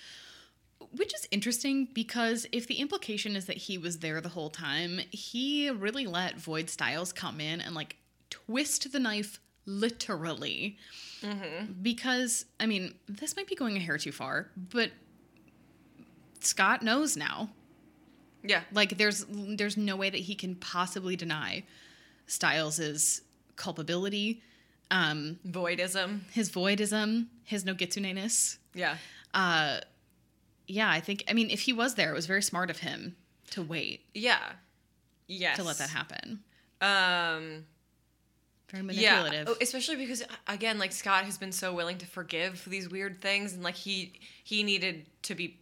Which 0.92 1.14
is 1.14 1.26
interesting 1.30 1.88
because 1.92 2.46
if 2.52 2.66
the 2.66 2.76
implication 2.76 3.36
is 3.36 3.46
that 3.46 3.56
he 3.56 3.78
was 3.78 3.98
there 3.98 4.20
the 4.20 4.28
whole 4.30 4.50
time, 4.50 5.00
he 5.10 5.68
really 5.70 6.06
let 6.06 6.38
Void 6.38 6.70
Stiles 6.70 7.12
come 7.12 7.40
in 7.40 7.60
and 7.60 7.74
like 7.74 7.96
twist 8.30 8.90
the 8.92 8.98
knife 8.98 9.40
literally. 9.66 10.76
Because, 11.82 12.44
I 12.60 12.66
mean, 12.66 12.94
this 13.08 13.36
might 13.36 13.46
be 13.46 13.54
going 13.54 13.76
a 13.76 13.80
hair 13.80 13.98
too 13.98 14.12
far, 14.12 14.48
but 14.56 14.90
Scott 16.40 16.82
knows 16.82 17.16
now. 17.16 17.50
Yeah, 18.44 18.60
Like 18.72 18.96
there's 18.96 19.26
there's 19.28 19.76
no 19.76 19.96
way 19.96 20.08
that 20.08 20.20
he 20.20 20.36
can 20.36 20.54
possibly 20.54 21.16
deny 21.16 21.64
Stiles's 22.28 23.22
culpability, 23.56 24.40
um, 24.92 25.40
voidism. 25.44 26.20
his 26.30 26.48
voidism, 26.48 27.26
his 27.42 27.64
Nogitsune-ness. 27.64 28.58
Yeah, 28.72 28.98
uh 29.34 29.80
yeah 30.66 30.90
i 30.90 31.00
think 31.00 31.24
i 31.28 31.32
mean 31.32 31.50
if 31.50 31.60
he 31.60 31.72
was 31.72 31.94
there 31.94 32.10
it 32.10 32.14
was 32.14 32.26
very 32.26 32.42
smart 32.42 32.70
of 32.70 32.78
him 32.78 33.16
to 33.50 33.62
wait 33.62 34.00
yeah, 34.14 34.52
yes. 35.28 35.56
to 35.56 35.62
let 35.62 35.78
that 35.78 35.90
happen 35.90 36.40
Um. 36.80 37.64
very 38.70 38.82
manipulative 38.82 39.46
Yeah, 39.46 39.54
oh, 39.54 39.56
especially 39.60 39.96
because 39.96 40.22
again, 40.48 40.78
like 40.78 40.92
Scott 40.92 41.24
has 41.24 41.38
been 41.38 41.52
so 41.52 41.72
willing 41.72 41.98
to 41.98 42.06
forgive 42.06 42.64
these 42.66 42.88
weird 42.88 43.20
things, 43.22 43.54
and 43.54 43.62
like 43.62 43.76
he 43.76 44.12
he 44.42 44.62
needed 44.62 45.06
to 45.22 45.34
be 45.34 45.60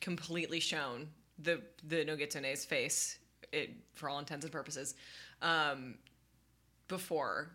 completely 0.00 0.60
shown 0.60 1.08
the 1.38 1.60
the 1.86 2.04
Nogitsune's 2.04 2.64
face, 2.64 3.18
it, 3.52 3.70
for 3.94 4.08
all 4.08 4.18
intents 4.18 4.44
and 4.44 4.52
purposes, 4.52 4.94
um, 5.42 5.96
before 6.88 7.50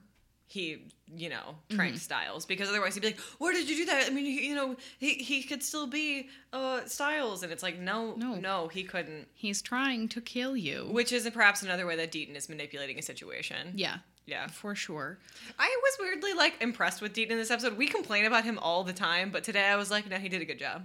he 0.52 0.92
you 1.16 1.30
know 1.30 1.56
tranked 1.70 2.00
Stiles, 2.00 2.46
because 2.46 2.70
otherwise 2.70 2.94
he'd 2.94 3.02
be 3.02 3.08
like, 3.08 3.20
"Where 3.40 3.54
did 3.54 3.70
you 3.70 3.76
do 3.78 3.86
that?" 3.86 4.08
I 4.08 4.10
mean, 4.12 4.26
he, 4.26 4.48
you 4.50 4.56
know, 4.56 4.76
he 5.00 5.14
he 5.16 5.44
could 5.44 5.64
still 5.64 5.88
be 5.88 6.30
uh 6.54 6.86
Stiles, 6.86 7.44
and 7.44 7.52
it's 7.52 7.64
like, 7.64 7.80
no, 7.80 8.14
No. 8.16 8.36
no, 8.36 8.68
he 8.68 8.84
couldn't. 8.84 9.28
he's 9.34 9.62
trying 9.62 10.08
to 10.10 10.22
kill 10.22 10.56
you 10.56 10.88
Which 10.92 11.12
is 11.12 11.30
perhaps 11.30 11.62
another 11.64 11.86
way 11.86 11.96
that 11.96 12.12
Deaton 12.12 12.36
is 12.36 12.48
manipulating 12.50 13.00
a 13.00 13.02
situation. 13.02 13.74
yeah 13.76 13.98
Yeah. 14.26 14.48
for 14.48 14.76
sure 14.76 15.18
I 15.60 15.70
was 15.84 15.98
weirdly 16.00 16.34
like 16.34 16.56
impressed 16.62 17.02
with 17.02 17.14
Deaton 17.14 17.32
in 17.32 17.38
this 17.38 17.52
episode. 17.52 17.78
We 17.78 17.88
complain 17.88 18.26
about 18.26 18.44
him 18.44 18.58
all 18.60 18.84
the 18.84 18.94
time, 18.94 19.32
but 19.32 19.44
today 19.44 19.66
I 19.66 19.76
was 19.78 19.90
like, 19.92 20.10
no, 20.10 20.18
he 20.18 20.30
did 20.30 20.42
a 20.42 20.46
good 20.46 20.60
job. 20.60 20.84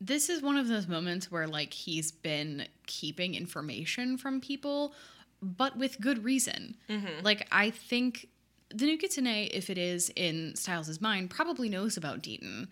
this 0.00 0.28
is 0.28 0.42
one 0.42 0.56
of 0.56 0.66
those 0.68 0.88
moments 0.88 1.30
where 1.30 1.46
like 1.46 1.72
he's 1.72 2.10
been 2.10 2.66
keeping 2.86 3.34
information 3.34 4.18
from 4.18 4.40
people 4.40 4.94
but 5.42 5.76
with 5.76 6.00
good 6.00 6.24
reason 6.24 6.76
like 7.22 7.46
i 7.52 7.68
think 7.70 8.28
the 8.74 8.86
Nogitsune 8.86 9.48
if 9.52 9.68
it 9.68 9.76
is 9.76 10.10
in 10.16 10.54
Stiles's 10.56 11.00
mind 11.00 11.28
probably 11.30 11.68
knows 11.68 11.96
about 11.96 12.22
deaton 12.22 12.68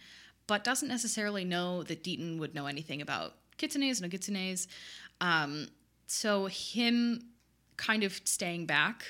but 0.47 0.65
doesn't 0.65 0.89
necessarily 0.89 1.45
know 1.45 1.83
that 1.83 2.03
deaton 2.05 2.39
would 2.39 2.55
know 2.55 2.67
anything 2.67 3.03
about 3.03 3.35
kitsunes 3.59 4.01
no 4.01 4.09
kitsunes 4.09 4.67
um, 5.21 5.67
so 6.07 6.47
him 6.47 7.21
kind 7.77 8.03
of 8.05 8.21
staying 8.25 8.67
back 8.67 9.05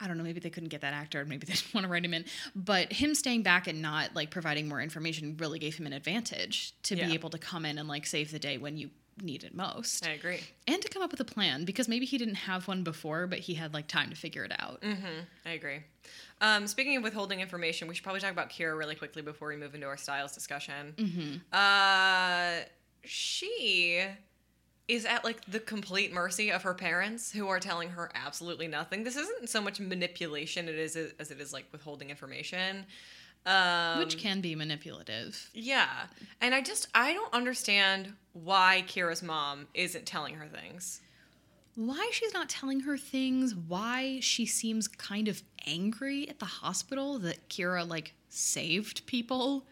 I 0.00 0.08
don't 0.08 0.18
know, 0.18 0.24
maybe 0.24 0.40
they 0.40 0.50
couldn't 0.50 0.70
get 0.70 0.80
that 0.80 0.94
actor, 0.94 1.24
maybe 1.24 1.46
they 1.46 1.52
didn't 1.52 1.72
want 1.72 1.84
to 1.84 1.88
write 1.92 2.04
him 2.04 2.12
in. 2.12 2.24
But 2.56 2.92
him 2.92 3.14
staying 3.14 3.44
back 3.44 3.68
and 3.68 3.80
not 3.80 4.16
like 4.16 4.32
providing 4.32 4.66
more 4.68 4.80
information 4.80 5.36
really 5.38 5.60
gave 5.60 5.76
him 5.76 5.86
an 5.86 5.92
advantage 5.92 6.74
to 6.84 6.96
Yeah. 6.96 7.06
be 7.06 7.14
able 7.14 7.30
to 7.30 7.38
come 7.38 7.64
in 7.64 7.78
and 7.78 7.88
like 7.88 8.04
save 8.04 8.32
the 8.32 8.40
day 8.40 8.58
when 8.58 8.76
you 8.76 8.90
need 9.20 9.44
it 9.44 9.54
most. 9.54 10.06
I 10.06 10.10
agree. 10.12 10.40
And 10.66 10.80
to 10.80 10.88
come 10.88 11.02
up 11.02 11.10
with 11.10 11.20
a 11.20 11.24
plan 11.24 11.64
because 11.64 11.88
maybe 11.88 12.06
he 12.06 12.18
didn't 12.18 12.36
have 12.36 12.68
one 12.68 12.82
before, 12.82 13.26
but 13.26 13.40
he 13.40 13.54
had 13.54 13.74
like 13.74 13.88
time 13.88 14.10
to 14.10 14.16
figure 14.16 14.44
it 14.44 14.52
out. 14.58 14.82
I 15.44 15.50
agree. 15.50 15.80
Um, 16.40 16.66
speaking 16.66 16.96
of 16.96 17.02
withholding 17.02 17.40
information, 17.40 17.88
we 17.88 17.94
should 17.94 18.04
probably 18.04 18.20
talk 18.20 18.32
about 18.32 18.50
Kira 18.50 18.76
really 18.76 18.94
quickly 18.94 19.22
before 19.22 19.48
we 19.48 19.56
move 19.56 19.74
into 19.74 19.86
our 19.86 19.96
Stiles 19.96 20.32
discussion. 20.32 21.42
Uh, 21.52 22.60
she 23.04 24.04
is 24.88 25.04
at 25.06 25.24
like 25.24 25.44
the 25.46 25.60
complete 25.60 26.12
mercy 26.12 26.50
of 26.50 26.62
her 26.62 26.74
parents 26.74 27.32
who 27.32 27.48
are 27.48 27.60
telling 27.60 27.90
her 27.90 28.10
absolutely 28.14 28.66
nothing. 28.66 29.04
This 29.04 29.16
isn't 29.16 29.48
so 29.48 29.60
much 29.60 29.80
manipulation 29.80 30.68
it 30.68 30.74
is 30.74 30.96
as 30.96 31.30
it 31.30 31.40
is 31.40 31.52
like 31.52 31.66
withholding 31.72 32.10
information. 32.10 32.86
Um, 33.44 33.98
Which 33.98 34.18
can 34.18 34.40
be 34.40 34.54
manipulative. 34.54 35.50
Yeah. 35.52 35.88
And 36.40 36.54
I 36.54 36.60
just 36.60 36.88
I 36.94 37.12
don't 37.12 37.32
understand 37.34 38.12
why 38.34 38.84
Kira's 38.86 39.22
mom 39.22 39.66
isn't 39.74 40.06
telling 40.06 40.34
her 40.36 40.46
things. 40.46 41.00
Why 41.74 42.08
she's 42.12 42.34
not 42.34 42.48
telling 42.48 42.80
her 42.80 42.96
things, 42.96 43.54
why 43.54 44.18
she 44.20 44.46
seems 44.46 44.86
kind 44.86 45.26
of 45.26 45.42
angry 45.66 46.28
at 46.28 46.38
the 46.38 46.44
hospital 46.44 47.18
that 47.20 47.48
Kira 47.48 47.88
like 47.88 48.14
saved 48.28 49.06
people. 49.06 49.66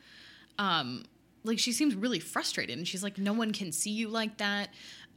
Um 0.58 1.04
like 1.44 1.58
she 1.58 1.72
seems 1.72 1.94
really 1.94 2.20
frustrated 2.20 2.76
and 2.76 2.88
she's 2.88 3.02
like 3.02 3.18
no 3.18 3.32
one 3.32 3.52
can 3.52 3.70
see 3.70 3.90
you 3.90 4.08
like 4.08 4.38
that. 4.38 4.70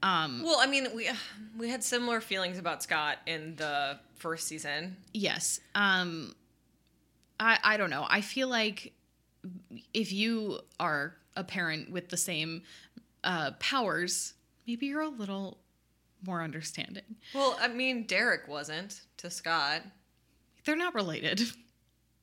Um 0.03 0.43
Well, 0.43 0.59
I 0.59 0.67
mean, 0.67 0.89
we 0.95 1.09
we 1.57 1.69
had 1.69 1.83
similar 1.83 2.21
feelings 2.21 2.59
about 2.59 2.83
Scott 2.83 3.17
in 3.25 3.55
the 3.55 3.97
first 4.15 4.47
season. 4.47 4.97
Yes. 5.11 5.59
Um 5.73 6.35
I 7.43 7.59
I 7.63 7.77
don't 7.77 7.89
know. 7.89 8.05
I 8.09 8.21
feel 8.21 8.47
like 8.47 8.93
if 9.93 10.11
you 10.13 10.59
are 10.79 11.15
a 11.35 11.43
parent 11.43 11.91
with 11.91 12.09
the 12.09 12.17
same 12.17 12.63
uh 13.23 13.51
powers, 13.59 14.33
maybe 14.65 14.85
you're 14.87 15.01
a 15.01 15.09
little 15.09 15.57
more 16.25 16.41
understanding. 16.41 17.03
Well, 17.33 17.57
I 17.59 17.67
mean, 17.67 18.03
Derek 18.05 18.47
wasn't 18.47 19.01
to 19.17 19.29
Scott. 19.29 19.81
They're 20.65 20.77
not 20.77 20.95
related. 20.95 21.41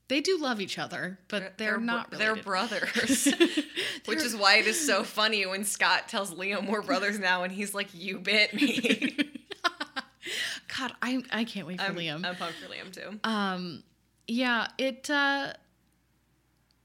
They 0.09 0.21
do 0.21 0.39
love 0.39 0.61
each 0.61 0.79
other, 0.79 1.21
but 1.29 1.57
they're, 1.57 1.79
not 1.79 2.11
They're 2.11 2.31
related. 2.31 2.45
brothers. 2.45 3.29
Which 4.07 4.23
is 4.23 4.35
why 4.35 4.57
it 4.57 4.67
is 4.67 4.85
so 4.85 5.05
funny 5.05 5.47
when 5.47 5.65
Scott 5.65 6.09
tells 6.09 6.35
Liam 6.35 6.69
we're 6.69 6.83
brothers 6.83 7.19
now, 7.19 7.45
and 7.45 7.53
he's 7.53 7.75
like, 7.75 7.89
"You 7.93 8.19
bit 8.19 8.53
me." 8.53 9.17
God, 10.77 10.93
I 11.01 11.23
I 11.31 11.45
can't 11.45 11.67
wait 11.67 11.81
for 11.81 11.87
I'm, 11.87 11.95
Liam. 11.95 12.27
I'm 12.27 12.35
pumped 12.35 12.55
for 12.57 12.67
Liam 12.73 12.91
too. 12.93 13.21
Um, 13.23 13.85
yeah, 14.31 14.69
it 14.79 15.11
uh, 15.11 15.53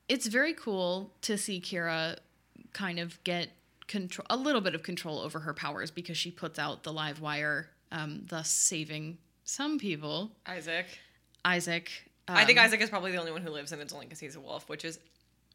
it's 0.10 0.26
very 0.26 0.54
cool 0.54 1.14
to 1.22 1.38
see 1.38 1.62
Kira 1.62 2.18
kind 2.74 3.00
of 3.00 3.24
get 3.24 3.50
control, 3.88 4.26
a 4.30 4.36
little 4.36 4.62
bit 4.62 4.74
of 4.74 4.82
control 4.82 5.20
over 5.20 5.40
her 5.40 5.54
powers 5.54 5.92
because 5.92 6.18
she 6.18 6.32
puts 6.32 6.58
out 6.58 6.84
the 6.84 6.92
live 6.92 7.22
wire, 7.22 7.70
um, 7.92 8.24
thus 8.28 8.50
saving 8.50 9.20
some 9.44 9.78
people. 9.78 10.32
Isaac. 10.48 10.88
Isaac. 11.44 11.92
I 12.28 12.46
think 12.46 12.58
um, 12.58 12.66
Isaac 12.66 12.82
is 12.82 12.90
probably 12.90 13.12
the 13.12 13.18
only 13.18 13.32
one 13.32 13.44
who 13.44 13.52
lives, 13.52 13.72
and 13.72 13.80
it's 13.80 13.94
only 13.94 14.08
because 14.08 14.20
he's 14.20 14.36
a 14.36 14.40
wolf, 14.40 14.68
which 14.68 14.84
is 14.84 14.98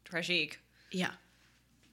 tragic. 0.05 0.59
Yeah. 0.91 1.11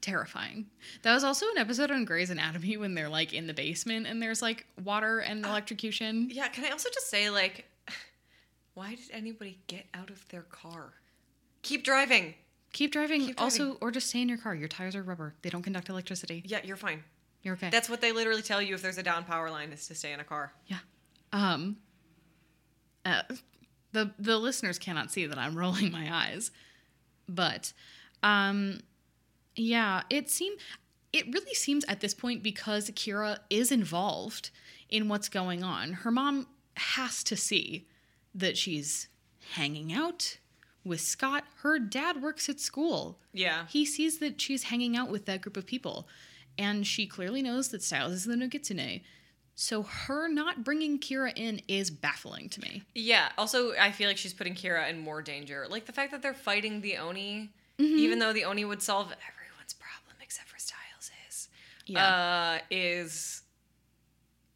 Terrifying. 0.01 0.67
That 1.03 1.13
was 1.13 1.25
also 1.25 1.47
an 1.51 1.59
episode 1.59 1.91
on 1.91 2.05
Grey's 2.05 2.31
Anatomy 2.31 2.77
when 2.77 2.95
they're 2.95 3.09
like 3.09 3.33
in 3.33 3.49
the 3.49 3.55
basement 3.55 4.07
and 4.07 4.23
there's 4.23 4.41
like 4.41 4.65
water 4.85 5.19
and 5.19 5.45
electrocution. 5.45 6.31
Yeah, 6.31 6.47
can 6.47 6.65
I 6.65 6.71
also 6.71 6.89
just 6.95 7.11
say, 7.11 7.31
like, 7.31 7.68
why 8.79 8.95
did 8.95 9.11
anybody 9.13 9.59
get 9.67 9.87
out 9.93 10.09
of 10.09 10.27
their 10.29 10.43
car? 10.43 10.93
Keep 11.63 11.83
driving. 11.83 12.35
Keep 12.73 12.93
driving. 12.93 13.23
Keep 13.23 13.37
driving. 13.37 13.45
Also, 13.45 13.77
or 13.81 13.91
just 13.91 14.09
stay 14.09 14.23
in 14.23 14.29
your 14.29 14.39
car. 14.39 14.55
Your 14.55 14.69
tires 14.69 14.95
are 14.95 15.03
rubber. 15.03 15.35
They 15.43 15.51
don't 15.51 15.63
conduct 15.63 15.89
electricity. 15.89 16.45
Yeah, 16.47 16.61
you're 16.63 16.77
fine. 16.77 17.03
You're 17.43 17.55
okay. 17.55 17.71
That's 17.71 17.91
what 17.91 18.01
they 18.01 18.13
literally 18.13 18.41
tell 18.41 18.63
you 18.63 18.77
if 18.77 18.83
there's 18.83 18.97
a 18.97 19.03
down 19.03 19.25
power 19.25 19.51
line 19.51 19.73
is 19.73 19.89
to 19.89 19.97
stay 19.97 20.13
in 20.13 20.21
a 20.21 20.25
car. 20.25 20.53
Yeah. 20.69 20.79
Um 21.33 21.79
uh, 23.05 23.23
the 23.91 24.13
the 24.17 24.39
listeners 24.39 24.79
cannot 24.79 25.11
see 25.11 25.27
that 25.27 25.39
I'm 25.39 25.59
rolling 25.59 25.91
my 25.91 26.15
eyes. 26.15 26.53
But 27.29 27.73
um 28.23 28.79
yeah, 29.57 30.03
it 30.09 30.31
seem 30.31 30.55
it 31.13 31.27
really 31.35 31.55
seems 31.55 31.85
at 31.87 31.99
this 31.99 32.15
point 32.15 32.45
because 32.45 32.91
Kira 32.91 33.39
is 33.51 33.73
involved 33.73 34.51
in 34.89 35.09
what's 35.09 35.29
going 35.29 35.65
on. 35.65 35.95
Her 35.95 36.13
mom 36.13 36.47
has 36.77 37.25
to 37.25 37.37
see 37.37 37.89
that 38.35 38.57
she's 38.57 39.09
hanging 39.55 39.93
out 39.93 40.39
with 40.85 41.01
Scott. 41.01 41.45
Her 41.63 41.79
dad 41.79 42.23
works 42.23 42.49
at 42.49 42.61
school. 42.61 43.19
Yeah. 43.33 43.67
He 43.69 43.85
sees 43.85 44.19
that 44.19 44.41
she's 44.41 44.65
hanging 44.65 44.97
out 44.97 45.11
with 45.11 45.27
that 45.27 45.41
group 45.43 45.57
of 45.57 45.67
people, 45.67 46.09
and 46.59 46.87
she 46.87 47.07
clearly 47.07 47.43
knows 47.43 47.69
that 47.69 47.83
Stiles 47.83 48.13
is 48.13 48.25
the 48.25 48.35
Nogitsune. 48.35 49.03
So 49.55 49.83
her 49.83 50.29
not 50.29 50.63
bringing 50.63 51.01
Kira 51.01 51.33
in 51.37 51.61
is 51.67 51.91
baffling 51.91 52.49
to 52.51 52.61
me. 52.61 52.85
Yeah. 52.95 53.31
Also, 53.37 53.73
I 53.75 53.91
feel 53.91 54.07
like 54.09 54.17
she's 54.17 54.33
putting 54.33 54.55
Kira 54.55 54.89
in 54.89 55.01
more 55.01 55.21
danger. 55.21 55.67
Like 55.69 55.85
the 55.87 55.93
fact 55.93 56.13
that 56.13 56.23
they're 56.23 56.35
fighting 56.35 56.81
the 56.81 56.97
Oni, 56.99 57.51
Mm-hmm. 57.81 57.99
even 57.99 58.19
though 58.19 58.33
the 58.33 58.45
Oni 58.45 58.65
would 58.65 58.83
solve 58.83 59.07
everyone's 59.07 59.73
problem 59.75 60.17
except 60.21 60.49
for 60.49 60.59
Stiles 60.59 61.11
is, 61.29 61.49
uh, 61.97 62.59
is 62.73 63.38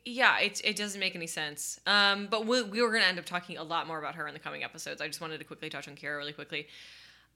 yeah, 0.04 0.38
it 0.40 0.60
it 0.64 0.76
doesn't 0.76 0.98
make 1.00 1.14
any 1.14 1.26
sense. 1.26 1.78
Um, 1.86 2.26
but 2.30 2.46
we, 2.46 2.62
we 2.62 2.82
were 2.82 2.90
gonna 2.92 3.04
end 3.04 3.18
up 3.18 3.24
talking 3.24 3.56
a 3.58 3.62
lot 3.62 3.86
more 3.86 3.98
about 3.98 4.14
her 4.16 4.26
in 4.26 4.34
the 4.34 4.40
coming 4.40 4.64
episodes. 4.64 5.00
I 5.00 5.06
just 5.06 5.20
wanted 5.20 5.38
to 5.38 5.44
quickly 5.44 5.68
touch 5.70 5.88
on 5.88 5.94
Kira 5.96 6.16
really 6.18 6.32
quickly. 6.32 6.66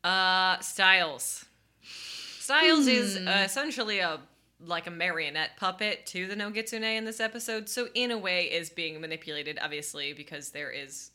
Uh, 0.04 0.58
Stiles. 0.60 1.44
Stiles 1.82 2.86
is 2.86 3.16
Hmm. 3.18 3.28
uh, 3.28 3.42
essentially 3.44 3.98
a 4.00 4.20
like 4.60 4.86
a 4.86 4.90
marionette 4.90 5.50
puppet 5.58 6.06
to 6.06 6.26
the 6.26 6.34
Nogitsune 6.34 6.82
in 6.96 7.04
this 7.04 7.20
episode. 7.20 7.68
So 7.68 7.88
in 7.94 8.10
a 8.10 8.16
way, 8.16 8.44
is 8.44 8.70
being 8.70 8.98
manipulated, 9.02 9.58
obviously, 9.60 10.14
because 10.14 10.50
there 10.50 10.70
is, 10.70 11.10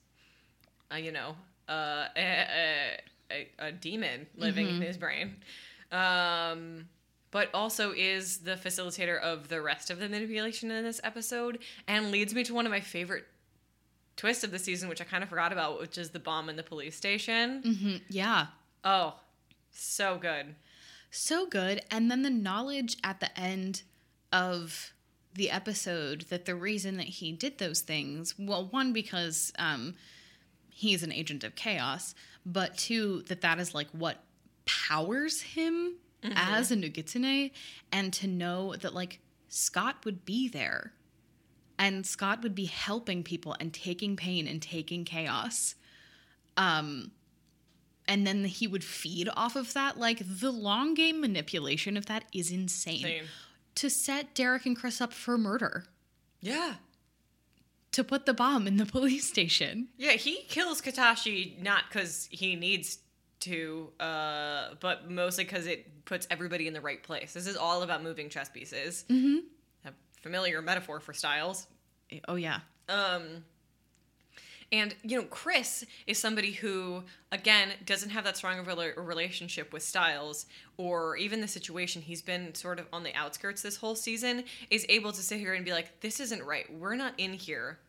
uh, 0.94 0.98
you 0.98 1.12
know, 1.12 1.36
uh, 1.68 2.06
a, 2.16 3.00
a, 3.32 3.48
a 3.58 3.72
demon 3.72 4.28
living 4.38 4.68
Mm-hmm. 4.68 4.76
in 4.76 4.82
his 4.84 4.98
brain. 4.98 5.38
Um, 5.92 6.88
but 7.32 7.50
also 7.54 7.92
is 7.96 8.40
the 8.40 8.56
facilitator 8.56 9.20
of 9.20 9.48
the 9.48 9.62
rest 9.62 9.90
of 9.90 10.00
the 10.00 10.08
manipulation 10.10 10.70
in 10.72 10.84
this 10.84 11.02
episode, 11.04 11.60
and 11.88 12.12
leads 12.12 12.34
me 12.36 12.44
to 12.44 12.54
one 12.54 12.66
of 12.66 12.72
my 12.72 12.80
favorite 12.82 13.26
twists 14.18 14.44
of 14.44 14.52
the 14.52 14.60
season, 14.60 14.90
which 14.90 15.02
I 15.02 15.06
kind 15.06 15.24
of 15.24 15.30
forgot 15.30 15.52
about, 15.52 15.80
which 15.80 15.98
is 15.98 16.10
the 16.12 16.20
bomb 16.20 16.50
in 16.50 16.56
the 16.58 16.64
police 16.64 16.96
station. 16.96 17.64
Mhm, 17.64 18.02
Yeah. 18.10 18.48
Oh, 18.84 19.16
so 19.72 20.18
good. 20.18 20.56
So 21.10 21.46
good. 21.46 21.82
And 21.90 22.10
then 22.12 22.22
the 22.22 22.30
knowledge 22.30 22.98
at 23.04 23.20
the 23.20 23.38
end 23.40 23.84
of 24.32 24.94
the 25.34 25.50
episode 25.50 26.22
that 26.30 26.46
the 26.46 26.56
reason 26.56 26.98
that 26.98 27.08
he 27.08 27.32
did 27.32 27.58
those 27.58 27.82
things, 27.82 28.36
well, 28.38 28.66
one, 28.66 28.92
because 28.92 29.54
um, 29.58 29.96
he's 30.70 31.04
an 31.04 31.12
agent 31.12 31.44
of 31.44 31.56
chaos, 31.56 32.14
but 32.46 32.78
two, 32.78 33.22
that 33.28 33.42
that 33.42 33.60
is 33.60 33.74
like 33.74 33.88
what 33.92 34.24
powers 34.66 35.42
him 35.42 35.96
as 36.24 36.72
a 36.72 36.76
Nogitsune, 36.76 37.52
and 37.92 38.14
to 38.14 38.28
know 38.28 38.76
that 38.76 38.94
like 38.94 39.20
Scott 39.50 40.06
would 40.06 40.24
be 40.26 40.48
there 40.48 40.94
and 41.80 42.06
Scott 42.06 42.44
would 42.44 42.54
be 42.54 42.66
helping 42.66 43.24
people 43.24 43.56
and 43.60 43.74
taking 43.74 44.16
pain 44.16 44.48
and 44.48 44.62
taking 44.62 45.04
chaos. 45.04 45.74
Um, 46.58 47.12
and 48.08 48.28
then 48.28 48.46
he 48.46 48.68
would 48.68 48.84
feed 48.84 49.30
off 49.36 49.56
of 49.56 49.74
that. 49.74 49.98
Like 49.98 50.22
the 50.24 50.52
long 50.52 50.94
game 50.94 51.22
manipulation 51.22 51.98
of 51.98 52.06
that 52.06 52.26
is 52.34 52.52
insane. 52.52 53.02
Same. 53.02 53.24
To 53.76 53.90
set 53.90 54.36
Derek 54.36 54.66
and 54.66 54.76
Chris 54.78 55.02
up 55.02 55.12
for 55.14 55.38
murder, 55.38 55.86
Yeah. 56.42 56.76
to 57.94 58.04
put 58.04 58.26
the 58.26 58.34
bomb 58.34 58.68
in 58.68 58.78
the 58.78 58.86
police 58.98 59.28
station. 59.28 59.88
Yeah, 59.98 60.12
he 60.12 60.44
kills 60.50 60.82
Katashi 60.82 61.60
not 61.62 61.86
because 61.90 62.28
he 62.32 62.56
needs 62.56 63.00
to, 63.42 63.90
uh, 64.00 64.70
but 64.80 65.10
mostly 65.10 65.44
because 65.44 65.68
it 65.68 66.06
puts 66.06 66.28
everybody 66.32 66.68
in 66.68 66.74
the 66.74 66.82
right 66.82 67.02
place. 67.02 67.34
This 67.34 67.48
is 67.48 67.58
all 67.58 67.84
about 67.84 68.04
moving 68.04 68.30
chess 68.30 68.50
pieces. 68.50 69.06
Mm-hmm. 69.10 69.40
A 69.86 69.92
familiar 70.22 70.62
metaphor 70.62 71.00
for 71.00 71.14
Stiles. 71.14 71.68
Oh 72.28 72.36
yeah, 72.36 72.60
Um, 72.90 73.46
and 74.72 74.96
you 75.04 75.18
know, 75.18 75.26
Chris 75.28 75.86
is 76.08 76.18
somebody 76.18 76.52
who, 76.52 77.04
again, 77.32 77.70
doesn't 77.86 78.10
have 78.10 78.24
that 78.24 78.38
strong 78.38 78.60
of 78.60 78.68
a 78.68 78.94
relationship 78.98 79.74
with 79.74 79.84
Stiles, 79.84 80.46
or 80.78 81.18
even 81.18 81.42
the 81.42 81.48
situation. 81.48 82.02
He's 82.02 82.22
been 82.22 82.54
sort 82.56 82.80
of 82.80 82.88
on 82.94 83.04
the 83.04 83.14
outskirts 83.16 83.62
this 83.62 83.78
whole 83.78 83.96
season. 83.96 84.44
Is 84.70 84.86
able 84.90 85.12
to 85.12 85.22
sit 85.22 85.40
here 85.40 85.54
and 85.54 85.66
be 85.66 85.72
like, 85.72 86.00
"This 86.02 86.20
isn't 86.20 86.44
right. 86.44 86.72
We're 86.74 86.96
not 86.96 87.14
in 87.18 87.34
here 87.34 87.80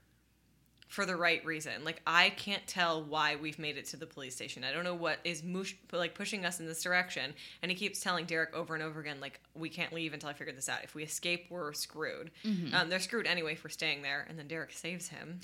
for 0.92 1.06
the 1.06 1.16
right 1.16 1.42
reason. 1.46 1.84
Like, 1.84 2.02
I 2.06 2.28
can't 2.30 2.66
tell 2.66 3.02
why 3.02 3.36
we've 3.36 3.58
made 3.58 3.78
it 3.78 3.86
to 3.86 3.96
the 3.96 4.04
police 4.06 4.34
station. 4.34 4.62
I 4.62 4.72
don't 4.72 4.84
know 4.84 4.94
what 4.94 5.20
is 5.24 5.42
mush- 5.42 5.74
like 5.90 6.14
pushing 6.14 6.44
us 6.44 6.60
in 6.60 6.66
this 6.66 6.82
direction." 6.82 7.32
And 7.62 7.70
he 7.70 7.76
keeps 7.76 8.00
telling 8.00 8.26
Derek 8.26 8.52
over 8.54 8.74
and 8.74 8.82
over 8.82 9.00
again, 9.00 9.18
like, 9.18 9.40
"We 9.54 9.70
can't 9.70 9.90
leave 9.94 10.12
until 10.12 10.28
I 10.28 10.34
figure 10.34 10.52
this 10.52 10.68
out. 10.68 10.84
If 10.84 10.94
we 10.94 11.02
escape, 11.02 11.46
we're 11.48 11.72
screwed. 11.72 12.30
Um, 12.74 12.90
they're 12.90 13.00
screwed 13.00 13.26
anyway 13.26 13.54
for 13.54 13.70
staying 13.70 14.02
there." 14.02 14.26
And 14.28 14.38
then 14.38 14.48
Derek 14.48 14.72
saves 14.72 15.08
him. 15.08 15.40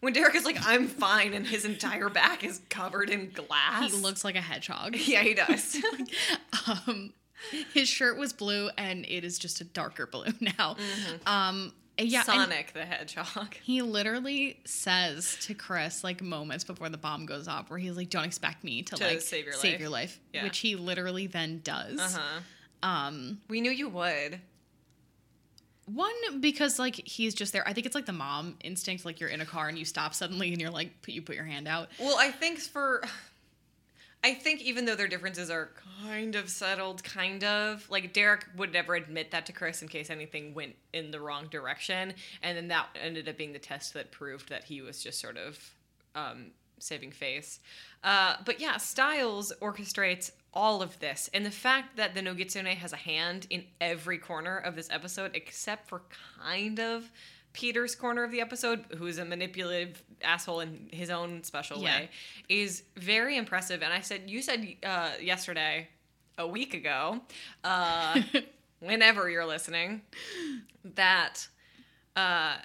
When 0.00 0.12
Derek 0.12 0.34
is 0.34 0.44
like, 0.44 0.56
I'm 0.66 0.86
fine, 0.88 1.32
and 1.34 1.46
his 1.46 1.64
entire 1.64 2.08
back 2.08 2.44
is 2.44 2.60
covered 2.68 3.10
in 3.10 3.30
glass. 3.30 3.92
he 3.92 3.96
looks 3.98 4.24
like 4.24 4.36
a 4.36 4.40
hedgehog. 4.40 4.94
Yeah, 4.96 5.22
he 5.22 5.34
does. 5.34 5.76
um, 6.86 7.12
his 7.72 7.88
shirt 7.88 8.18
was 8.18 8.32
blue, 8.32 8.70
and 8.76 9.04
it 9.06 9.24
is 9.24 9.38
just 9.38 9.60
a 9.60 9.64
darker 9.64 10.06
blue 10.06 10.32
now. 10.40 10.74
Mm-hmm. 10.74 11.28
Um, 11.28 11.72
yeah, 12.08 12.22
Sonic 12.22 12.72
the 12.72 12.84
Hedgehog. 12.84 13.54
he 13.62 13.82
literally 13.82 14.58
says 14.64 15.36
to 15.42 15.54
Chris, 15.54 16.02
like 16.04 16.22
moments 16.22 16.64
before 16.64 16.88
the 16.88 16.98
bomb 16.98 17.26
goes 17.26 17.48
off, 17.48 17.70
where 17.70 17.78
he's 17.78 17.96
like, 17.96 18.10
"Don't 18.10 18.24
expect 18.24 18.64
me 18.64 18.82
to, 18.82 18.96
To 18.96 19.04
like 19.04 19.20
save 19.20 19.44
your 19.46 19.54
life." 19.56 19.80
your 19.80 19.88
life," 19.88 20.20
Yeah. 20.32 20.44
which 20.44 20.58
he 20.58 20.76
literally 20.76 21.26
then 21.26 21.60
does. 21.64 21.98
Uh 22.00 22.18
huh. 22.20 22.88
Um, 22.88 23.40
We 23.48 23.60
knew 23.60 23.70
you 23.70 23.88
would. 23.88 24.40
One 25.86 26.40
because 26.40 26.78
like 26.78 26.94
he's 27.06 27.34
just 27.34 27.52
there. 27.52 27.66
I 27.66 27.72
think 27.72 27.84
it's 27.86 27.96
like 27.96 28.06
the 28.06 28.12
mom 28.12 28.56
instinct. 28.62 29.04
Like 29.04 29.18
you're 29.18 29.28
in 29.28 29.40
a 29.40 29.46
car 29.46 29.68
and 29.68 29.76
you 29.76 29.84
stop 29.84 30.14
suddenly 30.14 30.52
and 30.52 30.60
you're 30.60 30.70
like, 30.70 31.02
put 31.02 31.12
you 31.14 31.20
put 31.22 31.34
your 31.34 31.44
hand 31.44 31.66
out. 31.66 31.88
Well, 31.98 32.16
I 32.18 32.30
think 32.30 32.60
for. 32.60 33.02
I 34.22 34.34
think 34.34 34.60
even 34.60 34.84
though 34.84 34.96
their 34.96 35.08
differences 35.08 35.50
are 35.50 35.70
kind 36.04 36.36
of 36.36 36.50
settled, 36.50 37.02
kind 37.02 37.42
of 37.42 37.88
like 37.88 38.12
Derek 38.12 38.46
would 38.56 38.72
never 38.72 38.94
admit 38.94 39.30
that 39.30 39.46
to 39.46 39.52
Chris 39.52 39.80
in 39.80 39.88
case 39.88 40.10
anything 40.10 40.52
went 40.52 40.74
in 40.92 41.10
the 41.10 41.20
wrong 41.20 41.46
direction, 41.50 42.12
and 42.42 42.56
then 42.56 42.68
that 42.68 42.88
ended 43.02 43.28
up 43.28 43.38
being 43.38 43.52
the 43.52 43.58
test 43.58 43.94
that 43.94 44.10
proved 44.10 44.50
that 44.50 44.64
he 44.64 44.82
was 44.82 45.02
just 45.02 45.20
sort 45.20 45.38
of 45.38 45.58
um, 46.14 46.50
saving 46.78 47.12
face. 47.12 47.60
Uh, 48.04 48.36
but 48.44 48.60
yeah, 48.60 48.76
Stiles 48.76 49.52
orchestrates 49.62 50.30
all 50.52 50.82
of 50.82 50.98
this, 50.98 51.30
and 51.32 51.46
the 51.46 51.50
fact 51.50 51.96
that 51.96 52.14
the 52.14 52.20
Nogitsune 52.20 52.66
has 52.74 52.92
a 52.92 52.96
hand 52.96 53.46
in 53.48 53.64
every 53.80 54.18
corner 54.18 54.58
of 54.58 54.76
this 54.76 54.88
episode, 54.90 55.30
except 55.34 55.88
for 55.88 56.02
kind 56.42 56.78
of 56.78 57.10
Peter's 57.52 57.94
corner 57.94 58.22
of 58.24 58.30
the 58.30 58.40
episode, 58.40 58.84
who's 58.96 59.18
a 59.18 59.24
manipulative 59.24 60.02
asshole 60.22 60.60
in 60.60 60.88
his 60.92 61.10
own 61.10 61.42
special 61.42 61.78
Yeah. 61.82 61.84
way, 62.00 62.10
is 62.48 62.84
very 62.96 63.36
impressive. 63.36 63.82
And 63.82 63.92
I 63.92 64.00
said, 64.00 64.30
you 64.30 64.40
said 64.42 64.76
uh, 64.84 65.12
yesterday, 65.20 65.88
a 66.38 66.46
week 66.46 66.74
ago, 66.74 67.20
uh, 67.64 68.20
whenever 68.80 69.28
you're 69.28 69.46
listening, 69.46 70.02
that 70.94 71.46
uh, 72.16 72.56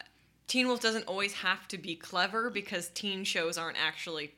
Teen 0.47 0.67
Wolf 0.67 0.79
doesn't 0.81 1.07
always 1.07 1.33
have 1.33 1.67
to 1.69 1.77
be 1.77 1.95
clever 1.95 2.49
because 2.49 2.89
teen 2.89 3.23
shows 3.23 3.57
aren't 3.57 3.77
actually 3.83 4.33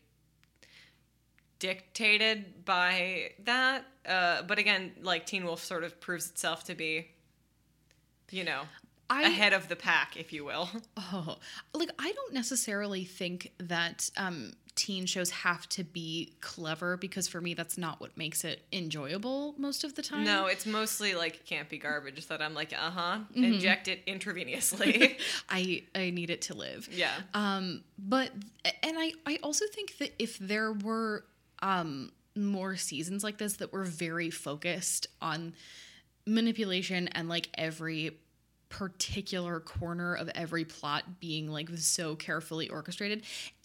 dictated 1.59 2.65
by 2.65 3.31
that. 3.43 3.85
Uh, 4.07 4.43
but 4.43 4.57
again, 4.59 4.91
like 5.01 5.25
Teen 5.25 5.43
Wolf 5.45 5.63
sort 5.63 5.83
of 5.83 5.99
proves 5.99 6.29
itself 6.29 6.63
to 6.65 6.75
be, 6.75 7.07
you 8.31 8.43
know, 8.43 8.61
I 9.09 9.23
ahead 9.23 9.53
of 9.53 9.67
the 9.69 9.75
pack, 9.75 10.17
if 10.17 10.33
you 10.33 10.43
will. 10.45 10.69
Oh, 10.97 11.37
like 11.73 11.89
I 11.99 12.11
don't 12.11 12.33
necessarily 12.33 13.05
think 13.05 13.53
that 13.59 14.09
um, 14.17 14.51
teen 14.75 15.05
shows 15.05 15.29
have 15.29 15.67
to 15.69 15.83
be 15.83 16.33
clever 16.41 16.97
because 16.97 17.27
for 17.27 17.39
me 17.39 17.53
that's 17.53 17.77
not 17.77 18.01
what 18.01 18.17
makes 18.17 18.43
it 18.43 18.63
enjoyable 18.73 19.55
most 19.57 19.83
of 19.83 19.95
the 19.95 20.01
time. 20.01 20.23
No, 20.25 20.47
it's 20.47 20.65
mostly 20.65 21.15
like 21.15 21.45
campy 21.45 21.81
garbage 21.81 22.27
that 22.27 22.41
I'm 22.41 22.53
like, 22.53 22.73
uh 22.73 22.89
huh, 22.91 23.17
Mm-hmm. 23.31 23.43
inject 23.43 23.87
it 23.87 24.05
intravenously. 24.05 25.17
I 25.49 25.83
I 25.95 26.09
need 26.09 26.29
it 26.29 26.41
to 26.43 26.53
live. 26.55 26.89
yeah. 26.91 27.13
Um, 27.33 27.83
but 27.97 28.31
and 28.83 28.97
I 28.99 29.13
I 29.25 29.39
also 29.43 29.65
think 29.73 29.97
that 29.99 30.11
if 30.19 30.37
there 30.39 30.73
were 30.73 31.23
um 31.61 32.11
more 32.35 32.75
seasons 32.75 33.23
like 33.23 33.37
this 33.37 33.53
that 33.57 33.71
were 33.71 33.83
very 33.85 34.29
focused 34.29 35.07
on 35.21 35.53
manipulation 36.25 37.07
and 37.09 37.29
like 37.29 37.49
every 37.57 38.17
particular 38.69 39.59
corner 39.59 40.13
of 40.15 40.29
every 40.35 40.65
plot 40.65 41.19
being 41.19 41.49
like 41.49 41.69
so 41.77 42.15
carefully 42.15 42.67
orchestrated. 42.69 43.23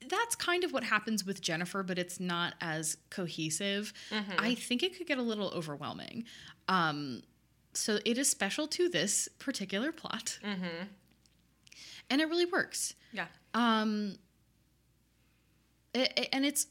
That's 0.09 0.35
kind 0.37 0.63
of 0.65 0.73
what 0.73 0.85
happens 0.85 1.25
with 1.27 1.41
Jennifer, 1.41 1.83
but 1.83 1.99
it's 1.99 2.21
not 2.21 2.55
as 2.61 2.97
cohesive. 3.11 3.93
I 4.39 4.55
think 4.55 4.83
it 4.83 4.97
could 4.97 5.07
get 5.07 5.19
a 5.19 5.23
little 5.23 5.49
overwhelming. 5.51 6.25
Um, 6.69 7.23
so 7.75 7.99
it 8.05 8.19
is 8.19 8.29
special 8.31 8.67
to 8.69 8.89
this 8.89 9.29
particular 9.39 9.91
plot. 9.93 10.39
And 12.11 12.21
it 12.21 12.29
really 12.29 12.45
works. 12.47 12.95
Yeah. 13.13 13.27
Um, 13.55 14.17
it, 15.95 16.13
it- 16.17 16.29
and 16.33 16.45
it's 16.45 16.67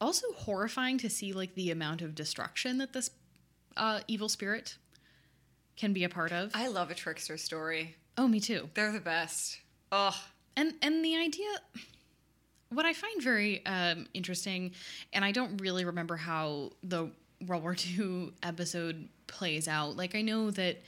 also 0.00 0.26
horrifying 0.36 0.98
to 0.98 1.08
see 1.08 1.32
like 1.32 1.54
the 1.54 1.70
amount 1.70 2.02
of 2.02 2.14
destruction 2.14 2.78
that 2.78 2.92
this 2.92 3.10
uh, 3.76 4.00
evil 4.08 4.28
spirit 4.28 4.76
can 5.76 5.92
be 5.92 6.04
a 6.04 6.08
part 6.08 6.32
of. 6.32 6.50
I 6.54 6.68
love 6.68 6.90
a 6.90 6.94
trickster 6.94 7.36
story. 7.36 7.96
oh, 8.16 8.28
me 8.28 8.40
too. 8.40 8.68
They're 8.74 8.92
the 8.92 9.00
best. 9.00 9.58
Oh, 9.92 10.16
And 10.56 10.74
and 10.82 11.04
the 11.04 11.16
idea, 11.16 11.48
what 12.70 12.86
I 12.86 12.92
find 12.92 13.22
very 13.22 13.64
um, 13.66 14.06
interesting, 14.14 14.72
and 15.12 15.24
I 15.24 15.32
don't 15.32 15.60
really 15.60 15.84
remember 15.84 16.16
how 16.16 16.70
the 16.82 17.10
World 17.46 17.62
War 17.62 17.76
II 17.76 18.32
episode 18.42 19.08
plays 19.26 19.68
out. 19.68 19.96
Like 19.96 20.14
I 20.14 20.22
know 20.22 20.50
that 20.52 20.82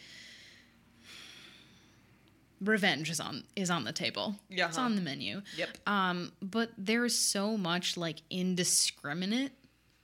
revenge 2.60 3.10
is 3.10 3.20
on 3.20 3.44
is 3.54 3.70
on 3.70 3.84
the 3.84 3.92
table. 3.92 4.36
Yeah. 4.48 4.68
It's 4.68 4.78
on 4.78 4.96
the 4.96 5.02
menu. 5.02 5.42
Yep. 5.56 5.68
Um, 5.86 6.32
but 6.40 6.70
there's 6.78 7.14
so 7.16 7.56
much 7.56 7.96
like 7.96 8.22
indiscriminate 8.30 9.52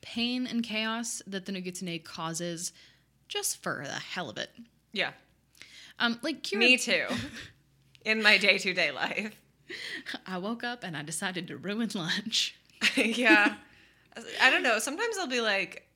pain 0.03 0.47
and 0.47 0.63
chaos 0.63 1.23
that 1.27 1.47
the 1.47 1.53
Nogitsune 1.53 2.03
causes 2.05 2.73
just 3.33 3.63
for 3.63 3.83
the 3.85 3.93
hell 3.93 4.29
of 4.29 4.37
it. 4.37 4.51
yeah. 4.93 5.13
Um, 5.99 6.19
like 6.23 6.43
Kira, 6.43 6.59
Me 6.59 6.77
too. 6.77 7.07
In 8.05 8.23
my 8.23 8.37
day 8.37 8.59
to 8.59 8.75
day 8.75 8.91
life. 8.91 9.35
I 10.27 10.37
woke 10.39 10.65
up 10.65 10.85
and 10.85 10.97
I 10.97 11.03
decided 11.03 11.49
to 11.49 11.57
ruin 11.57 11.89
lunch. 11.95 12.59
yeah. 12.97 13.55
I 14.41 14.51
don't 14.51 14.63
know. 14.63 14.79
Sometimes 14.79 15.17
I'll 15.19 15.29
be 15.29 15.41
like, 15.41 15.89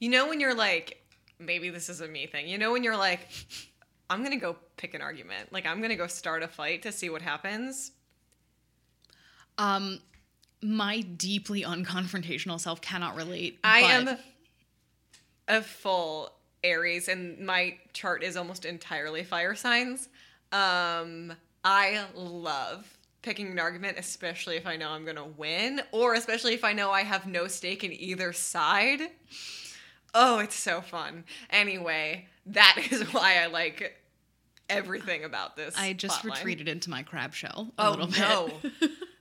you 0.00 0.08
know, 0.08 0.28
when 0.28 0.40
you're 0.40 0.54
like, 0.54 1.04
maybe 1.38 1.70
this 1.70 1.88
is 1.88 2.00
a 2.00 2.08
me 2.08 2.26
thing. 2.26 2.48
You 2.48 2.58
know, 2.58 2.72
when 2.72 2.82
you're 2.82 2.96
like, 2.96 3.28
I'm 4.10 4.20
going 4.20 4.32
to 4.32 4.38
go 4.38 4.56
pick 4.76 4.94
an 4.94 5.02
argument. 5.02 5.52
Like, 5.52 5.66
I'm 5.66 5.78
going 5.78 5.90
to 5.90 5.96
go 5.96 6.06
start 6.06 6.42
a 6.42 6.48
fight 6.48 6.82
to 6.82 6.90
see 6.90 7.10
what 7.10 7.22
happens. 7.22 7.92
Um, 9.58 10.00
my 10.62 11.02
deeply 11.02 11.62
unconfrontational 11.62 12.58
self 12.58 12.80
cannot 12.80 13.14
relate. 13.14 13.58
I 13.62 13.80
am 13.80 14.16
a 15.46 15.62
full 15.62 16.32
Aries, 16.64 17.08
and 17.08 17.38
my 17.40 17.78
chart 17.92 18.22
is 18.22 18.36
almost 18.36 18.64
entirely 18.64 19.22
fire 19.24 19.54
signs. 19.54 20.08
Um, 20.52 21.32
I 21.64 22.04
love 22.14 22.96
picking 23.22 23.50
an 23.50 23.58
argument, 23.58 23.98
especially 23.98 24.56
if 24.56 24.66
I 24.66 24.76
know 24.76 24.90
I'm 24.90 25.04
going 25.04 25.16
to 25.16 25.24
win, 25.24 25.80
or 25.92 26.14
especially 26.14 26.54
if 26.54 26.64
I 26.64 26.72
know 26.72 26.90
I 26.90 27.02
have 27.02 27.26
no 27.26 27.46
stake 27.48 27.82
in 27.84 27.92
either 27.92 28.32
side. 28.32 29.00
Oh, 30.14 30.38
it's 30.38 30.54
so 30.54 30.80
fun. 30.80 31.24
Anyway, 31.50 32.26
that 32.46 32.76
is 32.90 33.02
why 33.12 33.42
I 33.42 33.46
like 33.46 34.00
everything 34.68 35.24
about 35.24 35.56
this. 35.56 35.74
I 35.76 35.92
just 35.92 36.24
retreated 36.24 36.68
into 36.68 36.90
my 36.90 37.02
crab 37.02 37.34
shell 37.34 37.72
a 37.78 37.86
Oh 37.86 37.90
little 37.90 38.06
bit. 38.06 38.18
no! 38.18 38.50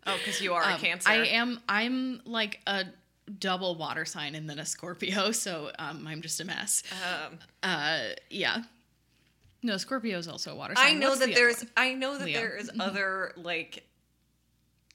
oh, 0.08 0.18
because 0.18 0.40
you 0.42 0.54
are 0.54 0.64
a 0.64 0.68
Um, 0.74 0.80
Cancer. 0.80 1.10
I 1.10 1.16
am. 1.28 1.60
I'm 1.68 2.22
like 2.26 2.60
a 2.68 2.86
double 3.39 3.76
water 3.76 4.05
sign 4.05 4.36
and 4.36 4.49
then 4.49 4.59
a 4.59 4.65
Scorpio, 4.65 5.32
so 5.32 5.71
um, 5.80 6.05
I'm 6.07 6.21
just 6.21 6.39
a 6.39 6.45
mess. 6.45 6.84
Um, 6.91 7.39
Uh, 7.63 7.99
yeah. 8.30 8.63
No, 9.63 9.78
Scorpio 9.78 10.17
is 10.17 10.28
also 10.28 10.51
a 10.51 10.55
water 10.55 10.76
sign. 10.76 10.97
I 10.97 10.99
know 10.99 11.09
What's 11.09 11.21
that 11.21 11.30
the 11.30 11.34
there's? 11.34 11.65
I 11.76 11.93
know 11.93 12.17
that 12.17 12.26
Leo. 12.26 12.39
there 12.39 12.55
is 12.55 12.69
other 12.80 13.34
like 13.36 13.84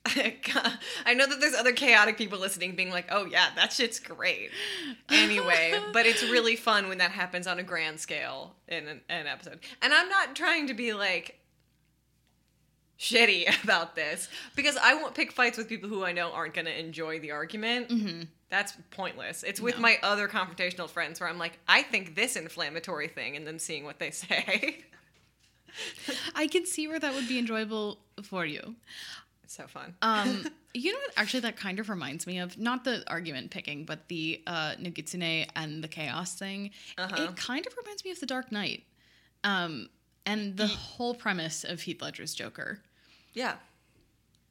I 0.07 1.15
know 1.15 1.27
that 1.27 1.41
there's 1.41 1.55
other 1.55 1.73
chaotic 1.73 2.17
people 2.17 2.39
listening 2.39 2.75
being 2.75 2.91
like, 2.91 3.07
"Oh 3.11 3.27
yeah, 3.27 3.49
that 3.57 3.73
shit's 3.73 3.99
great." 4.01 4.51
Anyway, 5.11 5.79
but 5.93 6.07
it's 6.07 6.23
really 6.23 6.57
fun 6.57 6.89
when 6.89 6.99
that 6.99 7.11
happens 7.11 7.47
on 7.47 7.59
a 7.59 7.63
grand 7.63 8.01
scale 8.01 8.55
in 8.67 8.89
an, 8.89 9.01
an 9.11 9.27
episode. 9.27 9.61
And 9.83 9.93
I'm 9.93 10.09
not 10.09 10.35
trying 10.35 10.69
to 10.69 10.75
be 10.75 10.95
like 10.95 11.39
shitty 13.01 13.65
about 13.65 13.97
this 13.97 14.29
because 14.55 14.77
I 14.77 14.95
won't 14.95 15.15
pick 15.15 15.33
fights 15.33 15.57
with 15.59 15.69
people 15.69 15.89
who 15.89 16.05
I 16.05 16.13
know 16.13 16.31
aren't 16.33 16.55
going 16.55 16.67
to 16.67 16.79
enjoy 16.79 17.19
the 17.19 17.31
argument. 17.33 18.29
That's 18.51 18.75
pointless. 18.91 19.43
It's 19.43 19.61
with 19.61 19.77
No. 19.77 19.83
my 19.83 19.99
other 20.03 20.29
confrontational 20.29 20.89
friends 20.89 21.19
where 21.21 21.29
I'm 21.29 21.39
like, 21.39 21.59
I 21.67 21.83
think 21.83 22.15
this 22.15 22.37
inflammatory 22.37 23.09
thing, 23.09 23.37
and 23.37 23.47
then 23.47 23.59
seeing 23.59 23.85
what 23.85 23.99
they 23.99 24.11
say. 24.11 24.85
I 26.35 26.47
can 26.49 26.67
see 26.67 26.89
where 26.89 26.99
that 26.99 27.15
would 27.15 27.29
be 27.29 27.39
enjoyable 27.39 27.99
for 28.25 28.45
you. 28.45 28.75
it's 29.45 29.57
so 29.57 29.67
fun. 29.69 29.95
Um, 30.03 30.47
you 30.75 30.93
know 30.93 30.99
what? 30.99 31.13
Actually, 31.17 31.41
that 31.41 31.57
kind 31.57 31.79
of 31.79 31.89
reminds 31.89 32.27
me 32.27 32.39
of 32.41 32.59
not 32.59 32.83
the 32.85 33.05
argument 33.07 33.51
picking, 33.53 33.85
but 33.85 34.09
the 34.09 34.43
uh, 34.49 34.73
Nogitsune 34.81 35.49
and 35.55 35.83
the 35.83 35.89
chaos 35.89 36.35
thing. 36.35 36.71
Uh-huh. 36.99 37.23
It 37.23 37.37
kind 37.37 37.65
of 37.67 37.75
reminds 37.77 38.05
me 38.05 38.11
of 38.11 38.19
The 38.21 38.27
Dark 38.27 38.51
Knight, 38.51 38.83
um, 39.45 39.89
and 40.27 40.57
the 40.57 40.67
whole 40.67 41.15
premise 41.15 41.63
of 41.65 41.81
Heath 41.83 42.03
Ledger's 42.03 42.35
Joker. 42.35 42.81
Yeah. 43.35 43.55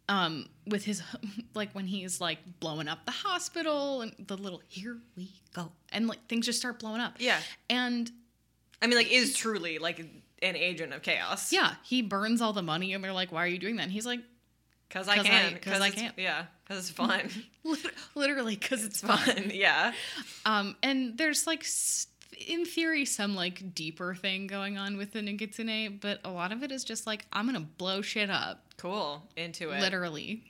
Um, 0.07 0.47
with 0.65 0.85
his 0.85 1.03
like 1.53 1.71
when 1.73 1.85
he's 1.85 2.19
like 2.19 2.39
blowing 2.59 2.87
up 2.87 3.05
the 3.05 3.11
hospital 3.11 4.01
and 4.01 4.13
the 4.27 4.35
little 4.37 4.61
here 4.67 4.97
we 5.15 5.31
go 5.53 5.71
and 5.91 6.07
like 6.07 6.25
things 6.27 6.45
just 6.47 6.57
start 6.59 6.79
blowing 6.79 6.99
up. 7.01 7.15
Yeah. 7.19 7.39
And 7.69 8.09
I 8.81 8.87
mean, 8.87 8.97
like, 8.97 9.11
is 9.11 9.35
truly 9.35 9.77
like 9.77 9.99
an 9.99 10.55
agent 10.55 10.93
of 10.93 11.01
chaos. 11.03 11.51
yeah, 11.53 11.73
he 11.83 12.01
burns 12.01 12.41
all 12.41 12.53
the 12.53 12.61
money, 12.63 12.93
and 12.93 13.03
they're 13.03 13.11
like, 13.13 13.29
"Why 13.31 13.43
are 13.43 13.47
you 13.47 13.57
doing 13.59 13.75
that?" 13.75 13.83
And 13.83 13.91
he's 13.91 14.05
like, 14.05 14.21
Because 14.87 15.07
I 15.09 15.17
'Cause 15.17 15.25
I- 15.25 15.29
can. 15.29 15.59
'cause 15.59 15.81
I 15.81 15.87
it's- 15.89 16.01
can. 16.01 16.13
Yeah. 16.17 16.45
Because 16.65 16.89
it's 16.89 16.91
fun. 16.91 17.29
literally, 18.15 18.55
because 18.55 18.85
it's 18.85 19.01
fun. 19.01 19.17
fun. 19.17 19.49
Yeah. 19.53 19.91
Um, 20.45 20.75
and 20.81 21.17
there's 21.17 21.45
like, 21.45 21.65
in 22.47 22.65
theory, 22.65 23.03
some 23.05 23.35
like 23.35 23.75
deeper 23.75 24.15
thing 24.15 24.47
going 24.47 24.77
on 24.77 24.95
with 24.97 25.11
the 25.13 25.19
Nogitsune, 25.19 25.99
but 25.99 26.19
a 26.23 26.29
lot 26.31 26.51
of 26.51 26.63
it 26.63 26.71
is 26.71 26.83
just 26.83 27.05
like, 27.05 27.25
I'm 27.33 27.45
gonna 27.47 27.59
blow 27.59 28.01
shit 28.01 28.29
up, 28.29 28.68
Cool. 28.79 29.21
Into 29.35 29.71
it. 29.71 29.81
literally. 29.81 30.43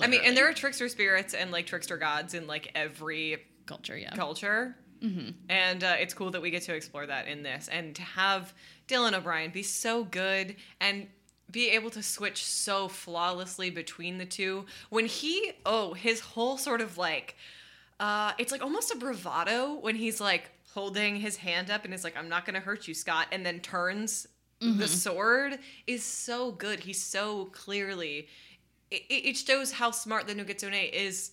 I 0.00 0.06
mean, 0.06 0.20
and 0.24 0.36
there 0.36 0.48
are 0.48 0.52
trickster 0.52 0.88
spirits 0.88 1.34
and 1.34 1.50
like 1.50 1.66
trickster 1.66 1.96
gods 1.96 2.34
in 2.34 2.46
like 2.46 2.70
every 2.74 3.38
culture, 3.66 3.96
yeah. 3.96 4.14
culture. 4.14 4.76
Mm-hmm. 5.02 5.30
And 5.48 5.82
uh, 5.82 5.94
it's 5.98 6.14
cool 6.14 6.30
that 6.30 6.42
we 6.42 6.50
get 6.50 6.62
to 6.64 6.74
explore 6.74 7.06
that 7.06 7.26
in 7.26 7.42
this 7.42 7.68
and 7.68 7.94
to 7.96 8.02
have 8.02 8.54
Dylan 8.86 9.14
O'Brien 9.14 9.50
be 9.50 9.62
so 9.62 10.04
good 10.04 10.56
and 10.80 11.06
be 11.50 11.70
able 11.70 11.90
to 11.90 12.02
switch 12.02 12.44
so 12.44 12.88
flawlessly 12.88 13.70
between 13.70 14.18
the 14.18 14.26
two. 14.26 14.66
When 14.90 15.06
he, 15.06 15.52
oh, 15.66 15.94
his 15.94 16.20
whole 16.20 16.58
sort 16.58 16.80
of 16.80 16.98
like, 16.98 17.36
uh, 17.98 18.32
it's 18.38 18.52
like 18.52 18.62
almost 18.62 18.92
a 18.92 18.96
bravado 18.96 19.74
when 19.74 19.96
he's 19.96 20.20
like 20.20 20.50
holding 20.74 21.16
his 21.16 21.36
hand 21.36 21.70
up 21.70 21.84
and 21.84 21.92
is 21.92 22.04
like, 22.04 22.16
I'm 22.16 22.28
not 22.28 22.44
going 22.44 22.54
to 22.54 22.60
hurt 22.60 22.86
you, 22.86 22.94
Scott, 22.94 23.26
and 23.32 23.44
then 23.44 23.60
turns 23.60 24.26
the 24.60 24.86
sword 24.88 25.58
is 25.86 26.02
so 26.04 26.52
good. 26.52 26.80
He's 26.80 27.00
so 27.02 27.46
clearly, 27.46 28.28
it, 28.90 29.02
it 29.08 29.36
shows 29.36 29.72
how 29.72 29.90
smart 29.90 30.26
the 30.26 30.34
Nogitsune 30.34 30.92
is 30.92 31.32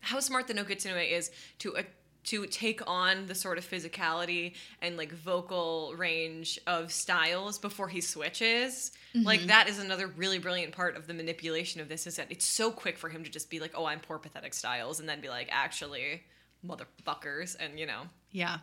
how 0.00 0.20
smart 0.20 0.46
the 0.48 0.54
Nogitsune 0.54 1.10
is 1.10 1.30
to 1.60 1.76
uh, 1.76 1.82
to 2.24 2.46
take 2.46 2.80
on 2.86 3.26
the 3.26 3.34
sort 3.34 3.58
of 3.58 3.68
physicality 3.68 4.54
and 4.82 4.96
like 4.96 5.12
vocal 5.12 5.94
range 5.96 6.58
of 6.66 6.90
Stiles 6.90 7.58
before 7.58 7.88
he 7.88 8.00
switches. 8.00 8.92
Like 9.14 9.42
that 9.46 9.68
is 9.68 9.78
another 9.78 10.06
really 10.08 10.38
brilliant 10.38 10.72
part 10.72 10.96
of 10.96 11.06
the 11.06 11.14
manipulation 11.14 11.80
of 11.80 11.88
this 11.88 12.06
is 12.06 12.16
that 12.16 12.26
it's 12.32 12.44
so 12.46 12.70
quick 12.72 12.98
for 12.98 13.08
him 13.10 13.22
to 13.24 13.30
just 13.30 13.48
be 13.48 13.60
like, 13.60 13.72
"Oh, 13.76 13.84
I'm 13.84 14.00
poor 14.00 14.18
pathetic 14.18 14.54
Stiles," 14.54 14.98
and 15.00 15.08
then 15.08 15.20
be 15.20 15.28
like, 15.28 15.48
"Actually, 15.52 16.22
motherfuckers," 16.66 17.56
and 17.60 17.78
you 17.78 17.86
know, 17.86 18.02
Yeah. 18.32 18.58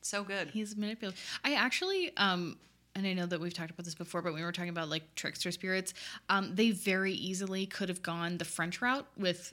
so 0.00 0.24
good. 0.24 0.48
He's 0.50 0.74
manipulative. 0.76 1.20
I 1.44 1.54
actually, 1.54 2.16
um, 2.16 2.56
and 2.94 3.06
I 3.06 3.12
know 3.12 3.26
that 3.26 3.40
we've 3.40 3.54
talked 3.54 3.70
about 3.70 3.84
this 3.84 3.94
before, 3.94 4.22
but 4.22 4.32
when 4.32 4.40
we 4.40 4.44
were 4.44 4.52
talking 4.52 4.70
about 4.70 4.88
like 4.88 5.14
trickster 5.14 5.50
spirits, 5.50 5.94
um, 6.28 6.54
they 6.54 6.70
very 6.70 7.12
easily 7.12 7.66
could 7.66 7.88
have 7.88 8.02
gone 8.02 8.38
the 8.38 8.44
French 8.44 8.80
route 8.80 9.06
with 9.16 9.52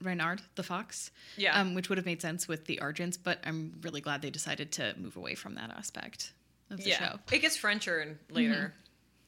Reynard 0.00 0.40
the 0.54 0.62
fox. 0.62 1.10
Yeah. 1.36 1.58
Um, 1.58 1.74
which 1.74 1.88
would 1.88 1.98
have 1.98 2.06
made 2.06 2.22
sense 2.22 2.46
with 2.46 2.66
the 2.66 2.78
Argents, 2.82 3.18
but 3.22 3.40
I'm 3.44 3.74
really 3.82 4.00
glad 4.00 4.22
they 4.22 4.30
decided 4.30 4.72
to 4.72 4.94
move 4.96 5.16
away 5.16 5.34
from 5.34 5.54
that 5.56 5.70
aspect 5.70 6.32
of 6.70 6.78
the 6.78 6.90
yeah. 6.90 6.98
show. 6.98 7.18
It 7.32 7.40
gets 7.40 7.56
Frencher 7.56 8.00
in 8.00 8.18
later. 8.30 8.74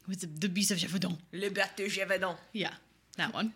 With 0.07 0.21
the, 0.21 0.27
the 0.27 0.49
Beast 0.49 0.71
of 0.71 0.79
Gévaudan. 0.79 1.19
Le 1.33 1.51
Bat 1.51 1.77
de 1.77 1.87
Gévaudan. 1.87 2.37
Yeah, 2.53 2.73
that 3.17 3.35
one. 3.35 3.53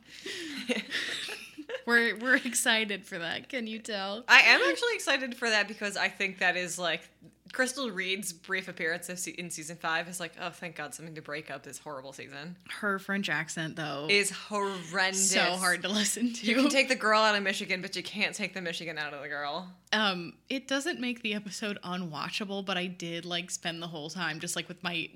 we're 1.87 2.17
we're 2.17 2.37
excited 2.37 3.05
for 3.05 3.19
that. 3.19 3.49
Can 3.49 3.67
you 3.67 3.79
tell? 3.79 4.25
I 4.29 4.41
am 4.41 4.61
actually 4.61 4.95
excited 4.95 5.35
for 5.35 5.49
that 5.49 5.69
because 5.69 5.97
I 5.97 6.09
think 6.09 6.39
that 6.39 6.57
is 6.57 6.79
like 6.79 7.09
Crystal 7.55 7.91
Reed's 7.91 8.33
brief 8.33 8.67
appearance 8.69 9.09
in 9.27 9.49
season 9.49 9.77
five 9.77 10.09
is 10.09 10.19
like, 10.19 10.33
oh, 10.41 10.51
thank 10.51 10.77
God, 10.77 10.93
something 10.93 11.15
to 11.15 11.23
break 11.23 11.51
up 11.51 11.63
this 11.63 11.79
horrible 11.79 12.13
season. 12.13 12.57
Her 12.69 12.99
French 12.99 13.29
accent 13.29 13.77
though 13.77 14.09
Is 14.11 14.31
horrendous. 14.31 15.31
so 15.31 15.41
hard 15.57 15.83
to 15.83 15.89
listen 15.89 16.33
to. 16.33 16.47
You 16.47 16.57
can 16.57 16.69
take 16.69 16.89
the 16.89 16.97
girl 16.97 17.21
out 17.21 17.37
of 17.37 17.43
Michigan, 17.43 17.81
but 17.81 17.95
you 17.97 18.03
can't 18.03 18.35
take 18.35 18.55
the 18.55 18.61
Michigan 18.61 18.99
out 18.99 19.15
of 19.15 19.23
the 19.23 19.29
girl. 19.29 19.71
um, 19.93 20.35
it 20.49 20.67
doesn't 20.69 21.01
make 21.01 21.23
the 21.23 21.35
episode 21.35 21.79
unwatchable, 21.85 22.65
but 22.67 22.77
I 22.77 22.87
did 22.87 23.25
like 23.25 23.51
spend 23.51 23.81
the 23.81 23.87
whole 23.87 24.11
time 24.11 24.41
just 24.41 24.57
like 24.57 24.67
with 24.69 24.83
my 24.83 25.09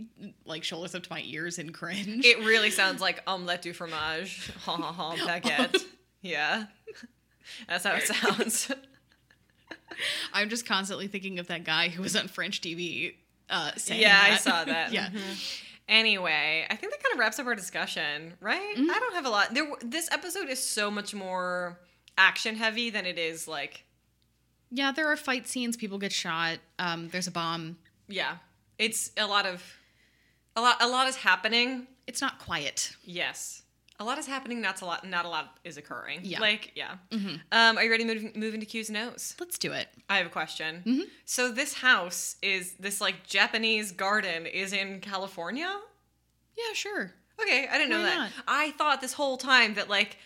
like 0.46 0.62
shoulders 0.62 0.94
up 0.94 1.02
to 1.02 1.10
my 1.10 1.22
ears 1.26 1.58
and 1.58 1.74
cringe. 1.74 2.24
It 2.24 2.38
really 2.38 2.70
sounds 2.70 3.00
like 3.00 3.20
omelette 3.26 3.62
du 3.62 3.72
fromage. 3.72 4.50
Ha 4.64 4.76
ha 4.76 4.92
ha, 4.92 5.16
baguette. 5.16 5.82
Yeah. 6.22 6.64
That's 7.68 7.84
how 7.84 7.94
it 7.94 8.06
sounds. 8.06 8.72
I'm 10.32 10.48
just 10.48 10.66
constantly 10.66 11.06
thinking 11.08 11.38
of 11.38 11.46
that 11.48 11.64
guy 11.64 11.88
who 11.88 12.02
was 12.02 12.16
on 12.16 12.28
French 12.28 12.60
TV. 12.60 13.14
Uh, 13.50 13.70
saying 13.76 14.00
yeah, 14.00 14.20
I 14.22 14.36
saw 14.36 14.64
that. 14.64 14.92
yeah. 14.92 15.08
Mhm. 15.08 15.62
Anyway, 15.88 16.66
I 16.68 16.76
think 16.76 16.92
that 16.92 17.02
kind 17.02 17.14
of 17.14 17.18
wraps 17.18 17.38
up 17.38 17.46
our 17.46 17.54
discussion, 17.54 18.34
right? 18.40 18.76
Mm-hmm. 18.76 18.90
I 18.90 18.98
don't 18.98 19.14
have 19.14 19.24
a 19.24 19.30
lot. 19.30 19.54
There, 19.54 19.66
this 19.80 20.08
episode 20.12 20.48
is 20.50 20.62
so 20.62 20.90
much 20.90 21.14
more 21.14 21.80
action 22.18 22.56
heavy 22.56 22.90
than 22.90 23.06
it 23.06 23.18
is 23.18 23.48
like, 23.48 23.84
Yeah, 24.70 24.92
there 24.92 25.08
are 25.08 25.16
fight 25.16 25.48
scenes. 25.48 25.78
People 25.78 25.96
get 25.98 26.12
shot. 26.12 26.58
Um, 26.78 27.08
there's 27.08 27.26
a 27.26 27.30
bomb. 27.30 27.78
yeah, 28.06 28.36
it's 28.78 29.12
a 29.16 29.26
lot 29.26 29.46
of, 29.46 29.62
a 30.56 30.60
lot, 30.60 30.76
a 30.82 30.86
lot 30.88 31.08
is 31.08 31.16
happening. 31.16 31.86
It's 32.06 32.20
not 32.20 32.38
quiet. 32.38 32.94
Yes, 33.02 33.62
a 34.00 34.04
lot 34.04 34.18
is 34.18 34.26
happening. 34.26 34.60
Not 34.60 34.80
a 34.82 34.84
lot. 34.84 35.06
Not 35.06 35.24
a 35.24 35.28
lot 35.28 35.58
is 35.64 35.76
occurring. 35.76 36.20
Yeah. 36.22 36.40
like 36.40 36.72
yeah. 36.74 36.96
Mhm. 37.10 37.40
Um, 37.52 37.78
are 37.78 37.82
you 37.84 37.90
ready 37.90 38.04
to 38.06 38.14
move, 38.14 38.36
move 38.36 38.54
into 38.54 38.66
Q's 38.66 38.90
nose? 38.90 39.34
Let's 39.40 39.58
do 39.58 39.72
it. 39.72 39.88
I 40.08 40.18
have 40.18 40.26
a 40.26 40.30
question. 40.30 40.82
Mhm. 40.86 41.02
So 41.24 41.50
this 41.50 41.74
house 41.74 42.36
is 42.42 42.72
this 42.78 43.00
like 43.00 43.26
Japanese 43.26 43.92
garden 43.92 44.46
is 44.46 44.72
in 44.72 45.00
California. 45.00 45.70
Yeah, 46.56 46.72
sure. 46.74 47.12
Okay, 47.40 47.68
I 47.68 47.78
didn't 47.78 47.90
know 47.90 48.02
that. 48.02 48.16
not? 48.16 48.30
I 48.48 48.72
thought 48.72 49.00
this 49.00 49.12
whole 49.12 49.36
time 49.36 49.74
that 49.74 49.88
like 49.88 50.16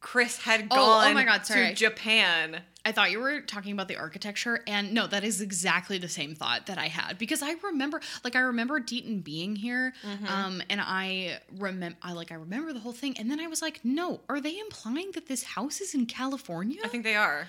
Chris 0.00 0.38
had 0.38 0.68
Oh, 0.70 0.76
gone 0.76 1.10
oh 1.10 1.14
my 1.14 1.24
God, 1.24 1.44
to. 1.44 1.74
Japan. 1.74 2.62
I 2.86 2.92
thought 2.92 3.10
you 3.10 3.18
were 3.20 3.40
talking 3.40 3.72
about 3.72 3.88
the 3.88 3.96
architecture, 3.96 4.60
and 4.66 4.92
no, 4.92 5.06
that 5.06 5.24
is 5.24 5.40
exactly 5.40 5.96
the 5.96 6.08
same 6.08 6.34
thought 6.34 6.66
that 6.66 6.76
I 6.76 6.88
had 6.88 7.16
because 7.18 7.42
I 7.42 7.54
remember, 7.62 8.00
like, 8.24 8.36
I 8.36 8.40
remember 8.40 8.78
Deaton 8.80 9.24
being 9.24 9.56
here, 9.56 9.94
Mm-hmm. 10.04 10.26
um, 10.26 10.62
and 10.68 10.80
I 10.82 11.38
remember, 11.58 11.96
I 12.02 12.12
like, 12.12 12.30
I 12.30 12.34
remember 12.34 12.72
the 12.74 12.80
whole 12.80 12.92
thing, 12.92 13.16
and 13.18 13.30
then 13.30 13.40
I 13.40 13.46
was 13.46 13.62
like, 13.62 13.80
no, 13.84 14.20
are 14.28 14.40
they 14.40 14.58
implying 14.58 15.12
that 15.12 15.28
this 15.28 15.42
house 15.44 15.80
is 15.80 15.94
in 15.94 16.04
California? 16.06 16.80
I 16.84 16.88
think 16.88 17.04
they 17.04 17.16
are. 17.16 17.46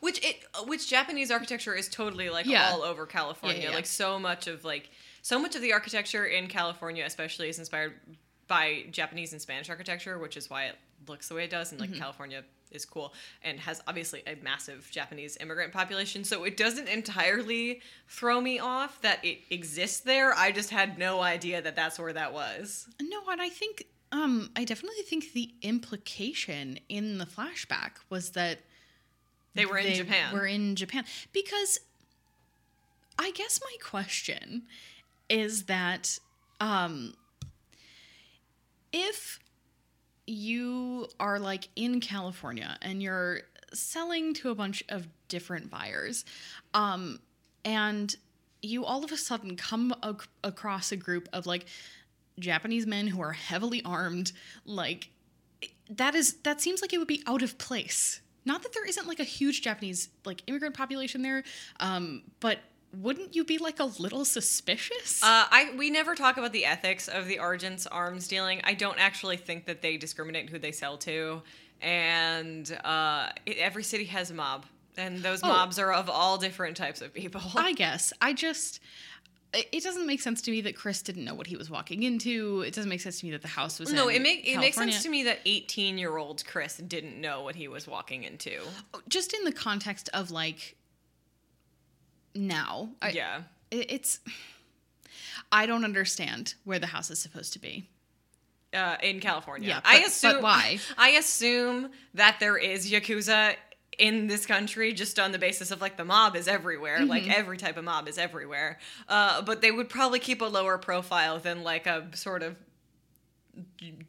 Which 0.00 0.22
it 0.22 0.36
which 0.66 0.86
Japanese 0.86 1.30
architecture 1.30 1.74
is 1.74 1.88
totally 1.88 2.28
like 2.28 2.44
Yeah. 2.44 2.68
all 2.70 2.82
over 2.82 3.06
California. 3.06 3.62
Yeah, 3.62 3.70
yeah. 3.70 3.74
Like 3.74 3.86
so 3.86 4.18
much 4.18 4.46
of 4.46 4.62
like 4.62 4.90
so 5.22 5.38
much 5.38 5.56
of 5.56 5.62
the 5.62 5.72
architecture 5.72 6.26
in 6.26 6.46
California 6.46 7.04
especially 7.06 7.48
is 7.48 7.58
inspired 7.58 7.94
by 8.48 8.84
Japanese 8.90 9.32
and 9.32 9.40
Spanish 9.40 9.70
architecture, 9.70 10.18
which 10.18 10.36
is 10.36 10.50
why 10.50 10.64
it 10.66 10.76
looks 11.06 11.28
the 11.28 11.34
way 11.34 11.44
it 11.44 11.50
does 11.50 11.72
and 11.72 11.80
like 11.80 11.88
Mm-hmm. 11.88 12.00
California 12.00 12.44
is 12.70 12.84
cool 12.84 13.12
and 13.42 13.58
has 13.60 13.82
obviously 13.86 14.22
a 14.26 14.36
massive 14.42 14.88
Japanese 14.90 15.36
immigrant 15.40 15.72
population. 15.72 16.24
So 16.24 16.44
it 16.44 16.56
doesn't 16.56 16.88
entirely 16.88 17.80
throw 18.08 18.40
me 18.40 18.58
off 18.58 19.00
that 19.02 19.24
it 19.24 19.38
exists 19.50 20.00
there. 20.00 20.34
I 20.34 20.52
just 20.52 20.70
had 20.70 20.98
no 20.98 21.20
idea 21.20 21.62
that 21.62 21.76
that's 21.76 21.98
where 21.98 22.12
that 22.12 22.32
was. 22.32 22.88
No, 23.00 23.20
and 23.30 23.40
I 23.40 23.48
think, 23.48 23.84
um, 24.12 24.50
I 24.56 24.64
definitely 24.64 25.02
think 25.02 25.32
the 25.32 25.50
implication 25.62 26.78
in 26.88 27.18
the 27.18 27.26
flashback 27.26 27.92
was 28.10 28.30
that 28.30 28.60
They 29.54 29.66
were 29.66 29.78
in 29.78 29.86
they 29.86 29.94
Japan. 29.94 30.32
Were 30.32 30.46
in 30.46 30.76
Japan 30.76 31.04
because 31.32 31.80
I 33.18 33.32
guess 33.32 33.60
my 33.62 33.76
question 33.82 34.62
is 35.28 35.64
that 35.64 36.18
um, 36.60 37.14
if 38.92 39.40
you 40.28 41.08
are 41.18 41.38
like 41.38 41.68
in 41.74 42.00
California 42.00 42.76
and 42.82 43.02
you're 43.02 43.40
selling 43.72 44.34
to 44.34 44.50
a 44.50 44.54
bunch 44.54 44.82
of 44.88 45.06
different 45.28 45.70
buyers, 45.70 46.24
um, 46.74 47.18
and 47.64 48.14
you 48.62 48.84
all 48.84 49.04
of 49.04 49.12
a 49.12 49.16
sudden 49.16 49.56
come 49.56 49.94
ac- 50.04 50.28
across 50.44 50.92
a 50.92 50.96
group 50.96 51.28
of 51.32 51.46
like 51.46 51.66
Japanese 52.38 52.86
men 52.86 53.06
who 53.06 53.20
are 53.20 53.32
heavily 53.32 53.82
armed, 53.84 54.32
like 54.64 55.10
that 55.90 56.14
is 56.14 56.34
that 56.44 56.60
seems 56.60 56.82
like 56.82 56.92
it 56.92 56.98
would 56.98 57.08
be 57.08 57.22
out 57.26 57.42
of 57.42 57.58
place. 57.58 58.20
Not 58.44 58.62
that 58.62 58.72
there 58.72 58.86
isn't 58.86 59.06
like 59.06 59.20
a 59.20 59.24
huge 59.24 59.62
Japanese 59.62 60.08
like 60.24 60.42
immigrant 60.46 60.74
population 60.74 61.22
there, 61.22 61.44
um, 61.80 62.22
but 62.40 62.58
wouldn't 62.96 63.34
you 63.36 63.44
be 63.44 63.58
like 63.58 63.80
a 63.80 63.84
little 63.84 64.24
suspicious? 64.24 65.22
Uh, 65.22 65.44
I 65.50 65.72
we 65.76 65.90
never 65.90 66.14
talk 66.14 66.36
about 66.36 66.52
the 66.52 66.64
ethics 66.64 67.08
of 67.08 67.26
the 67.26 67.38
Argent's 67.38 67.86
arms 67.86 68.28
dealing. 68.28 68.60
I 68.64 68.74
don't 68.74 68.98
actually 68.98 69.36
think 69.36 69.66
that 69.66 69.82
they 69.82 69.96
discriminate 69.96 70.48
who 70.50 70.58
they 70.58 70.72
sell 70.72 70.96
to, 70.98 71.42
and 71.80 72.78
uh, 72.84 73.28
it, 73.46 73.58
every 73.58 73.82
city 73.84 74.04
has 74.06 74.30
a 74.30 74.34
mob, 74.34 74.66
and 74.96 75.18
those 75.18 75.40
Oh. 75.42 75.48
mobs 75.48 75.78
are 75.78 75.92
of 75.92 76.08
all 76.08 76.38
different 76.38 76.76
types 76.76 77.00
of 77.00 77.12
people. 77.14 77.40
I 77.56 77.72
guess 77.72 78.12
I 78.20 78.32
just 78.32 78.80
it 79.54 79.82
doesn't 79.82 80.06
make 80.06 80.20
sense 80.20 80.42
to 80.42 80.50
me 80.50 80.60
that 80.60 80.76
Chris 80.76 81.00
didn't 81.00 81.24
know 81.24 81.34
what 81.34 81.46
he 81.46 81.56
was 81.56 81.70
walking 81.70 82.02
into. 82.02 82.62
It 82.66 82.74
doesn't 82.74 82.88
make 82.90 83.00
sense 83.00 83.20
to 83.20 83.26
me 83.26 83.32
that 83.32 83.40
the 83.40 83.48
house 83.48 83.78
was 83.80 83.90
no, 83.92 84.08
it 84.08 84.20
make 84.20 84.46
it 84.46 84.58
makes 84.58 84.76
sense 84.76 85.02
to 85.02 85.08
me 85.08 85.24
that 85.24 85.38
eighteen 85.46 85.96
year 85.98 86.16
old 86.16 86.44
Chris 86.46 86.76
didn't 86.78 87.20
know 87.20 87.42
what 87.42 87.54
he 87.54 87.68
was 87.68 87.86
walking 87.86 88.24
into. 88.24 88.60
Just 89.08 89.32
in 89.32 89.44
the 89.44 89.52
context 89.52 90.10
of 90.12 90.30
like 90.30 90.76
now, 92.38 92.90
I, 93.02 93.10
yeah, 93.10 93.42
it- 93.70 93.90
it's 93.90 94.20
I 95.50 95.66
don't 95.66 95.84
understand 95.84 96.54
where 96.64 96.78
the 96.78 96.86
house 96.86 97.10
is 97.10 97.18
supposed 97.18 97.52
to 97.54 97.58
be. 97.58 97.86
uh, 98.74 98.96
in 99.02 99.18
California. 99.20 99.68
Yeah, 99.68 99.80
I 99.84 99.98
assume 100.00 100.32
but 100.34 100.42
why? 100.42 100.78
I 100.98 101.10
assume 101.10 101.90
that 102.14 102.36
there 102.38 102.56
is 102.58 102.90
yakuza 102.90 103.54
in 103.98 104.26
this 104.28 104.44
country 104.46 104.92
just 104.92 105.18
on 105.18 105.32
the 105.32 105.38
basis 105.38 105.70
of 105.70 105.80
like 105.80 105.96
the 105.96 106.04
mob 106.04 106.36
is 106.36 106.46
everywhere 106.46 107.04
like 107.04 107.22
Mm-hmm. 107.24 107.32
every 107.34 107.56
type 107.56 107.76
of 107.76 107.84
mob 107.84 108.06
is 108.06 108.16
everywhere 108.18 108.78
uh, 109.08 109.42
but 109.42 109.60
they 109.60 109.72
would 109.72 109.88
probably 109.88 110.20
keep 110.20 110.40
a 110.40 110.44
lower 110.44 110.78
profile 110.78 111.40
than 111.40 111.64
like 111.64 111.86
a 111.88 112.06
sort 112.14 112.44
of 112.44 112.54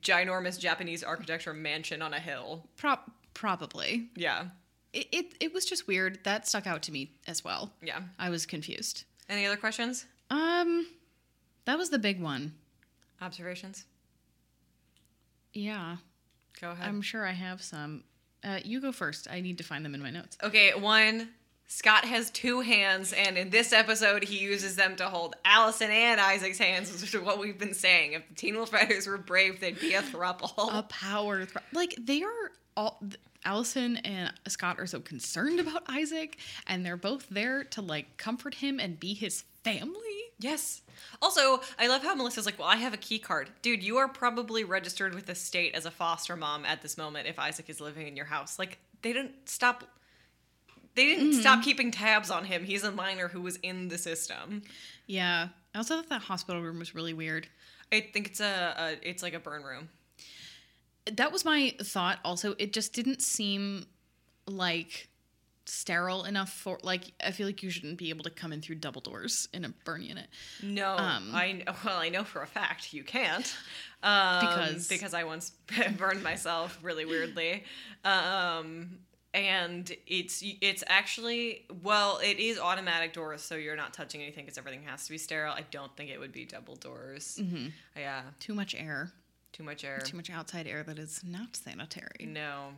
ginormous 0.03 0.59
japanese 0.59 1.03
architecture 1.03 1.53
mansion 1.53 2.01
on 2.03 2.13
a 2.13 2.19
hill 2.19 2.65
Pro- 2.77 2.99
probably. 3.33 4.09
yeah 4.15 4.45
It, 4.93 5.07
it 5.11 5.25
it 5.39 5.53
was 5.53 5.65
just 5.65 5.87
weird. 5.87 6.19
That 6.23 6.47
stuck 6.47 6.65
out 6.67 6.81
to 6.83 6.91
me 6.91 7.11
as 7.27 7.43
well. 7.43 7.71
yeah 7.81 8.01
I 8.17 8.29
was 8.29 8.45
confused. 8.45 9.03
any 9.29 9.45
other 9.45 9.57
questions 9.57 10.05
Um, 10.31 10.87
that 11.65 11.77
was 11.77 11.89
the 11.89 11.99
big 11.99 12.19
one. 12.21 12.53
observations 13.21 13.85
Yeah, 15.53 15.97
go 16.61 16.71
ahead 16.71 16.87
I'm 16.87 17.01
sure 17.01 17.25
I 17.25 17.31
have 17.31 17.61
some. 17.61 18.03
Uh, 18.43 18.59
you 18.63 18.79
go 18.79 18.91
first. 18.91 19.27
I 19.29 19.41
need 19.41 19.57
to 19.57 19.63
find 19.63 19.83
them 19.83 19.93
in 19.95 20.01
my 20.01 20.11
notes. 20.11 20.37
Okay, 20.43 20.73
one. 20.73 21.29
Scott 21.71 22.03
has 22.05 22.31
two 22.31 22.61
hands, 22.61 23.13
and 23.13 23.37
in 23.37 23.51
this 23.51 23.73
episode, 23.73 24.23
he 24.23 24.39
uses 24.39 24.75
them 24.75 24.95
to 24.95 25.05
hold 25.05 25.35
Allison 25.45 25.91
and 25.91 26.19
Isaac's 26.19 26.57
hands, 26.57 26.91
which 26.91 27.13
is 27.13 27.21
what 27.21 27.37
we've 27.37 27.59
been 27.59 27.75
saying. 27.75 28.13
If 28.13 28.27
the 28.27 28.33
Teen 28.33 28.55
Wolf 28.55 28.73
Riders 28.73 29.05
were 29.05 29.19
brave, 29.19 29.59
they'd 29.59 29.79
be 29.79 29.93
a 29.93 30.01
thruple. 30.01 30.51
A 30.73 30.81
power, 30.83 31.45
thr 31.45 31.59
like 31.73 31.95
they 31.99 32.23
are 32.23 32.51
all. 32.75 32.99
Allison 33.45 33.97
and 33.97 34.33
Scott 34.47 34.79
are 34.79 34.87
so 34.87 34.99
concerned 34.99 35.59
about 35.59 35.83
Isaac, 35.87 36.37
and 36.67 36.85
they're 36.85 36.97
both 36.97 37.27
there 37.29 37.63
to 37.65 37.81
like 37.81 38.17
comfort 38.17 38.55
him 38.55 38.79
and 38.79 38.99
be 38.99 39.13
his 39.13 39.43
family. 39.63 39.93
yes. 40.39 40.81
Also, 41.21 41.61
I 41.77 41.87
love 41.87 42.01
how 42.03 42.15
Melissa's 42.15 42.45
like, 42.45 42.59
"Well, 42.59 42.67
I 42.67 42.77
have 42.77 42.93
a 42.93 42.97
key 42.97 43.19
card, 43.19 43.49
dude. 43.61 43.83
You 43.83 43.97
are 43.97 44.07
probably 44.07 44.63
registered 44.63 45.15
with 45.15 45.25
the 45.25 45.35
state 45.35 45.75
as 45.75 45.85
a 45.85 45.91
foster 45.91 46.35
mom 46.35 46.65
at 46.65 46.81
this 46.81 46.97
moment. 46.97 47.27
If 47.27 47.39
Isaac 47.39 47.69
is 47.69 47.81
living 47.81 48.07
in 48.07 48.15
your 48.15 48.25
house, 48.25 48.59
like 48.59 48.79
they 49.01 49.13
didn't 49.13 49.49
stop." 49.49 49.83
They 50.95 51.05
didn't 51.05 51.31
mm-hmm. 51.31 51.39
stop 51.39 51.63
keeping 51.63 51.91
tabs 51.91 52.29
on 52.29 52.43
him. 52.45 52.65
He's 52.65 52.83
a 52.83 52.91
minor 52.91 53.29
who 53.29 53.41
was 53.41 53.57
in 53.57 53.87
the 53.87 53.97
system. 53.97 54.63
Yeah. 55.05 55.49
I 55.73 55.77
also 55.77 55.95
thought 55.95 56.09
that 56.09 56.21
hospital 56.23 56.61
room 56.61 56.79
was 56.79 56.95
really 56.95 57.13
weird. 57.13 57.47
I 57.91 58.01
think 58.01 58.27
it's 58.27 58.39
a, 58.39 58.75
a 58.77 59.07
it's 59.07 59.23
like 59.23 59.33
a 59.33 59.39
burn 59.39 59.63
room. 59.63 59.89
That 61.17 61.31
was 61.31 61.43
my 61.45 61.75
thought 61.81 62.19
also 62.23 62.55
it 62.59 62.73
just 62.73 62.93
didn't 62.93 63.21
seem 63.21 63.85
like 64.45 65.07
sterile 65.65 66.23
enough 66.23 66.51
for 66.51 66.79
like 66.81 67.11
I 67.23 67.29
feel 67.31 67.45
like 67.45 67.61
you 67.61 67.69
shouldn't 67.69 67.97
be 67.99 68.09
able 68.09 68.23
to 68.23 68.31
come 68.31 68.51
in 68.51 68.59
through 68.61 68.75
double 68.77 69.01
doors 69.01 69.47
in 69.53 69.65
a 69.65 69.69
burn 69.85 70.01
unit. 70.01 70.25
No, 70.63 70.95
Um, 70.97 71.29
I 71.33 71.63
well, 71.85 71.97
I 71.97 72.09
know 72.09 72.23
for 72.23 72.41
a 72.41 72.47
fact 72.47 72.91
you 72.93 73.03
can't, 73.03 73.55
um, 74.01 74.39
Because- 74.39 74.87
because 74.87 75.13
I 75.13 75.23
once 75.25 75.51
burned 75.97 76.23
myself 76.23 76.79
really 76.81 77.05
weirdly, 77.05 77.65
um, 78.03 78.97
and 79.33 79.91
it's 80.07 80.41
it's 80.61 80.83
actually 80.87 81.65
well, 81.83 82.17
it 82.23 82.39
is 82.39 82.57
automatic 82.57 83.13
doors, 83.13 83.43
so 83.43 83.53
you're 83.55 83.75
not 83.75 83.93
touching 83.93 84.21
anything 84.23 84.45
because 84.45 84.57
everything 84.57 84.81
has 84.83 85.05
to 85.05 85.11
be 85.11 85.19
sterile. 85.19 85.53
I 85.53 85.65
don't 85.69 85.95
think 85.95 86.09
it 86.09 86.19
would 86.19 86.31
be 86.31 86.45
double 86.45 86.77
doors. 86.77 87.37
Mm-hmm. 87.39 87.67
Yeah, 87.95 88.23
Too 88.39 88.55
much 88.55 88.73
air, 88.73 89.11
too 89.59 89.65
much 89.65 89.83
air. 89.83 89.99
too 89.99 90.15
much 90.15 90.29
outside 90.29 90.67
air 90.67 90.83
that 90.83 90.97
is 90.97 91.21
not 91.23 91.55
sanitary. 91.55 92.25
No, 92.25 92.69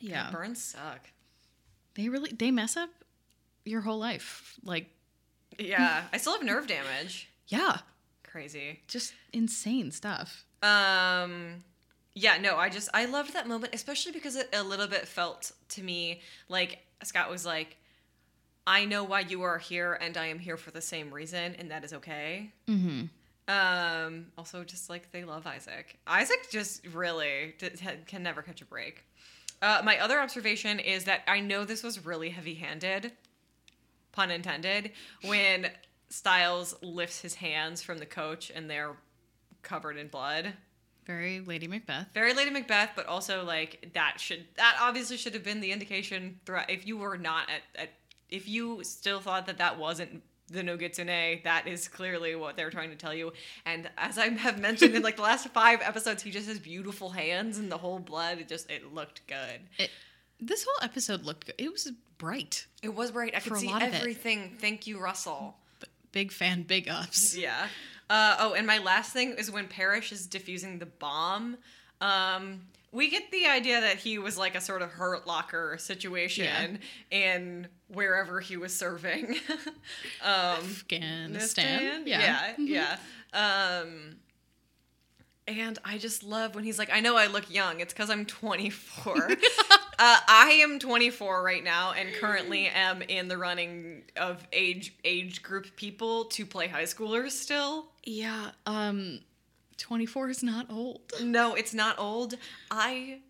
Yeah. 0.00 0.30
burns 0.30 0.62
suck. 0.62 1.00
They 1.94 2.08
really 2.10 2.30
they 2.32 2.50
mess 2.50 2.76
up 2.76 2.90
your 3.64 3.80
whole 3.80 3.98
life. 3.98 4.54
Like 4.62 4.86
Yeah, 5.58 6.04
I 6.12 6.18
still 6.18 6.34
have 6.34 6.42
nerve 6.44 6.66
damage. 6.66 7.28
yeah, 7.48 7.78
Crazy. 8.24 8.80
just 8.88 9.14
insane 9.32 9.90
stuff. 9.90 10.44
Um 10.62 11.64
yeah, 12.14 12.36
no, 12.38 12.56
I 12.56 12.68
just 12.68 12.88
I 12.92 13.06
loved 13.06 13.32
that 13.32 13.48
moment, 13.48 13.74
especially 13.74 14.12
because 14.12 14.36
it 14.36 14.48
a 14.52 14.62
little 14.62 14.86
bit 14.88 15.08
felt 15.08 15.52
to 15.70 15.82
me 15.82 16.20
like 16.48 16.80
Scott 17.04 17.30
was 17.30 17.46
like, 17.46 17.76
I 18.66 18.84
know 18.84 19.02
why 19.04 19.20
you 19.20 19.42
are 19.42 19.56
here 19.58 19.94
and 20.00 20.16
I 20.18 20.26
am 20.26 20.38
here 20.40 20.56
for 20.58 20.70
the 20.72 20.80
same 20.82 21.10
reason, 21.14 21.54
and 21.58 21.70
that 21.70 21.84
is 21.84 21.92
okay. 21.94 22.50
Mm-hmm. 22.68 23.04
Um, 23.48 24.26
also 24.36 24.62
just 24.62 24.90
like 24.90 25.10
they 25.10 25.24
love 25.24 25.46
Isaac. 25.46 25.98
Isaac 26.06 26.50
just 26.50 26.86
really 26.88 27.54
d- 27.58 27.70
can 28.06 28.22
never 28.22 28.42
catch 28.42 28.60
a 28.60 28.66
break. 28.66 29.04
Uh, 29.62 29.80
my 29.82 29.98
other 29.98 30.20
observation 30.20 30.78
is 30.78 31.04
that 31.04 31.22
I 31.26 31.40
know 31.40 31.64
this 31.64 31.82
was 31.82 32.04
really 32.04 32.28
heavy 32.28 32.54
handed, 32.54 33.12
pun 34.12 34.30
intended, 34.30 34.92
when 35.24 35.70
Stiles 36.10 36.76
lifts 36.82 37.20
his 37.20 37.34
hands 37.34 37.82
from 37.82 37.98
the 37.98 38.06
coach 38.06 38.52
and 38.54 38.70
they're 38.70 38.96
covered 39.62 39.96
in 39.96 40.08
blood. 40.08 40.52
Very 41.06 41.40
Lady 41.40 41.66
Macbeth. 41.66 42.08
Very 42.12 42.34
Lady 42.34 42.50
Macbeth, 42.50 42.90
but 42.94 43.06
also 43.06 43.42
like 43.42 43.90
that 43.94 44.20
should 44.20 44.44
that 44.56 44.76
obviously 44.78 45.16
should 45.16 45.32
have 45.32 45.42
been 45.42 45.60
the 45.60 45.72
indication 45.72 46.38
throughout. 46.44 46.70
If 46.70 46.86
you 46.86 46.98
were 46.98 47.16
not 47.16 47.48
at, 47.48 47.82
at 47.82 47.88
if 48.28 48.46
you 48.46 48.84
still 48.84 49.20
thought 49.20 49.46
that 49.46 49.56
that 49.56 49.78
wasn't 49.78 50.22
the 50.50 50.62
no 50.62 50.76
Nogitsune, 50.76 51.42
that 51.44 51.66
is 51.66 51.88
clearly 51.88 52.34
what 52.34 52.56
they're 52.56 52.70
trying 52.70 52.90
to 52.90 52.96
tell 52.96 53.14
you. 53.14 53.32
And 53.64 53.88
as 53.96 54.18
I 54.18 54.28
have 54.28 54.58
mentioned 54.58 54.94
in 54.94 55.02
like 55.02 55.16
the 55.16 55.22
last 55.22 55.48
five 55.48 55.80
episodes, 55.82 56.22
he 56.22 56.30
just 56.30 56.48
has 56.48 56.58
beautiful 56.58 57.10
hands 57.10 57.58
and 57.58 57.70
the 57.70 57.78
whole 57.78 57.98
blood. 57.98 58.38
It 58.38 58.48
just 58.48 58.70
it 58.70 58.94
looked 58.94 59.26
good. 59.26 59.60
It, 59.78 59.90
this 60.40 60.64
whole 60.64 60.84
episode 60.84 61.24
looked 61.24 61.46
good. 61.46 61.54
It 61.58 61.72
was 61.72 61.90
bright. 62.18 62.66
It 62.82 62.94
was 62.94 63.10
bright. 63.10 63.34
I 63.34 63.40
could 63.40 63.56
see 63.56 63.68
lot 63.68 63.82
of 63.82 63.88
it. 63.88 64.00
everything. 64.00 64.56
Thank 64.58 64.86
you, 64.86 64.98
Russell. 65.00 65.56
B- 65.80 65.86
big 66.12 66.32
fan, 66.32 66.62
big 66.62 66.88
ups. 66.88 67.36
Yeah. 67.36 67.68
Uh, 68.10 68.36
oh, 68.38 68.54
and 68.54 68.66
my 68.66 68.78
last 68.78 69.12
thing 69.12 69.32
is 69.32 69.50
when 69.50 69.68
Parrish 69.68 70.12
is 70.12 70.26
diffusing 70.26 70.78
the 70.78 70.86
bomb. 70.86 71.58
Um, 72.00 72.62
we 72.98 73.08
get 73.08 73.30
the 73.30 73.46
idea 73.46 73.80
that 73.80 73.96
he 73.98 74.18
was 74.18 74.36
like 74.36 74.54
a 74.56 74.60
sort 74.60 74.82
of 74.82 74.90
hurt 74.90 75.26
locker 75.26 75.76
situation 75.78 76.80
in 77.10 77.68
wherever 77.86 78.40
he 78.40 78.56
was 78.56 78.74
serving. 78.74 79.36
um, 80.22 80.58
Afghanistan. 80.64 82.02
Yeah, 82.06 82.54
Mhm. 82.58 82.68
yeah. 82.68 82.96
Um, 83.32 84.16
and 85.46 85.78
I 85.84 85.96
just 85.98 86.22
love 86.22 86.54
when 86.54 86.64
he's 86.64 86.78
like, 86.78 86.90
I 86.92 87.00
know 87.00 87.16
I 87.16 87.26
look 87.28 87.50
young. 87.50 87.80
It's 87.80 87.94
because 87.94 88.10
I'm 88.10 88.26
24. 88.26 89.14
uh, 89.30 89.36
I 89.98 90.58
am 90.62 90.78
24 90.78 91.42
right 91.42 91.64
now 91.64 91.92
and 91.92 92.12
currently 92.14 92.66
am 92.66 93.00
in 93.00 93.28
the 93.28 93.38
running 93.38 94.02
of 94.16 94.46
age 94.52 94.94
age 95.04 95.42
group 95.42 95.74
people 95.76 96.24
to 96.26 96.44
play 96.44 96.66
high 96.68 96.82
schoolers 96.82 97.30
still. 97.30 97.86
Yeah. 98.04 98.50
Um, 98.66 99.20
24 99.78 100.28
is 100.30 100.42
not 100.42 100.70
old. 100.70 101.00
No, 101.22 101.54
it's 101.54 101.72
not 101.74 101.98
old. 101.98 102.34
I 102.70 103.20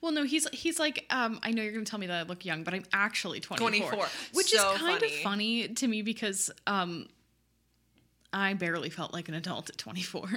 Well, 0.00 0.12
no, 0.12 0.24
he's 0.24 0.48
he's 0.50 0.78
like, 0.80 1.06
um, 1.10 1.38
I 1.42 1.50
know 1.52 1.62
you're 1.62 1.72
gonna 1.72 1.84
tell 1.84 1.98
me 1.98 2.06
that 2.08 2.18
I 2.18 2.22
look 2.28 2.44
young, 2.44 2.64
but 2.64 2.74
I'm 2.74 2.84
actually 2.92 3.40
24. 3.40 3.68
24. 3.90 4.06
Which 4.32 4.48
So 4.50 4.56
is 4.74 4.80
kind 4.80 5.00
funny. 5.00 5.14
of 5.16 5.20
funny 5.22 5.68
to 5.68 5.86
me 5.88 6.02
because 6.02 6.50
um 6.66 7.08
I 8.32 8.54
barely 8.54 8.88
felt 8.90 9.12
like 9.12 9.28
an 9.28 9.34
adult 9.34 9.68
at 9.70 9.78
24. 9.78 10.28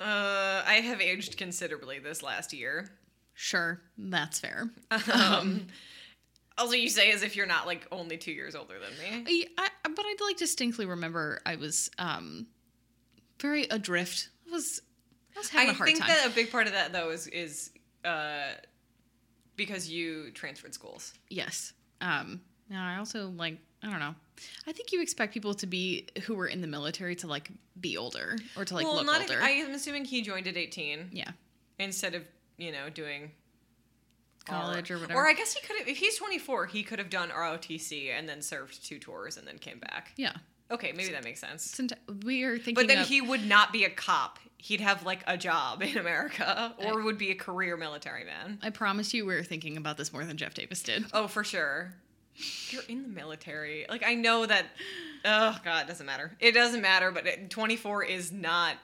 uh 0.00 0.62
I 0.66 0.80
have 0.84 1.00
aged 1.00 1.36
considerably 1.36 1.98
this 1.98 2.22
last 2.22 2.52
year. 2.52 2.90
Sure, 3.36 3.80
that's 3.98 4.38
fair. 4.38 4.70
Um, 5.12 5.66
also, 6.56 6.74
you 6.76 6.88
say 6.88 7.10
as 7.10 7.22
if 7.24 7.34
you're 7.34 7.46
not 7.46 7.66
like 7.66 7.84
only 7.90 8.16
two 8.16 8.30
years 8.30 8.54
older 8.54 8.74
than 8.78 9.24
me. 9.26 9.48
I, 9.58 9.64
I, 9.84 9.88
but 9.88 10.04
I 10.06 10.14
like 10.24 10.36
distinctly 10.36 10.86
remember 10.86 11.40
I 11.44 11.56
was 11.56 11.90
um 11.98 12.46
very 13.40 13.64
adrift. 13.64 14.28
I 14.48 14.52
was 14.52 14.80
I 15.34 15.38
was 15.38 15.48
having 15.48 15.70
I 15.70 15.72
a 15.72 15.74
hard 15.74 15.86
think 15.86 16.00
time. 16.00 16.08
that 16.08 16.26
a 16.26 16.30
big 16.30 16.50
part 16.50 16.66
of 16.66 16.72
that 16.72 16.92
though 16.92 17.10
is 17.10 17.26
is 17.28 17.70
uh, 18.04 18.52
because 19.56 19.88
you 19.88 20.30
transferred 20.32 20.74
schools. 20.74 21.14
Yes. 21.28 21.72
Um 22.00 22.40
now 22.68 22.86
I 22.86 22.98
also 22.98 23.28
like 23.36 23.58
I 23.82 23.90
don't 23.90 24.00
know. 24.00 24.14
I 24.66 24.72
think 24.72 24.92
you 24.92 25.02
expect 25.02 25.32
people 25.34 25.54
to 25.54 25.66
be 25.66 26.06
who 26.24 26.34
were 26.34 26.46
in 26.46 26.60
the 26.60 26.66
military 26.66 27.14
to 27.16 27.26
like 27.26 27.50
be 27.80 27.96
older 27.96 28.36
or 28.56 28.64
to 28.64 28.74
like 28.74 28.84
well, 28.84 28.96
look 28.96 29.06
not. 29.06 29.20
older. 29.20 29.40
I 29.40 29.50
am 29.50 29.72
assuming 29.72 30.04
he 30.04 30.22
joined 30.22 30.46
at 30.48 30.56
18 30.56 31.10
yeah. 31.12 31.30
instead 31.78 32.14
of 32.14 32.22
you 32.56 32.72
know 32.72 32.88
doing 32.90 33.30
College 34.46 34.90
R- 34.90 34.96
or 34.96 35.00
whatever. 35.00 35.20
Or 35.20 35.26
I 35.26 35.32
guess 35.32 35.54
he 35.54 35.66
could 35.66 35.78
have. 35.78 35.88
If 35.88 35.96
he's 35.96 36.18
24, 36.18 36.66
he 36.66 36.82
could 36.82 36.98
have 36.98 37.10
done 37.10 37.30
ROTC 37.30 38.10
and 38.16 38.28
then 38.28 38.42
served 38.42 38.84
two 38.84 38.98
tours 38.98 39.36
and 39.36 39.46
then 39.46 39.58
came 39.58 39.78
back. 39.78 40.12
Yeah. 40.16 40.32
Okay, 40.74 40.92
maybe 40.92 41.12
that 41.12 41.24
makes 41.24 41.40
sense. 41.40 41.80
We 42.24 42.42
are 42.44 42.56
thinking 42.56 42.74
But 42.74 42.88
then 42.88 42.98
of- 42.98 43.08
he 43.08 43.20
would 43.20 43.46
not 43.46 43.72
be 43.72 43.84
a 43.84 43.90
cop. 43.90 44.38
He'd 44.58 44.80
have 44.80 45.04
like 45.04 45.22
a 45.26 45.36
job 45.36 45.82
in 45.82 45.98
America, 45.98 46.74
or 46.78 47.02
would 47.02 47.18
be 47.18 47.30
a 47.30 47.34
career 47.34 47.76
military 47.76 48.24
man. 48.24 48.58
I 48.62 48.70
promise 48.70 49.12
you 49.12 49.26
we're 49.26 49.42
thinking 49.44 49.76
about 49.76 49.96
this 49.98 50.12
more 50.12 50.24
than 50.24 50.36
Jeff 50.38 50.54
Davis 50.54 50.82
did. 50.82 51.04
Oh, 51.12 51.26
for 51.28 51.44
sure. 51.44 51.92
You're 52.70 52.82
in 52.88 53.02
the 53.02 53.08
military. 53.08 53.84
Like 53.88 54.02
I 54.06 54.14
know 54.14 54.46
that. 54.46 54.64
Oh 55.24 55.58
God, 55.64 55.84
it 55.84 55.88
doesn't 55.88 56.06
matter. 56.06 56.32
It 56.40 56.52
doesn't 56.52 56.80
matter. 56.80 57.10
But 57.10 57.26
it, 57.26 57.50
24 57.50 58.04
is 58.04 58.32
not 58.32 58.76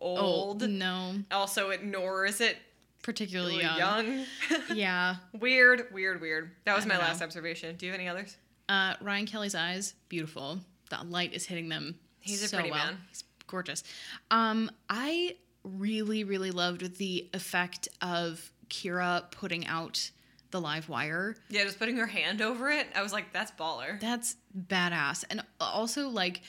old. 0.00 0.62
Oh, 0.62 0.66
no. 0.66 1.14
Also, 1.30 1.70
it 1.70 1.84
nor 1.84 2.24
is 2.26 2.40
it 2.40 2.56
Particularly 3.02 3.58
really 3.58 3.64
young. 3.78 4.06
young. 4.18 4.26
Yeah. 4.74 5.16
weird, 5.38 5.86
weird, 5.92 6.20
weird. 6.20 6.50
That 6.64 6.74
was 6.74 6.84
I 6.84 6.88
my 6.88 6.94
don't 6.94 7.04
last 7.04 7.20
know. 7.20 7.26
observation. 7.26 7.76
Do 7.76 7.86
you 7.86 7.92
have 7.92 8.00
any 8.00 8.08
others? 8.08 8.36
Uh, 8.68 8.94
Ryan 9.00 9.26
Kelly's 9.26 9.54
eyes, 9.54 9.94
beautiful. 10.08 10.60
That 10.90 11.10
light 11.10 11.32
is 11.34 11.46
hitting 11.46 11.68
them. 11.68 11.96
He's 12.20 12.42
a 12.42 12.48
so 12.48 12.56
pretty 12.58 12.70
well. 12.70 12.86
man. 12.86 12.98
He's 13.08 13.24
gorgeous. 13.46 13.84
Um, 14.30 14.70
I 14.88 15.36
really, 15.64 16.24
really 16.24 16.50
loved 16.50 16.96
the 16.98 17.28
effect 17.34 17.88
of 18.00 18.50
Kira 18.68 19.30
putting 19.30 19.66
out 19.66 20.10
the 20.50 20.60
live 20.60 20.88
wire. 20.88 21.36
Yeah, 21.50 21.64
just 21.64 21.78
putting 21.78 21.96
her 21.96 22.06
hand 22.06 22.40
over 22.40 22.70
it. 22.70 22.86
I 22.94 23.02
was 23.02 23.12
like, 23.12 23.32
that's 23.32 23.52
baller. 23.52 24.00
That's 24.00 24.36
badass. 24.56 25.24
And 25.30 25.42
also 25.60 26.08
like 26.08 26.40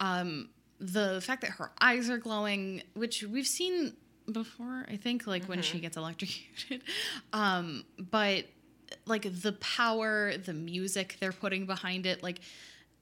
um 0.00 0.48
the 0.80 1.20
fact 1.20 1.42
that 1.42 1.50
her 1.50 1.70
eyes 1.80 2.10
are 2.10 2.18
glowing, 2.18 2.82
which 2.94 3.22
we've 3.22 3.46
seen 3.46 3.94
before, 4.30 4.84
I 4.88 4.96
think, 4.96 5.26
like 5.26 5.44
when 5.44 5.62
she 5.62 5.78
gets 5.80 5.96
electrocuted. 5.96 6.82
Um, 7.32 7.84
but 7.98 8.44
like 9.06 9.22
the 9.42 9.52
power, 9.52 10.36
the 10.36 10.52
music 10.52 11.16
they're 11.20 11.32
putting 11.32 11.66
behind 11.66 12.06
it, 12.06 12.22
like 12.22 12.40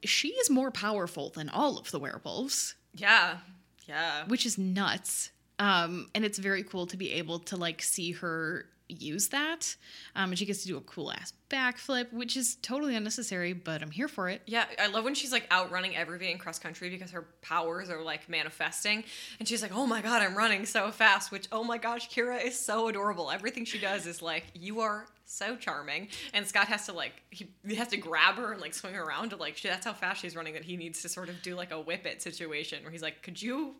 she 0.04 0.28
is 0.28 0.50
more 0.50 0.70
powerful 0.70 1.30
than 1.30 1.48
all 1.48 1.78
of 1.78 1.90
the 1.90 1.98
werewolves, 1.98 2.74
Yeah, 2.94 3.38
yeah. 3.86 4.24
which 4.26 4.44
is 4.46 4.58
nuts. 4.58 5.30
Um, 5.58 6.08
and 6.14 6.24
it's 6.24 6.38
very 6.38 6.62
cool 6.64 6.86
to 6.86 6.96
be 6.96 7.12
able 7.12 7.38
to 7.40 7.56
like 7.56 7.82
see 7.82 8.12
her 8.12 8.66
use 8.92 9.28
that. 9.28 9.76
Um, 10.14 10.30
and 10.30 10.38
she 10.38 10.46
gets 10.46 10.62
to 10.62 10.68
do 10.68 10.76
a 10.76 10.80
cool 10.82 11.12
ass 11.12 11.32
backflip, 11.50 12.12
which 12.12 12.36
is 12.36 12.56
totally 12.56 12.96
unnecessary, 12.96 13.52
but 13.52 13.82
I'm 13.82 13.90
here 13.90 14.08
for 14.08 14.28
it. 14.28 14.42
Yeah, 14.46 14.64
I 14.80 14.86
love 14.86 15.04
when 15.04 15.14
she's 15.14 15.32
like 15.32 15.46
outrunning 15.52 15.94
everything 15.96 16.30
in 16.30 16.38
cross 16.38 16.58
country 16.58 16.88
because 16.88 17.10
her 17.10 17.26
powers 17.42 17.90
are 17.90 18.02
like 18.02 18.28
manifesting. 18.28 19.04
And 19.38 19.46
she's 19.46 19.62
like, 19.62 19.74
oh 19.74 19.86
my 19.86 20.00
god, 20.00 20.22
I'm 20.22 20.34
running 20.34 20.64
so 20.64 20.90
fast. 20.90 21.30
Which, 21.30 21.46
oh 21.52 21.62
my 21.62 21.78
gosh, 21.78 22.08
Kira 22.08 22.44
is 22.44 22.58
so 22.58 22.88
adorable. 22.88 23.30
Everything 23.30 23.64
she 23.64 23.78
does 23.78 24.06
is 24.06 24.22
like, 24.22 24.44
you 24.54 24.80
are 24.80 25.06
so 25.24 25.56
charming. 25.56 26.08
And 26.32 26.46
Scott 26.46 26.68
has 26.68 26.86
to 26.86 26.92
like, 26.92 27.22
he, 27.30 27.48
he 27.66 27.74
has 27.76 27.88
to 27.88 27.96
grab 27.96 28.36
her 28.36 28.52
and 28.52 28.60
like 28.60 28.74
swing 28.74 28.94
her 28.94 29.02
around 29.02 29.30
to 29.30 29.36
like, 29.36 29.56
she, 29.56 29.68
that's 29.68 29.86
how 29.86 29.92
fast 29.92 30.22
she's 30.22 30.34
running 30.36 30.54
that 30.54 30.64
he 30.64 30.76
needs 30.76 31.02
to 31.02 31.08
sort 31.08 31.28
of 31.28 31.42
do 31.42 31.54
like 31.54 31.70
a 31.70 31.80
whip 31.80 32.06
it 32.06 32.22
situation 32.22 32.82
where 32.82 32.92
he's 32.92 33.02
like, 33.02 33.22
could 33.22 33.40
you? 33.40 33.76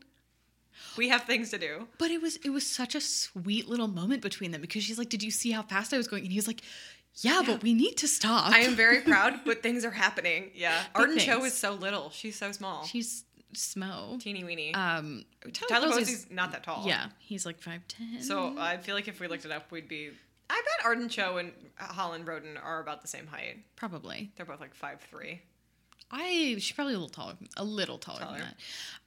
We 0.96 1.08
have 1.08 1.24
things 1.24 1.50
to 1.50 1.58
do. 1.58 1.88
But 1.98 2.10
it 2.10 2.20
was 2.22 2.36
it 2.36 2.50
was 2.50 2.66
such 2.66 2.94
a 2.94 3.00
sweet 3.00 3.68
little 3.68 3.88
moment 3.88 4.22
between 4.22 4.50
them 4.50 4.60
because 4.60 4.82
she's 4.84 4.98
like, 4.98 5.08
"Did 5.08 5.22
you 5.22 5.30
see 5.30 5.50
how 5.50 5.62
fast 5.62 5.92
I 5.94 5.96
was 5.96 6.08
going?" 6.08 6.24
And 6.24 6.32
he's 6.32 6.46
like, 6.46 6.62
"Yeah, 7.16 7.42
but 7.44 7.62
we 7.62 7.74
need 7.74 7.96
to 7.98 8.08
stop." 8.08 8.52
I 8.52 8.60
am 8.60 8.74
very 8.74 9.00
proud, 9.10 9.40
but 9.44 9.62
things 9.62 9.84
are 9.84 9.90
happening. 9.90 10.50
Yeah. 10.54 10.82
Arden 10.94 11.18
Cho 11.18 11.44
is 11.44 11.54
so 11.56 11.72
little. 11.74 12.10
She's 12.10 12.36
so 12.36 12.52
small. 12.52 12.84
She's 12.84 13.24
smo. 13.54 14.18
teeny 14.20 14.44
weeny. 14.44 14.74
Um, 14.74 15.24
Tyler 15.52 15.88
Posey's- 15.88 15.98
Posey's 16.08 16.26
not 16.30 16.52
that 16.52 16.62
tall. 16.64 16.84
Yeah, 16.86 17.06
he's 17.18 17.44
like 17.46 17.60
five 17.60 17.86
ten. 17.88 18.22
So 18.22 18.54
I 18.58 18.76
feel 18.78 18.94
like 18.94 19.08
if 19.08 19.20
we 19.20 19.28
looked 19.28 19.44
it 19.44 19.50
up, 19.52 19.70
we'd 19.70 19.88
be. 19.88 20.10
I 20.50 20.60
bet 20.64 20.86
Arden 20.86 21.08
Cho 21.08 21.38
and 21.38 21.52
Holland 21.76 22.26
Roden 22.26 22.58
are 22.58 22.80
about 22.82 23.00
the 23.00 23.08
same 23.08 23.26
height. 23.26 23.56
Probably. 23.76 24.32
They're 24.36 24.44
both 24.46 24.60
like 24.60 24.74
five 24.74 25.00
three. 25.10 25.40
I 26.12 26.56
she's 26.58 26.72
probably 26.72 26.94
a 26.94 26.98
little 26.98 27.08
taller, 27.08 27.34
a 27.56 27.64
little 27.64 27.98
taller, 27.98 28.20
Taller. 28.20 28.38
than 28.38 28.46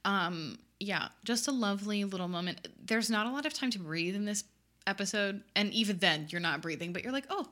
that. 0.04 0.10
Um, 0.10 0.58
yeah, 0.80 1.08
just 1.24 1.48
a 1.48 1.52
lovely 1.52 2.04
little 2.04 2.28
moment. 2.28 2.66
There's 2.84 3.08
not 3.10 3.26
a 3.26 3.30
lot 3.30 3.46
of 3.46 3.54
time 3.54 3.70
to 3.70 3.78
breathe 3.78 4.14
in 4.16 4.24
this 4.24 4.44
episode, 4.86 5.42
and 5.54 5.72
even 5.72 5.98
then, 5.98 6.26
you're 6.30 6.40
not 6.40 6.60
breathing, 6.60 6.92
but 6.92 7.02
you're 7.02 7.12
like, 7.12 7.26
oh, 7.30 7.46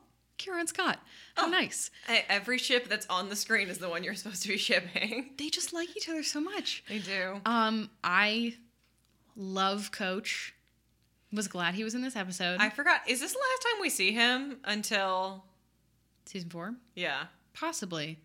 and 0.59 0.69
Scott, 0.69 0.99
how 1.37 1.47
Oh. 1.47 1.49
nice. 1.51 1.91
Every 2.29 2.59
ship 2.59 2.89
that's 2.89 3.07
on 3.07 3.29
the 3.31 3.37
screen 3.37 3.69
is 3.69 3.79
the 3.79 3.89
one 3.89 4.05
you're 4.05 4.15
supposed 4.15 4.43
to 4.43 4.49
be 4.49 4.59
shipping. 4.59 5.31
They 5.39 5.49
just 5.49 5.73
like 5.73 5.97
each 5.97 6.09
other 6.09 6.23
so 6.23 6.41
much. 6.41 6.85
They 6.89 6.99
do. 6.99 7.41
Um, 7.47 7.89
I 8.03 8.57
love 9.37 9.91
Coach. 9.91 10.55
Was 11.33 11.49
glad 11.49 11.75
he 11.75 11.83
was 11.83 11.95
in 11.95 12.03
this 12.03 12.15
episode. 12.15 12.61
I 12.61 12.69
forgot. 12.71 13.01
Is 13.09 13.21
this 13.21 13.33
the 13.33 13.39
last 13.39 13.63
time 13.63 13.81
we 13.81 13.89
see 13.91 14.13
him 14.13 14.59
until? 14.65 15.45
Season 16.27 16.49
four, 16.51 16.75
Yeah, 16.95 17.25
possibly. 17.55 18.19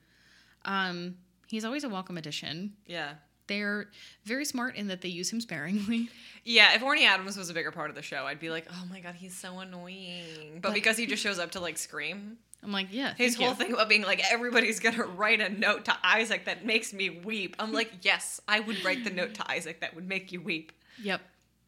Um, 0.65 1.15
he's 1.47 1.65
always 1.65 1.83
a 1.83 1.89
welcome 1.89 2.17
addition. 2.17 2.73
yeah, 2.85 3.13
They're 3.47 3.87
very 4.25 4.45
smart 4.45 4.75
in 4.75 4.87
that 4.87 5.01
they 5.01 5.09
use 5.09 5.31
him 5.31 5.41
sparingly. 5.41 6.09
yeah. 6.43 6.73
If 6.75 6.81
Orny 6.81 7.05
Adams 7.05 7.37
was 7.37 7.49
a 7.49 7.53
bigger 7.53 7.71
part 7.71 7.89
of 7.89 7.95
the 7.95 8.01
show, 8.01 8.25
I'd 8.25 8.39
be 8.39 8.49
like, 8.49 8.67
oh 8.71 8.83
my 8.89 8.99
god, 8.99 9.15
he's 9.15 9.35
so 9.35 9.59
annoying. 9.59 10.53
But, 10.55 10.69
But- 10.69 10.73
because 10.73 10.97
he 10.97 11.05
just 11.05 11.23
shows 11.23 11.39
up 11.39 11.51
to 11.51 11.59
like 11.59 11.77
scream, 11.77 12.37
I'm 12.61 12.71
like, 12.73 12.87
yeah, 12.91 13.13
his 13.15 13.35
whole 13.37 13.49
you. 13.49 13.55
thing 13.55 13.73
about 13.73 13.87
being 13.87 14.01
like 14.03 14.21
everybody's 14.31 14.79
gonna 14.81 15.05
write 15.05 15.39
a 15.39 15.47
note 15.49 15.85
to 15.85 15.95
Isaac 16.03 16.43
that 16.45 16.65
makes 16.65 16.91
me 16.93 17.09
weep. 17.09 17.55
I'm 17.57 17.71
like, 17.71 17.89
yes, 18.01 18.41
I 18.49 18.59
would 18.59 18.83
write 18.83 19.03
the 19.05 19.11
note 19.11 19.33
to 19.35 19.49
Isaac 19.49 19.79
that 19.81 19.95
would 19.95 20.07
make 20.07 20.31
you 20.33 20.41
weep. 20.41 20.73
Yep. 21.01 21.21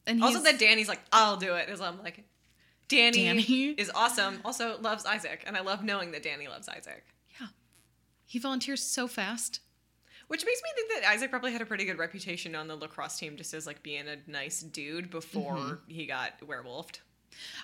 And 0.06 0.22
Also, 0.22 0.42
that 0.44 0.60
Danny's 0.60 0.90
like, 0.90 1.00
I'll 1.14 1.38
do 1.38 1.54
it. 1.56 1.70
Is 1.70 1.80
I'm 1.80 2.02
like, 2.04 2.24
Danny, 2.90 3.24
Danny. 3.24 3.68
is 3.70 3.90
awesome. 3.96 4.42
Also 4.44 4.78
loves 4.82 5.06
Isaac, 5.06 5.44
and 5.48 5.56
I 5.56 5.62
love 5.62 5.82
knowing 5.84 6.12
that 6.12 6.24
Danny 6.24 6.48
loves 6.50 6.68
Isaac. 6.68 7.06
He 8.32 8.40
volunteers 8.40 8.82
so 8.82 9.08
fast. 9.08 9.60
Which 10.28 10.46
makes 10.46 10.62
me 10.64 10.70
think 10.76 11.04
that 11.04 11.10
Isaac 11.12 11.30
probably 11.30 11.52
had 11.52 11.62
a 11.62 11.66
pretty 11.66 11.84
good 11.84 11.98
reputation 11.98 12.56
on 12.56 12.70
the 12.70 12.76
lacrosse 12.78 13.18
team, 13.20 13.36
just 13.36 13.54
as 13.54 13.68
like 13.68 13.84
being 13.84 14.08
a 14.08 14.16
nice 14.32 14.62
dude 14.62 15.10
before 15.10 15.56
Mm-hmm. 15.58 15.74
he 15.92 16.06
got 16.06 16.40
werewolfed. 16.40 17.00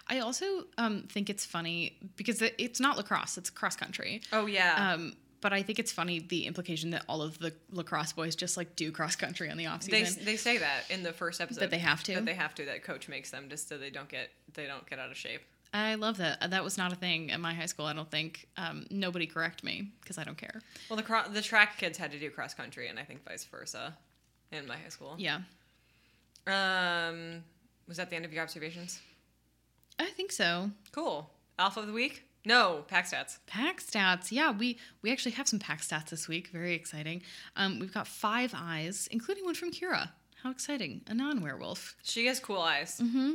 I 0.10 0.20
also 0.20 0.66
um, 0.78 1.04
think 1.10 1.30
it's 1.30 1.46
funny 1.46 1.98
because 2.18 2.42
it's 2.58 2.80
not 2.82 2.98
lacrosse; 2.98 3.38
it's 3.38 3.50
cross 3.50 3.78
country. 3.78 4.22
Oh 4.34 4.46
yeah, 4.48 4.94
Um, 4.94 5.16
but 5.40 5.54
I 5.54 5.62
think 5.64 5.80
it's 5.80 5.92
funny 5.94 6.20
the 6.20 6.46
implication 6.46 6.90
that 6.90 7.04
all 7.08 7.22
of 7.22 7.40
the 7.40 7.54
lacrosse 7.72 8.12
boys 8.12 8.36
just 8.36 8.58
like 8.58 8.76
do 8.76 8.92
cross 8.92 9.16
country 9.16 9.50
on 9.50 9.56
the 9.58 9.68
off 9.68 9.84
they 9.86 10.04
season. 10.04 10.26
they 10.26 10.36
say 10.36 10.58
that 10.58 10.84
in 10.90 11.04
the 11.04 11.14
first 11.14 11.40
episode 11.40 11.62
That 11.62 11.70
they 11.72 11.78
have 11.80 12.04
to? 12.04 12.16
That 12.16 12.26
they 12.26 12.34
have 12.34 12.54
to. 12.56 12.66
That 12.66 12.84
coach 12.84 13.08
makes 13.08 13.32
them 13.32 13.48
just 13.50 13.70
so 13.70 13.78
they 13.78 13.90
don't 13.92 14.10
get 14.10 14.30
they 14.56 14.66
don't 14.66 14.86
get 14.90 15.00
out 15.00 15.12
of 15.12 15.16
shape. 15.16 15.42
I 15.74 15.96
love 15.96 16.18
that. 16.18 16.50
That 16.52 16.64
was 16.64 16.78
not 16.78 16.92
a 16.94 16.96
thing 16.96 17.32
at 17.32 17.40
my 17.40 17.54
high 17.54 17.66
school. 17.66 17.86
I 17.86 17.94
don't 17.94 18.10
think 18.10 18.48
um, 18.58 18.86
nobody 18.90 19.26
correct 19.28 19.64
me 19.64 19.92
because 20.02 20.18
I 20.18 20.24
don't 20.24 20.38
care. 20.38 20.62
Well, 20.90 20.98
the 20.98 21.04
cro- 21.04 21.28
the 21.30 21.42
track 21.42 21.78
kids 21.78 21.98
had 21.98 22.12
to 22.12 22.20
do 22.20 22.30
cross 22.30 22.54
country, 22.54 22.88
and 22.88 22.98
I 23.00 23.04
think 23.04 23.24
vice 23.28 23.44
versa 23.46 23.96
in 24.52 24.66
my 24.68 24.76
high 24.78 24.90
school. 24.90 25.16
Yeah, 25.18 25.42
Um, 26.46 27.44
was 27.88 27.98
that 27.98 28.10
the 28.10 28.16
end 28.16 28.26
of 28.26 28.34
your 28.34 28.44
observations? 28.44 29.02
I 30.00 30.06
think 30.06 30.32
so. 30.32 30.72
Cool. 30.92 31.30
Alpha 31.60 31.80
of 31.82 31.88
the 31.88 31.94
week? 31.94 32.24
No, 32.46 32.86
pack 32.88 33.10
stats. 33.10 33.40
Pack 33.48 33.82
stats. 33.82 34.32
Yeah, 34.32 34.52
we 34.52 34.78
we 35.02 35.12
actually 35.12 35.32
have 35.34 35.48
some 35.48 35.60
pack 35.60 35.82
stats 35.82 36.10
this 36.12 36.28
week. 36.30 36.48
Very 36.50 36.74
exciting. 36.76 37.22
Um, 37.58 37.80
we've 37.80 37.94
got 37.94 38.08
five 38.08 38.54
eyes, 38.56 39.08
including 39.12 39.44
one 39.44 39.56
from 39.56 39.72
Kira. 39.72 40.10
How 40.44 40.52
exciting! 40.52 41.02
A 41.08 41.14
non-werewolf. 41.14 41.96
She 42.04 42.28
has 42.28 42.40
cool 42.40 42.62
eyes. 42.62 43.02
Mm-hmm. 43.04 43.34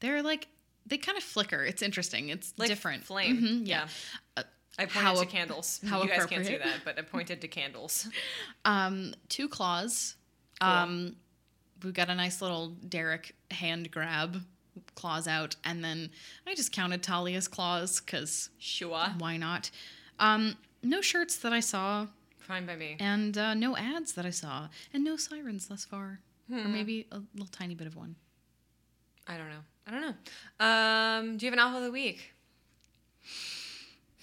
They're 0.00 0.22
like 0.22 0.46
they 0.90 0.98
kind 0.98 1.16
of 1.16 1.24
flicker. 1.24 1.64
It's 1.64 1.80
interesting. 1.82 2.28
It's 2.28 2.52
Like 2.58 2.68
different. 2.68 3.04
Flame. 3.04 3.40
Mhm, 3.40 3.66
yeah. 3.66 3.88
Uh, 4.36 4.42
I 4.78 4.84
pointed 4.84 5.00
how 5.02 5.14
to 5.20 5.26
candles. 5.26 5.80
how 5.86 6.02
you 6.02 6.08
guys 6.08 6.26
can't 6.26 6.44
see 6.46 6.56
that, 6.58 6.80
but 6.84 6.98
I 6.98 7.02
pointed 7.16 7.40
to 7.40 7.48
candles. 7.48 8.08
Um, 8.64 9.14
two 9.28 9.48
claws. 9.48 10.16
Cool. 10.60 10.68
Um, 10.70 11.16
we've 11.82 11.94
got 11.94 12.08
a 12.10 12.14
nice 12.14 12.42
little 12.42 12.68
Derek 12.88 13.34
hand 13.50 13.90
grab, 13.90 14.42
claws 14.94 15.26
out, 15.26 15.56
and 15.64 15.82
then 15.82 16.10
I 16.46 16.54
just 16.54 16.72
counted 16.72 17.02
Talia's 17.02 17.48
claws 17.48 18.00
because 18.00 18.50
Sure. 18.58 19.06
why 19.18 19.36
not? 19.38 19.70
Um, 20.18 20.56
no 20.82 21.00
shirts 21.00 21.36
that 21.38 21.52
I 21.52 21.60
saw, 21.60 22.06
Fine 22.38 22.66
by 22.66 22.76
me. 22.76 22.96
and 23.00 23.36
uh, 23.38 23.54
no 23.54 23.76
ads 23.76 24.12
that 24.12 24.24
I 24.26 24.30
saw, 24.30 24.68
and 24.92 25.02
no 25.04 25.16
sirens 25.16 25.68
thus 25.68 25.84
far, 25.84 26.20
or 26.50 26.58
Hmm. 26.62 26.72
maybe 26.72 27.06
a 27.12 27.20
little 27.34 27.48
tiny 27.50 27.74
bit 27.74 27.86
of 27.86 27.96
one. 27.96 28.16
I 29.26 29.36
don't 29.38 29.48
know. 29.50 29.62
I 29.86 29.90
don't 29.90 30.00
know. 30.02 30.64
Um, 30.64 31.36
do 31.36 31.46
you 31.46 31.50
have 31.50 31.58
an 31.58 31.58
alpha 31.58 31.78
of 31.78 31.84
the 31.84 31.90
week? 31.90 32.32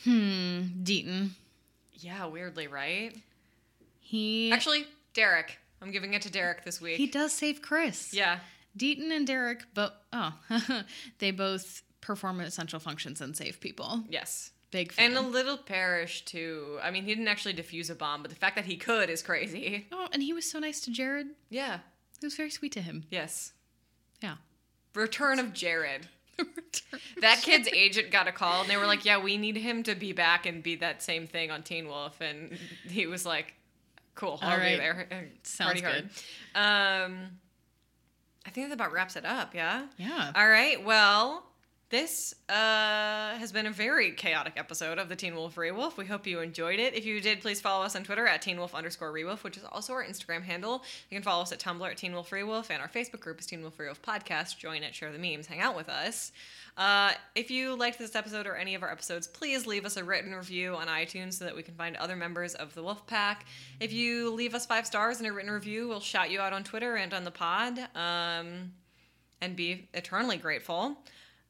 Hmm, 0.03 0.61
Deaton. 0.83 1.31
Yeah, 1.93 2.25
weirdly, 2.27 2.67
right? 2.67 3.15
He 3.99 4.51
Actually, 4.51 4.85
Derek. 5.13 5.57
I'm 5.81 5.91
giving 5.91 6.13
it 6.13 6.21
to 6.23 6.31
Derek 6.31 6.63
this 6.63 6.79
week. 6.81 6.97
he 6.97 7.07
does 7.07 7.33
save 7.33 7.61
Chris. 7.61 8.13
yeah. 8.13 8.39
Deaton 8.77 9.11
and 9.11 9.25
Derek, 9.25 9.63
but 9.73 10.03
oh, 10.13 10.33
they 11.19 11.31
both 11.31 11.81
perform 11.99 12.39
essential 12.41 12.79
functions 12.79 13.21
and 13.21 13.35
save 13.35 13.59
people. 13.59 14.03
Yes. 14.07 14.51
Big 14.69 14.91
fan. 14.91 15.07
And 15.07 15.17
a 15.17 15.21
little 15.21 15.57
Parrish 15.57 16.25
too. 16.25 16.77
I 16.83 16.91
mean, 16.91 17.03
he 17.03 17.09
didn't 17.15 17.27
actually 17.27 17.55
defuse 17.55 17.89
a 17.89 17.95
bomb, 17.95 18.21
but 18.21 18.29
the 18.29 18.37
fact 18.37 18.55
that 18.55 18.65
he 18.65 18.77
could 18.77 19.09
is 19.09 19.23
crazy. 19.23 19.87
oh, 19.91 20.07
and 20.13 20.21
he 20.21 20.31
was 20.33 20.49
so 20.49 20.59
nice 20.59 20.79
to 20.81 20.91
Jared. 20.91 21.27
Yeah. 21.49 21.79
It 22.21 22.25
was 22.25 22.35
very 22.35 22.51
sweet 22.51 22.71
to 22.73 22.81
him. 22.81 23.05
Yes. 23.09 23.53
Yeah. 24.21 24.35
Return 24.97 25.39
of 25.39 25.53
Jared. 25.53 26.07
That 27.21 27.41
kid's 27.41 27.67
agent 27.73 28.11
got 28.11 28.27
a 28.27 28.31
call 28.31 28.61
and 28.61 28.69
they 28.69 28.77
were 28.77 28.85
like, 28.85 29.03
"Yeah, 29.03 29.17
we 29.17 29.37
need 29.37 29.57
him 29.57 29.81
to 29.83 29.95
be 29.95 30.13
back 30.13 30.45
and 30.45 30.61
be 30.61 30.75
that 30.75 31.01
same 31.01 31.25
thing 31.25 31.49
on 31.49 31.63
Teen 31.63 31.87
Wolf." 31.87 32.21
And 32.21 32.55
he 32.87 33.07
was 33.07 33.25
like, 33.25 33.55
"Cool, 34.13 34.37
I'll 34.43 34.51
All 34.51 34.59
be 34.59 34.75
there." 34.75 35.07
Sounds 35.41 35.81
hard. 35.81 36.09
Um, 36.53 37.39
I 38.45 38.51
think 38.51 38.67
that 38.69 38.73
about 38.75 38.93
wraps 38.93 39.15
it 39.15 39.25
up. 39.25 39.55
Yeah. 39.55 39.87
Yeah. 39.97 40.31
All 40.35 40.47
right. 40.47 40.83
Well, 40.85 41.43
this 41.89 42.33
uh, 42.49 43.37
has 43.37 43.53
been 43.53 43.65
a 43.65 43.71
very 43.71 44.11
chaotic 44.11 44.53
episode 44.57 44.97
of 44.97 45.07
the 45.07 45.15
Teen 45.15 45.35
Wolf 45.35 45.55
Rewolf. 45.55 45.95
We 45.95 46.05
hope 46.05 46.27
you 46.27 46.41
enjoyed 46.41 46.79
it. 46.79 46.93
If 46.93 47.05
you 47.05 47.21
did, 47.21 47.39
please 47.39 47.61
follow 47.61 47.85
us 47.85 47.95
on 47.95 48.03
Twitter 48.03 48.27
at 48.27 48.41
Teen 48.41 48.57
Wolf 48.57 48.75
underscore 48.75 49.13
Rewolf, 49.13 49.43
which 49.43 49.55
is 49.55 49.63
also 49.71 49.93
our 49.93 50.03
Instagram 50.03 50.43
handle. 50.43 50.83
You 51.09 51.15
can 51.15 51.23
follow 51.23 51.43
us 51.43 51.53
at 51.53 51.59
Tumblr 51.59 51.89
at 51.89 51.95
Teen 51.95 52.11
Wolf 52.11 52.29
Rewolf, 52.31 52.69
and 52.69 52.81
our 52.81 52.89
Facebook 52.89 53.21
group 53.21 53.39
is 53.39 53.45
Teen 53.45 53.61
Wolf 53.61 53.77
Rewolf 53.77 54.01
Podcast. 54.01 54.57
Join 54.57 54.83
it, 54.83 54.93
share 54.93 55.13
the 55.13 55.17
memes, 55.17 55.47
hang 55.47 55.61
out 55.61 55.77
with 55.77 55.87
us. 55.87 56.33
Uh, 56.75 57.11
if 57.35 57.49
you 57.49 57.75
liked 57.75 57.97
this 57.97 58.15
episode 58.15 58.45
or 58.47 58.55
any 58.55 58.75
of 58.75 58.83
our 58.83 58.91
episodes, 58.91 59.25
please 59.25 59.65
leave 59.65 59.85
us 59.85 59.95
a 59.95 60.03
written 60.03 60.33
review 60.33 60.75
on 60.75 60.87
iTunes 60.87 61.35
so 61.35 61.45
that 61.45 61.55
we 61.55 61.63
can 61.63 61.73
find 61.75 61.95
other 61.95 62.17
members 62.17 62.53
of 62.53 62.75
the 62.75 62.83
Wolf 62.83 63.07
Pack. 63.07 63.45
If 63.79 63.93
you 63.93 64.33
leave 64.33 64.53
us 64.53 64.65
five 64.65 64.85
stars 64.85 65.21
in 65.21 65.25
a 65.25 65.31
written 65.31 65.51
review, 65.51 65.87
we'll 65.87 66.01
shout 66.01 66.31
you 66.31 66.41
out 66.41 66.51
on 66.51 66.65
Twitter 66.65 66.95
and 66.95 67.13
on 67.13 67.23
the 67.23 67.31
pod. 67.31 67.79
Um, 67.95 68.73
and 69.41 69.55
be 69.55 69.87
eternally 69.93 70.37
grateful. 70.37 70.97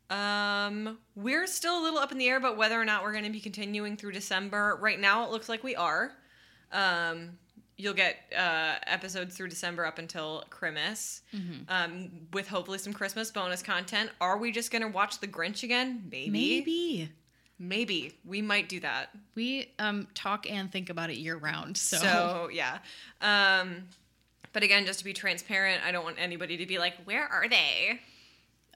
Um, 0.10 0.98
we're 1.16 1.48
still 1.48 1.80
a 1.80 1.84
little 1.84 2.00
up 2.00 2.12
in 2.12 2.18
the 2.18 2.28
air 2.28 2.38
about 2.38 2.58
whether 2.58 2.80
or 2.80 2.86
not 2.86 3.04
we're 3.04 3.12
going 3.12 3.26
to 3.26 3.30
be 3.30 3.40
continuing 3.42 3.98
through 3.98 4.14
December. 4.14 4.78
Right 4.82 5.00
now, 5.00 5.26
it 5.26 5.32
looks 5.32 5.50
like 5.50 5.64
we 5.64 5.76
are. 5.76 6.12
Um, 6.72 7.38
you'll 7.78 7.94
get 7.94 8.16
uh, 8.36 8.76
episodes 8.88 9.36
through 9.36 9.50
December 9.50 9.86
up 9.86 10.00
until 10.00 10.44
Christmas, 10.50 11.22
um, 11.70 12.10
with 12.34 12.48
hopefully 12.48 12.78
some 12.78 12.94
Christmas 12.94 13.32
bonus 13.32 13.62
content. 13.62 14.10
Are 14.22 14.38
we 14.38 14.52
just 14.52 14.72
going 14.72 14.82
to 14.82 14.88
watch 14.88 15.20
The 15.20 15.28
Grinch 15.28 15.64
again? 15.64 16.04
Maybe. 16.10 16.30
Maybe. 16.32 17.10
Maybe. 17.60 18.14
We 18.24 18.42
might 18.42 18.70
do 18.70 18.80
that. 18.82 19.10
We 19.36 19.72
um 19.80 20.08
talk 20.14 20.50
and 20.50 20.72
think 20.72 20.90
about 20.92 21.10
it 21.10 21.18
year 21.18 21.38
round. 21.38 21.76
So, 21.76 21.98
So, 21.98 22.50
yeah. 22.54 22.78
Um, 23.20 23.86
but 24.54 24.62
again, 24.64 24.86
just 24.86 25.00
to 25.00 25.06
be 25.06 25.14
transparent, 25.14 25.82
I 25.84 25.92
don't 25.92 26.04
want 26.04 26.18
anybody 26.20 26.58
to 26.58 26.66
be 26.68 26.78
like, 26.78 26.94
where 27.06 27.28
are 27.28 27.50
they? 27.50 28.00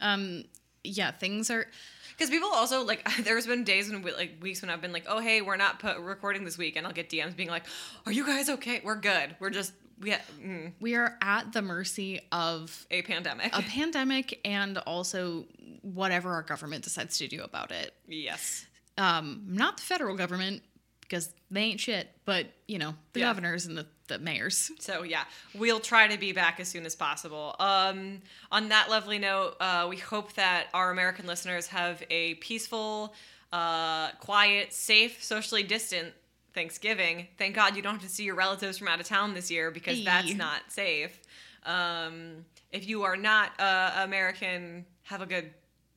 um 0.02 0.44
yeah, 0.84 1.12
things 1.12 1.50
are 1.50 1.68
Because 2.12 2.30
people 2.30 2.50
also 2.54 2.84
like, 2.84 3.08
there's 3.24 3.48
been 3.48 3.64
days 3.64 3.90
we, 3.92 4.12
like 4.12 4.38
weeks 4.42 4.62
when 4.62 4.70
I've 4.70 4.82
been 4.82 4.94
like, 4.94 5.06
oh 5.08 5.20
hey, 5.20 5.42
we're 5.42 5.58
not 5.58 5.80
put, 5.80 5.98
recording 6.00 6.44
this 6.46 6.58
week, 6.58 6.76
and 6.76 6.86
I'll 6.86 6.94
get 6.94 7.10
DMs 7.10 7.36
being 7.36 7.50
like, 7.50 7.64
are 8.06 8.12
you 8.12 8.26
guys 8.26 8.50
okay? 8.50 8.82
We're 8.84 8.96
good. 8.96 9.36
We're 9.40 9.50
just 9.50 9.74
we 10.00 10.12
ha- 10.12 10.22
mm, 10.44 10.74
we 10.80 10.96
are 10.96 11.18
at 11.22 11.54
the 11.54 11.62
mercy 11.62 12.22
of 12.32 12.86
a 12.90 13.02
pandemic. 13.04 13.56
a 13.58 13.62
pandemic 13.62 14.40
and 14.44 14.78
also 14.80 15.46
whatever 15.82 16.32
our 16.32 16.44
government 16.44 16.84
decides 16.84 17.18
to 17.20 17.28
do 17.28 17.42
about 17.44 17.72
it. 17.72 17.94
yes. 18.08 18.66
Um 18.98 19.44
not 19.48 19.78
the 19.78 19.84
federal 19.84 20.16
government 20.18 20.64
because 21.12 21.34
they 21.52 21.62
ain't 21.64 21.80
shit, 21.82 22.10
but 22.24 22.48
you 22.70 22.78
know, 22.80 22.96
the 23.12 23.20
Yeah. 23.20 23.26
governors 23.28 23.66
and 23.66 23.78
the, 23.78 23.86
the 24.08 24.18
mayors. 24.18 24.72
So 24.80 25.04
yeah, 25.04 25.26
we'll 25.54 25.82
try 25.82 26.08
to 26.08 26.18
be 26.18 26.32
back 26.32 26.62
as 26.62 26.70
soon 26.70 26.86
as 26.86 26.96
possible. 26.96 27.54
Um, 27.60 28.22
on 28.50 28.70
that 28.70 28.90
lovely 28.90 29.20
note, 29.20 29.58
uh, 29.60 29.88
we 29.90 29.98
hope 29.98 30.34
that 30.36 30.68
our 30.74 30.90
American 30.90 31.28
listeners 31.28 31.68
have 31.68 32.02
a 32.10 32.36
peaceful, 32.36 33.14
uh, 33.52 34.12
quiet, 34.22 34.72
safe, 34.72 35.22
socially 35.22 35.64
distant 35.64 36.14
Thanksgiving. 36.54 37.28
Thank 37.38 37.56
God 37.56 37.76
you 37.76 37.82
don't 37.82 37.96
have 37.96 38.04
to 38.04 38.10
see 38.10 38.24
your 38.24 38.36
relatives 38.36 38.78
from 38.78 38.88
out 38.88 39.02
of 39.02 39.06
town 39.06 39.34
this 39.34 39.52
year 39.52 39.70
because 39.70 39.98
Hey. 39.98 40.06
that's 40.06 40.34
not 40.34 40.62
safe. 40.70 41.20
Um, 41.66 42.46
if 42.72 42.88
you 42.88 43.04
are 43.04 43.18
not 43.18 43.52
uh, 43.60 43.92
American, 43.98 44.86
have 45.04 45.22
a 45.22 45.26
good 45.26 45.52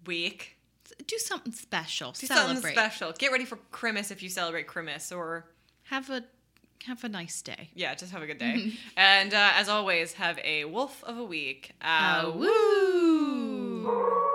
week 0.06 0.53
do 1.06 1.18
something 1.18 1.52
special. 1.52 2.12
Do 2.12 2.26
celebrate. 2.26 2.54
something 2.54 2.72
special. 2.72 3.12
Get 3.12 3.32
ready 3.32 3.44
for 3.44 3.56
Christmas 3.70 4.10
if 4.10 4.22
you 4.22 4.28
celebrate 4.28 4.66
Christmas, 4.66 5.12
or 5.12 5.46
have 5.84 6.10
a 6.10 6.24
have 6.86 7.04
a 7.04 7.08
nice 7.08 7.40
day. 7.42 7.70
Yeah, 7.74 7.94
just 7.94 8.12
have 8.12 8.22
a 8.22 8.26
good 8.26 8.38
day. 8.38 8.54
Mm-hmm. 8.56 8.76
And 8.96 9.34
uh, 9.34 9.52
as 9.54 9.68
always, 9.68 10.14
have 10.14 10.38
a 10.44 10.64
wolf 10.66 11.02
of 11.04 11.18
a 11.18 11.24
week. 11.24 11.72
Uh, 11.82 12.24
uh 12.26 12.32
woo! 12.36 14.30